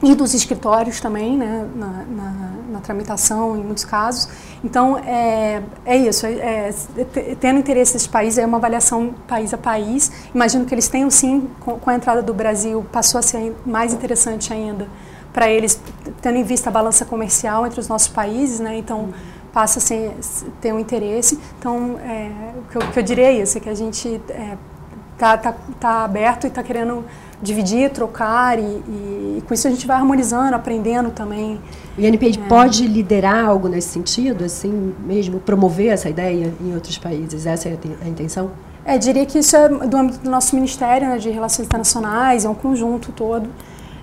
e 0.01 0.15
dos 0.15 0.33
escritórios 0.33 1.01
também, 1.01 1.37
né, 1.37 1.67
na, 1.75 1.87
na, 1.87 2.51
na, 2.71 2.79
tramitação 2.79 3.57
em 3.57 3.61
muitos 3.61 3.83
casos. 3.83 4.29
Então, 4.63 4.97
é, 4.97 5.61
é 5.85 5.97
isso, 5.97 6.25
é, 6.25 6.69
é, 6.69 7.35
tendo 7.39 7.59
interesse 7.59 7.93
desses 7.93 8.07
países, 8.07 8.37
é 8.39 8.45
uma 8.45 8.57
avaliação 8.57 9.13
país 9.27 9.53
a 9.53 9.57
país. 9.57 10.11
Imagino 10.33 10.65
que 10.65 10.73
eles 10.73 10.87
tenham 10.87 11.09
sim, 11.09 11.49
com, 11.59 11.77
com 11.77 11.89
a 11.89 11.95
entrada 11.95 12.21
do 12.21 12.33
Brasil, 12.33 12.85
passou 12.91 13.19
a 13.19 13.21
ser 13.21 13.53
mais 13.65 13.93
interessante 13.93 14.53
ainda 14.53 14.87
para 15.33 15.49
eles, 15.49 15.79
tendo 16.21 16.37
em 16.37 16.43
vista 16.43 16.69
a 16.69 16.73
balança 16.73 17.05
comercial 17.05 17.67
entre 17.67 17.79
os 17.79 17.87
nossos 17.87 18.07
países, 18.07 18.59
né, 18.59 18.77
então 18.77 19.09
passa 19.51 19.79
a 19.79 19.81
ser, 19.81 20.15
ter 20.61 20.73
um 20.73 20.79
interesse. 20.79 21.39
Então, 21.57 21.99
é, 21.99 22.31
o, 22.57 22.71
que 22.71 22.77
eu, 22.77 22.81
o, 22.81 22.91
que 22.91 22.99
eu, 22.99 23.03
diria 23.03 23.27
é 23.27 23.33
isso, 23.33 23.57
é 23.57 23.61
que 23.61 23.69
a 23.69 23.75
gente 23.75 24.07
está 24.07 25.33
é, 25.33 25.37
tá, 25.37 25.55
tá 25.79 26.03
aberto 26.05 26.45
e 26.45 26.47
está 26.47 26.63
querendo 26.63 27.03
dividir, 27.41 27.89
trocar 27.91 28.59
e, 28.59 28.61
e, 28.61 29.35
e, 29.37 29.43
com 29.47 29.53
isso 29.53 29.67
a 29.67 29.71
gente 29.71 29.87
vai 29.87 29.97
harmonizando, 29.97 30.55
aprendendo 30.55 31.11
também. 31.11 31.59
O 31.97 32.01
INPI 32.01 32.39
é. 32.39 32.47
pode 32.47 32.85
liderar 32.87 33.45
algo 33.45 33.67
nesse 33.67 33.89
sentido, 33.89 34.43
assim 34.43 34.93
mesmo, 35.05 35.39
promover 35.39 35.87
essa 35.87 36.09
ideia 36.09 36.53
em 36.59 36.73
outros 36.73 36.97
países? 36.97 37.45
Essa 37.45 37.69
é 37.69 37.77
a 38.03 38.07
intenção? 38.07 38.51
É, 38.85 38.97
diria 38.97 39.25
que 39.25 39.39
isso 39.39 39.55
é 39.55 39.69
do 39.69 39.97
âmbito 39.97 40.19
do 40.19 40.29
nosso 40.29 40.55
Ministério 40.55 41.07
né, 41.07 41.17
de 41.17 41.29
Relações 41.29 41.65
Internacionais, 41.65 42.45
é 42.45 42.49
um 42.49 42.55
conjunto 42.55 43.11
todo. 43.11 43.49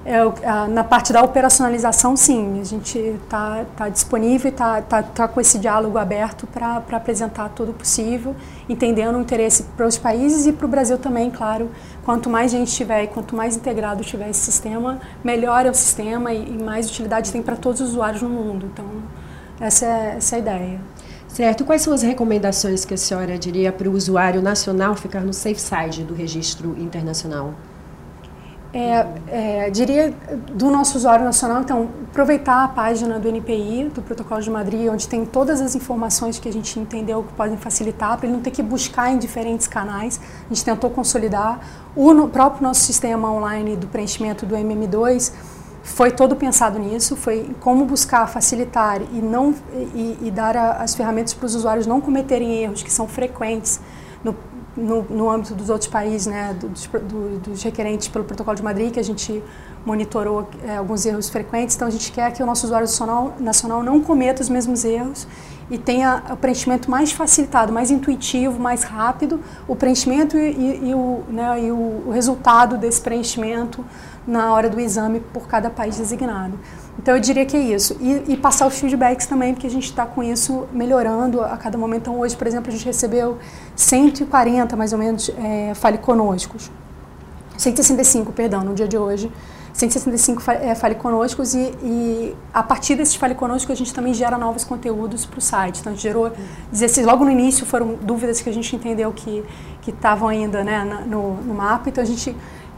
É, 0.08 0.68
na 0.68 0.84
parte 0.84 1.12
da 1.12 1.20
operacionalização, 1.20 2.16
sim, 2.16 2.60
a 2.60 2.64
gente 2.64 2.96
está 2.96 3.64
tá 3.76 3.88
disponível 3.88 4.48
e 4.48 4.52
está 4.52 4.80
tá, 4.80 5.02
tá 5.02 5.26
com 5.26 5.40
esse 5.40 5.58
diálogo 5.58 5.98
aberto 5.98 6.46
para 6.46 6.76
apresentar 6.92 7.48
tudo 7.48 7.72
possível, 7.72 8.36
entendendo 8.68 9.16
o 9.16 9.20
interesse 9.20 9.64
para 9.76 9.84
os 9.84 9.98
países 9.98 10.46
e 10.46 10.52
para 10.52 10.64
o 10.64 10.68
Brasil 10.68 10.96
também, 10.96 11.28
claro. 11.28 11.72
Quanto 12.04 12.30
mais 12.30 12.52
gente 12.52 12.72
tiver 12.72 13.02
e 13.02 13.06
quanto 13.08 13.34
mais 13.34 13.56
integrado 13.56 14.04
tiver 14.04 14.30
esse 14.30 14.38
sistema, 14.38 15.00
melhor 15.24 15.66
é 15.66 15.70
o 15.70 15.74
sistema 15.74 16.32
e, 16.32 16.50
e 16.50 16.62
mais 16.62 16.88
utilidade 16.88 17.32
tem 17.32 17.42
para 17.42 17.56
todos 17.56 17.80
os 17.80 17.88
usuários 17.88 18.22
no 18.22 18.28
mundo. 18.28 18.70
Então, 18.72 18.86
essa 19.60 19.86
é, 19.86 20.14
essa 20.18 20.36
é 20.36 20.38
a 20.38 20.40
ideia. 20.40 20.80
Certo. 21.26 21.64
Quais 21.64 21.82
são 21.82 21.92
as 21.92 22.02
recomendações 22.02 22.84
que 22.84 22.94
a 22.94 22.96
senhora 22.96 23.36
diria 23.36 23.72
para 23.72 23.88
o 23.88 23.92
usuário 23.92 24.40
nacional 24.40 24.94
ficar 24.94 25.22
no 25.22 25.32
safe 25.32 25.60
side 25.60 26.04
do 26.04 26.14
registro 26.14 26.76
internacional? 26.78 27.54
É, 28.78 29.06
é, 29.28 29.70
diria 29.70 30.12
do 30.52 30.70
nosso 30.70 30.98
usuário 30.98 31.24
nacional, 31.24 31.62
então, 31.62 31.88
aproveitar 32.10 32.62
a 32.62 32.68
página 32.68 33.18
do 33.18 33.26
NPI, 33.26 33.90
do 33.94 34.02
Protocolo 34.02 34.42
de 34.42 34.50
Madrid, 34.50 34.86
onde 34.92 35.08
tem 35.08 35.24
todas 35.24 35.62
as 35.62 35.74
informações 35.74 36.38
que 36.38 36.46
a 36.46 36.52
gente 36.52 36.78
entendeu 36.78 37.22
que 37.22 37.32
podem 37.32 37.56
facilitar, 37.56 38.18
para 38.18 38.26
ele 38.26 38.36
não 38.36 38.42
ter 38.42 38.50
que 38.50 38.62
buscar 38.62 39.10
em 39.10 39.16
diferentes 39.16 39.66
canais. 39.66 40.20
A 40.44 40.52
gente 40.52 40.62
tentou 40.62 40.90
consolidar. 40.90 41.58
O 41.96 42.12
no, 42.12 42.28
próprio 42.28 42.64
nosso 42.64 42.82
sistema 42.82 43.32
online 43.32 43.76
do 43.76 43.86
preenchimento 43.86 44.44
do 44.44 44.54
MM2 44.54 45.32
foi 45.82 46.10
todo 46.10 46.36
pensado 46.36 46.78
nisso, 46.78 47.16
foi 47.16 47.48
como 47.60 47.86
buscar 47.86 48.26
facilitar 48.26 49.00
e, 49.00 49.22
não, 49.22 49.54
e, 49.94 50.18
e 50.20 50.30
dar 50.30 50.54
a, 50.54 50.72
as 50.82 50.94
ferramentas 50.94 51.32
para 51.32 51.46
os 51.46 51.54
usuários 51.54 51.86
não 51.86 51.98
cometerem 51.98 52.62
erros 52.62 52.82
que 52.82 52.92
são 52.92 53.08
frequentes 53.08 53.80
no 54.22 54.36
no, 54.76 55.02
no 55.02 55.30
âmbito 55.30 55.54
dos 55.54 55.70
outros 55.70 55.88
países, 55.88 56.26
né, 56.26 56.54
dos, 56.60 56.86
do, 56.86 57.38
dos 57.40 57.62
requerentes 57.62 58.08
pelo 58.08 58.24
Protocolo 58.24 58.56
de 58.56 58.62
Madrid, 58.62 58.92
que 58.92 59.00
a 59.00 59.04
gente 59.04 59.42
monitorou 59.84 60.48
é, 60.64 60.76
alguns 60.76 61.06
erros 61.06 61.28
frequentes. 61.28 61.76
Então, 61.76 61.88
a 61.88 61.90
gente 61.90 62.10
quer 62.12 62.32
que 62.32 62.42
o 62.42 62.46
nosso 62.46 62.66
usuário 62.66 62.86
nacional, 62.86 63.34
nacional 63.38 63.82
não 63.82 64.00
cometa 64.00 64.42
os 64.42 64.48
mesmos 64.48 64.84
erros 64.84 65.26
e 65.70 65.78
tenha 65.78 66.22
o 66.30 66.36
preenchimento 66.36 66.90
mais 66.90 67.12
facilitado, 67.12 67.72
mais 67.72 67.90
intuitivo, 67.90 68.58
mais 68.60 68.84
rápido, 68.84 69.40
o 69.66 69.74
preenchimento 69.74 70.36
e, 70.36 70.50
e, 70.50 70.88
e, 70.90 70.94
o, 70.94 71.22
né, 71.28 71.64
e 71.64 71.72
o, 71.72 72.04
o, 72.06 72.10
resultado 72.10 72.76
desse 72.76 73.00
preenchimento 73.00 73.84
na 74.26 74.52
hora 74.52 74.68
do 74.68 74.80
exame 74.80 75.20
por 75.20 75.46
cada 75.46 75.70
país 75.70 75.96
designado. 75.96 76.58
Então 76.98 77.14
eu 77.14 77.20
diria 77.20 77.44
que 77.44 77.56
é 77.56 77.60
isso. 77.60 77.96
E, 78.00 78.32
e 78.32 78.36
passar 78.36 78.66
os 78.66 78.78
feedbacks 78.78 79.26
também, 79.26 79.54
porque 79.54 79.66
a 79.66 79.70
gente 79.70 79.84
está 79.84 80.04
com 80.06 80.22
isso 80.22 80.66
melhorando 80.72 81.40
a 81.40 81.56
cada 81.56 81.78
momento. 81.78 82.02
Então 82.02 82.18
hoje, 82.18 82.36
por 82.36 82.46
exemplo, 82.46 82.68
a 82.68 82.72
gente 82.72 82.84
recebeu 82.84 83.38
140 83.76 84.74
mais 84.76 84.92
ou 84.92 84.98
menos 84.98 85.30
é, 85.38 85.72
faliconoscos. 85.74 86.70
165, 87.56 88.32
perdão, 88.32 88.64
no 88.64 88.74
dia 88.74 88.88
de 88.88 88.98
hoje. 88.98 89.30
165 89.76 90.42
é, 90.50 90.74
faliconoscos 90.74 91.54
e, 91.54 91.70
e, 91.82 92.36
a 92.52 92.62
partir 92.62 92.94
desses 92.94 93.14
faliconoscos 93.14 93.70
a 93.70 93.74
gente 93.74 93.92
também 93.92 94.14
gera 94.14 94.38
novos 94.38 94.64
conteúdos 94.64 95.26
para 95.26 95.38
o 95.38 95.42
site. 95.42 95.80
Então 95.80 95.92
a 95.92 95.94
gente 95.94 96.02
gerou 96.02 96.32
16, 96.72 97.06
logo 97.06 97.26
no 97.26 97.30
início 97.30 97.66
foram 97.66 97.94
dúvidas 98.00 98.40
que 98.40 98.48
a 98.48 98.52
gente 98.52 98.74
entendeu 98.74 99.12
que 99.12 99.44
estavam 99.86 100.28
ainda 100.28 100.64
né, 100.64 101.04
no, 101.06 101.34
no 101.34 101.54
mapa, 101.54 101.90
então 101.90 102.02
a 102.02 102.06
gente 102.06 102.34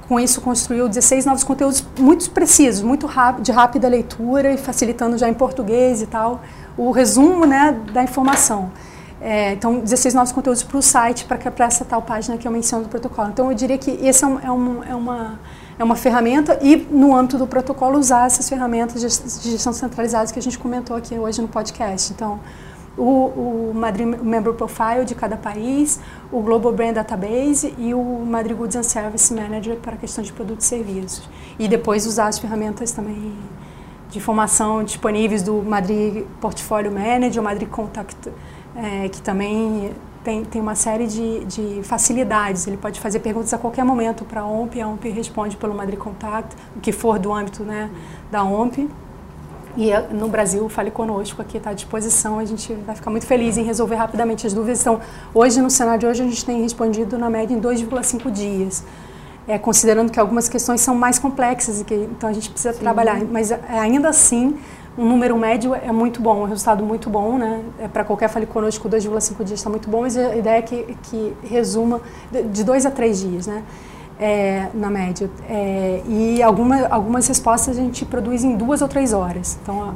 com 0.08 0.18
isso 0.18 0.40
construiu 0.40 0.88
16 0.88 1.26
novos 1.26 1.44
conteúdos 1.44 1.84
muito 1.98 2.30
precisos, 2.30 2.82
muito 2.82 3.06
rápido, 3.06 3.44
de 3.44 3.52
rápida 3.52 3.88
leitura 3.88 4.52
e 4.52 4.56
facilitando 4.56 5.18
já 5.18 5.28
em 5.28 5.34
português 5.34 6.00
e 6.00 6.06
tal 6.06 6.40
o 6.76 6.90
resumo 6.90 7.44
né, 7.44 7.76
da 7.92 8.02
informação. 8.02 8.70
É, 9.20 9.52
então, 9.52 9.80
16 9.80 10.14
novos 10.14 10.30
conteúdos 10.30 10.62
para 10.62 10.78
o 10.78 10.82
site, 10.82 11.24
para 11.24 11.66
essa 11.66 11.84
tal 11.84 12.00
página 12.00 12.38
que 12.38 12.46
eu 12.46 12.52
menciono 12.52 12.84
do 12.84 12.88
protocolo. 12.88 13.30
Então, 13.30 13.50
eu 13.50 13.54
diria 13.54 13.76
que 13.76 13.90
esse 13.90 14.24
é, 14.24 14.28
um, 14.28 14.38
é, 14.38 14.50
um, 14.52 14.84
é 14.84 14.94
uma 14.94 15.38
é 15.78 15.84
uma 15.84 15.94
ferramenta 15.94 16.58
e, 16.60 16.76
no 16.90 17.14
âmbito 17.14 17.38
do 17.38 17.46
protocolo, 17.46 17.98
usar 17.98 18.26
essas 18.26 18.48
ferramentas 18.48 19.00
de 19.40 19.50
gestão 19.50 19.72
centralizadas 19.72 20.32
que 20.32 20.38
a 20.38 20.42
gente 20.42 20.58
comentou 20.58 20.96
aqui 20.96 21.16
hoje 21.16 21.40
no 21.40 21.46
podcast. 21.46 22.12
Então, 22.12 22.40
o, 22.98 23.70
o 23.70 23.72
Madrid 23.74 24.06
Member 24.06 24.52
Profile 24.52 25.04
de 25.04 25.14
cada 25.14 25.36
país, 25.36 26.00
o 26.32 26.40
Global 26.40 26.72
Brand 26.72 26.94
Database 26.94 27.74
e 27.78 27.94
o 27.94 28.02
Madrid 28.26 28.56
Goods 28.56 28.76
and 28.76 28.82
Service 28.82 29.32
Manager 29.32 29.76
para 29.76 29.96
questão 29.96 30.22
de 30.22 30.32
produtos 30.32 30.66
e 30.66 30.68
serviços. 30.68 31.28
E 31.58 31.68
depois 31.68 32.06
usar 32.06 32.26
as 32.26 32.38
ferramentas 32.38 32.92
também 32.92 33.34
de 34.10 34.18
informação 34.18 34.82
disponíveis 34.82 35.42
do 35.42 35.62
Madrid 35.62 36.24
Portfolio 36.40 36.90
Manager, 36.90 37.40
o 37.40 37.44
Madrid 37.44 37.68
Contact, 37.68 38.30
é, 38.74 39.08
que 39.08 39.20
também 39.20 39.92
tem, 40.24 40.44
tem 40.44 40.60
uma 40.60 40.74
série 40.74 41.06
de, 41.06 41.44
de 41.44 41.82
facilidades. 41.82 42.66
Ele 42.66 42.76
pode 42.76 43.00
fazer 43.00 43.20
perguntas 43.20 43.52
a 43.52 43.58
qualquer 43.58 43.84
momento 43.84 44.24
para 44.24 44.40
a 44.40 44.46
OMP, 44.46 44.80
a 44.80 44.88
OMP 44.88 45.08
responde 45.10 45.56
pelo 45.56 45.74
Madrid 45.74 45.98
Contact, 45.98 46.56
o 46.76 46.80
que 46.80 46.92
for 46.92 47.18
do 47.18 47.32
âmbito 47.32 47.62
né, 47.62 47.90
da 48.30 48.42
OMP. 48.44 48.88
E 49.78 49.92
no 50.12 50.26
Brasil, 50.26 50.68
fale 50.68 50.90
conosco, 50.90 51.40
aqui 51.40 51.56
está 51.56 51.70
à 51.70 51.72
disposição, 51.72 52.40
a 52.40 52.44
gente 52.44 52.74
vai 52.84 52.96
ficar 52.96 53.12
muito 53.12 53.24
feliz 53.24 53.56
em 53.56 53.62
resolver 53.62 53.94
rapidamente 53.94 54.44
as 54.44 54.52
dúvidas. 54.52 54.80
Então, 54.80 55.00
hoje, 55.32 55.62
no 55.62 55.70
cenário 55.70 56.00
de 56.00 56.06
hoje, 56.06 56.20
a 56.20 56.26
gente 56.26 56.44
tem 56.44 56.60
respondido 56.60 57.16
na 57.16 57.30
média 57.30 57.54
em 57.54 57.60
2,5 57.60 58.28
dias. 58.28 58.82
É, 59.46 59.56
considerando 59.56 60.10
que 60.10 60.18
algumas 60.18 60.48
questões 60.48 60.80
são 60.80 60.96
mais 60.96 61.20
complexas, 61.20 61.80
e 61.80 61.84
que, 61.84 61.94
então 61.94 62.28
a 62.28 62.32
gente 62.32 62.50
precisa 62.50 62.74
Sim. 62.74 62.80
trabalhar. 62.80 63.24
Mas 63.24 63.52
eh, 63.52 63.60
ainda 63.68 64.08
assim, 64.08 64.58
um 64.98 65.08
número 65.08 65.38
médio 65.38 65.72
é 65.72 65.92
muito 65.92 66.20
bom, 66.20 66.42
um 66.42 66.44
resultado 66.44 66.84
muito 66.84 67.08
bom, 67.08 67.38
né? 67.38 67.62
É, 67.78 67.86
Para 67.86 68.02
qualquer 68.02 68.28
fale 68.28 68.46
conosco, 68.46 68.88
2,5 68.88 69.44
dias 69.44 69.60
está 69.60 69.70
muito 69.70 69.88
bom, 69.88 70.00
mas 70.00 70.16
a 70.16 70.34
ideia 70.34 70.58
é 70.58 70.62
que, 70.62 70.96
que 71.04 71.36
resuma 71.44 72.00
de 72.52 72.64
dois 72.64 72.84
a 72.84 72.90
três 72.90 73.20
dias, 73.20 73.46
né? 73.46 73.62
É, 74.20 74.68
na 74.74 74.90
média. 74.90 75.30
É, 75.48 76.02
e 76.08 76.42
alguma, 76.42 76.88
algumas 76.88 77.28
respostas 77.28 77.78
a 77.78 77.80
gente 77.80 78.04
produz 78.04 78.42
em 78.42 78.56
duas 78.56 78.82
ou 78.82 78.88
três 78.88 79.12
horas. 79.12 79.56
Então, 79.62 79.94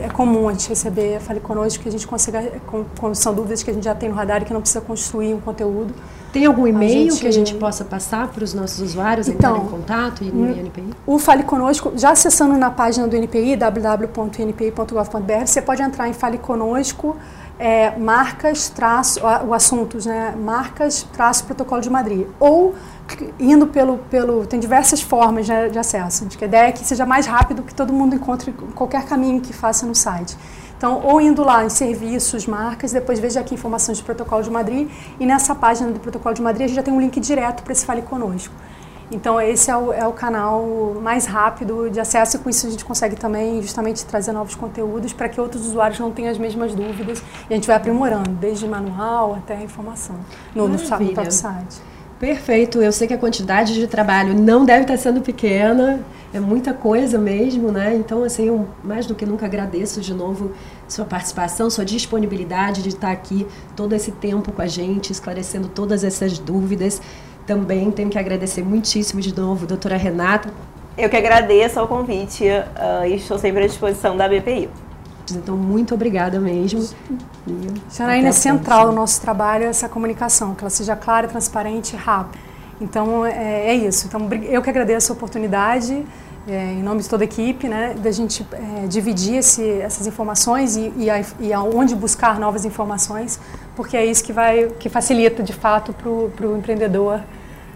é 0.00 0.08
comum 0.08 0.48
a 0.48 0.52
gente 0.52 0.68
receber 0.68 1.18
fale 1.18 1.40
conosco 1.40 1.82
que 1.82 1.88
a 1.88 1.92
gente 1.92 2.06
consiga, 2.06 2.52
com, 2.66 2.84
com, 2.98 3.12
são 3.14 3.34
dúvidas 3.34 3.62
que 3.64 3.70
a 3.70 3.74
gente 3.74 3.82
já 3.82 3.96
tem 3.96 4.08
no 4.08 4.14
radar 4.14 4.42
e 4.42 4.44
que 4.44 4.52
não 4.52 4.60
precisa 4.60 4.80
construir 4.80 5.34
um 5.34 5.40
conteúdo. 5.40 5.92
Tem 6.32 6.44
algum 6.44 6.66
e-mail 6.66 7.10
gente... 7.10 7.20
que 7.20 7.26
a 7.26 7.30
gente 7.32 7.54
possa 7.54 7.84
passar 7.84 8.28
para 8.28 8.44
os 8.44 8.52
nossos 8.52 8.80
usuários 8.80 9.28
então, 9.28 9.56
entrarem 9.56 9.66
em 9.66 9.70
contato 9.70 10.22
e 10.22 10.30
no 10.30 10.44
hum, 10.44 10.58
NPI? 10.58 10.90
O 11.06 11.18
Fale 11.18 11.42
Conosco, 11.42 11.92
já 11.96 12.10
acessando 12.10 12.56
na 12.56 12.70
página 12.70 13.08
do 13.08 13.16
NPI, 13.16 13.56
www.npi.gov.br, 13.56 15.46
você 15.46 15.62
pode 15.62 15.82
entrar 15.82 16.08
em 16.08 16.12
Fale 16.12 16.38
Conosco, 16.38 17.16
é, 17.58 17.96
marcas, 17.98 18.68
traço, 18.68 19.20
o 19.20 19.52
assuntos, 19.52 20.06
né? 20.06 20.34
Marcas, 20.38 21.02
traço, 21.12 21.44
protocolo 21.44 21.80
de 21.80 21.90
Madrid. 21.90 22.26
Ou 22.38 22.74
indo 23.38 23.66
pelo, 23.66 23.98
pelo 24.10 24.46
tem 24.46 24.60
diversas 24.60 25.00
formas 25.00 25.48
né, 25.48 25.68
de 25.68 25.78
acesso. 25.78 26.26
A 26.40 26.44
ideia 26.44 26.72
que 26.72 26.84
seja 26.84 27.04
mais 27.04 27.26
rápido, 27.26 27.62
que 27.62 27.74
todo 27.74 27.92
mundo 27.92 28.14
encontre 28.14 28.52
qualquer 28.74 29.04
caminho 29.06 29.40
que 29.40 29.52
faça 29.52 29.86
no 29.86 29.94
site. 29.94 30.36
Então, 30.76 31.00
ou 31.02 31.20
indo 31.20 31.42
lá 31.42 31.64
em 31.64 31.68
serviços, 31.68 32.46
marcas, 32.46 32.92
depois 32.92 33.18
veja 33.18 33.40
aqui 33.40 33.54
informações 33.54 33.98
do 33.98 34.04
Protocolo 34.04 34.44
de 34.44 34.50
Madrid 34.50 34.88
e 35.18 35.26
nessa 35.26 35.52
página 35.52 35.90
do 35.90 35.98
Protocolo 35.98 36.32
de 36.32 36.40
Madrid 36.40 36.66
a 36.66 36.68
gente 36.68 36.76
já 36.76 36.82
tem 36.84 36.94
um 36.94 37.00
link 37.00 37.18
direto 37.18 37.64
para 37.64 37.72
esse 37.72 37.84
Fale 37.84 38.02
Conosco. 38.02 38.54
Então, 39.10 39.40
esse 39.40 39.70
é 39.70 39.76
o, 39.76 39.92
é 39.92 40.06
o, 40.06 40.12
canal 40.12 40.94
mais 41.02 41.24
rápido 41.24 41.88
de 41.88 41.98
acesso 41.98 42.36
e 42.36 42.40
com 42.40 42.50
isso 42.50 42.66
a 42.66 42.70
gente 42.70 42.84
consegue 42.84 43.16
também 43.16 43.62
justamente 43.62 44.04
trazer 44.04 44.32
novos 44.32 44.54
conteúdos 44.54 45.12
para 45.12 45.28
que 45.28 45.40
outros 45.40 45.66
usuários 45.66 45.98
não 45.98 46.10
tenham 46.10 46.30
as 46.30 46.36
mesmas 46.36 46.74
dúvidas 46.74 47.22
e 47.48 47.54
a 47.54 47.56
gente 47.56 47.66
vai 47.66 47.76
aprimorando, 47.76 48.30
desde 48.30 48.66
manual 48.66 49.34
até 49.34 49.56
a 49.56 49.62
informação 49.62 50.16
no, 50.54 50.68
no, 50.68 50.78
próprio 50.78 51.32
site. 51.32 51.80
Perfeito. 52.20 52.82
Eu 52.82 52.92
sei 52.92 53.06
que 53.06 53.14
a 53.14 53.18
quantidade 53.18 53.74
de 53.74 53.86
trabalho 53.86 54.34
não 54.34 54.64
deve 54.64 54.82
estar 54.82 54.96
sendo 54.96 55.20
pequena, 55.20 56.04
é 56.34 56.40
muita 56.40 56.74
coisa 56.74 57.16
mesmo, 57.16 57.70
né? 57.70 57.94
Então, 57.94 58.24
assim, 58.24 58.48
eu 58.48 58.68
mais 58.82 59.06
do 59.06 59.14
que 59.14 59.24
nunca 59.24 59.46
agradeço 59.46 60.00
de 60.00 60.12
novo 60.12 60.52
sua 60.88 61.04
participação, 61.04 61.70
sua 61.70 61.84
disponibilidade 61.84 62.82
de 62.82 62.88
estar 62.88 63.12
aqui 63.12 63.46
todo 63.76 63.94
esse 63.94 64.10
tempo 64.10 64.50
com 64.52 64.60
a 64.60 64.66
gente, 64.66 65.12
esclarecendo 65.12 65.68
todas 65.68 66.02
essas 66.02 66.38
dúvidas. 66.38 67.00
Também 67.48 67.90
tenho 67.90 68.10
que 68.10 68.18
agradecer 68.18 68.62
muitíssimo 68.62 69.22
de 69.22 69.34
novo, 69.34 69.66
doutora 69.66 69.96
Renata. 69.96 70.50
Eu 70.98 71.08
que 71.08 71.16
agradeço 71.16 71.80
ao 71.80 71.88
convite 71.88 72.44
uh, 72.44 73.06
e 73.06 73.14
estou 73.14 73.38
sempre 73.38 73.64
à 73.64 73.66
disposição 73.66 74.18
da 74.18 74.28
BPI. 74.28 74.68
Então, 75.30 75.56
muito 75.56 75.94
obrigada 75.94 76.38
mesmo. 76.38 76.86
Janaína, 77.90 78.28
é 78.28 78.32
central 78.32 78.88
no 78.88 78.92
nosso 78.92 79.18
trabalho 79.22 79.64
essa 79.64 79.88
comunicação, 79.88 80.54
que 80.54 80.62
ela 80.62 80.68
seja 80.68 80.94
clara, 80.94 81.26
transparente 81.26 81.94
e 81.94 81.96
rápida. 81.96 82.38
Então, 82.78 83.24
é, 83.24 83.68
é, 83.68 83.74
isso. 83.74 84.06
Então, 84.06 84.28
eu 84.42 84.60
que 84.60 84.68
agradeço 84.68 85.10
a 85.10 85.16
oportunidade, 85.16 86.04
é, 86.46 86.72
em 86.72 86.82
nome 86.82 87.00
de 87.00 87.08
toda 87.08 87.24
a 87.24 87.26
equipe, 87.26 87.66
né, 87.66 87.94
da 87.94 88.10
gente 88.10 88.46
é, 88.52 88.86
dividir 88.86 89.36
esse, 89.36 89.66
essas 89.80 90.06
informações 90.06 90.76
e, 90.76 90.92
e, 90.98 91.08
a, 91.08 91.24
e 91.40 91.50
aonde 91.50 91.96
buscar 91.96 92.38
novas 92.38 92.66
informações, 92.66 93.40
porque 93.74 93.96
é 93.96 94.04
isso 94.04 94.22
que, 94.22 94.34
vai, 94.34 94.68
que 94.78 94.90
facilita, 94.90 95.42
de 95.42 95.54
fato, 95.54 95.94
para 95.94 96.46
o 96.46 96.58
empreendedor 96.58 97.22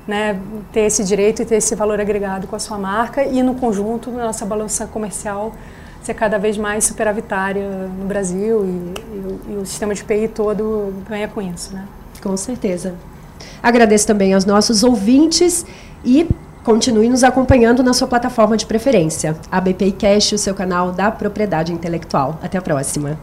né, 0.07 0.41
ter 0.73 0.81
esse 0.81 1.05
direito 1.05 1.43
e 1.43 1.45
ter 1.45 1.57
esse 1.57 1.75
valor 1.75 2.01
agregado 2.01 2.47
com 2.47 2.57
a 2.57 2.59
sua 2.59 2.79
marca 2.79 3.25
e, 3.25 3.43
no 3.43 3.55
conjunto, 3.55 4.11
na 4.11 4.25
nossa 4.27 4.45
balança 4.45 4.87
comercial, 4.87 5.53
ser 6.03 6.15
cada 6.15 6.39
vez 6.39 6.59
mais 6.59 6.85
superavitária 6.85 7.69
no 7.69 8.05
Brasil 8.05 8.65
e, 8.65 8.69
e, 8.69 9.53
e, 9.53 9.57
o 9.57 9.65
sistema 9.65 9.95
de 9.95 10.03
PI 10.03 10.29
todo 10.29 10.93
ganha 11.09 11.29
com 11.29 11.41
isso, 11.41 11.73
né? 11.73 11.87
Com 12.21 12.37
certeza. 12.37 12.95
Agradeço 13.63 14.07
também 14.07 14.35
aos 14.35 14.45
nossos 14.45 14.83
ouvintes 14.83 15.65
e 16.05 16.29
continue 16.65 17.09
nos 17.09 17.23
acompanhando 17.25 17.83
na 17.83 17.93
sua 17.93 18.09
plataforma 18.09 18.57
de 18.57 18.67
preferência. 18.67 19.37
A 19.51 19.61
BPI 19.61 19.93
Cash, 19.93 20.33
o 20.33 20.39
seu 20.39 20.55
canal 20.55 20.93
da 20.93 21.11
propriedade 21.11 21.73
intelectual. 21.73 22.39
Até 22.43 22.59
a 22.59 22.63
próxima. 22.63 23.19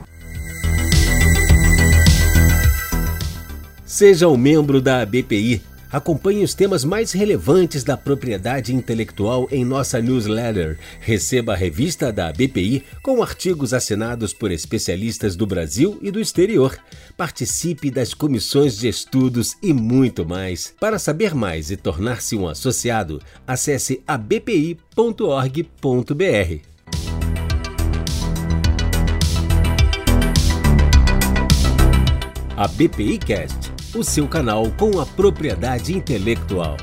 Seja 3.86 4.28
um 4.28 4.38
membro 4.38 4.82
da 4.82 5.06
BPI 5.06 5.62
Acompanhe 5.92 6.44
os 6.44 6.54
temas 6.54 6.84
mais 6.84 7.12
relevantes 7.12 7.84
da 7.84 7.98
propriedade 7.98 8.74
intelectual 8.76 9.48
em 9.52 9.66
nossa 9.66 10.00
newsletter. 10.00 10.78
Receba 11.00 11.54
a 11.54 11.56
revista 11.56 12.12
da 12.12 12.32
BPI 12.32 12.84
com 13.02 13.24
artigos 13.24 13.74
assinados 13.74 14.32
por 14.32 14.52
especialistas 14.52 15.36
do 15.36 15.48
Brasil 15.48 15.98
e 16.02 16.12
do 16.12 16.20
exterior. 16.20 16.78
Participe 17.18 17.90
das 17.90 18.14
comissões 18.14 18.78
de 18.78 18.88
estudos 18.88 19.58
e 19.64 19.74
muito 19.74 20.26
mais. 20.26 20.74
Para 20.80 21.00
saber 21.00 21.34
mais 21.34 21.72
e 21.72 21.78
tornar-se 21.78 22.36
um 22.36 22.48
associado, 22.48 23.20
acesse 23.48 24.04
abpi.org.br. 24.08 24.80
A 32.56 32.68
BPI 32.68 33.18
Cast 33.20 33.79
o 33.96 34.04
seu 34.04 34.28
canal 34.28 34.70
com 34.78 35.00
a 35.00 35.06
propriedade 35.06 35.96
intelectual. 35.96 36.78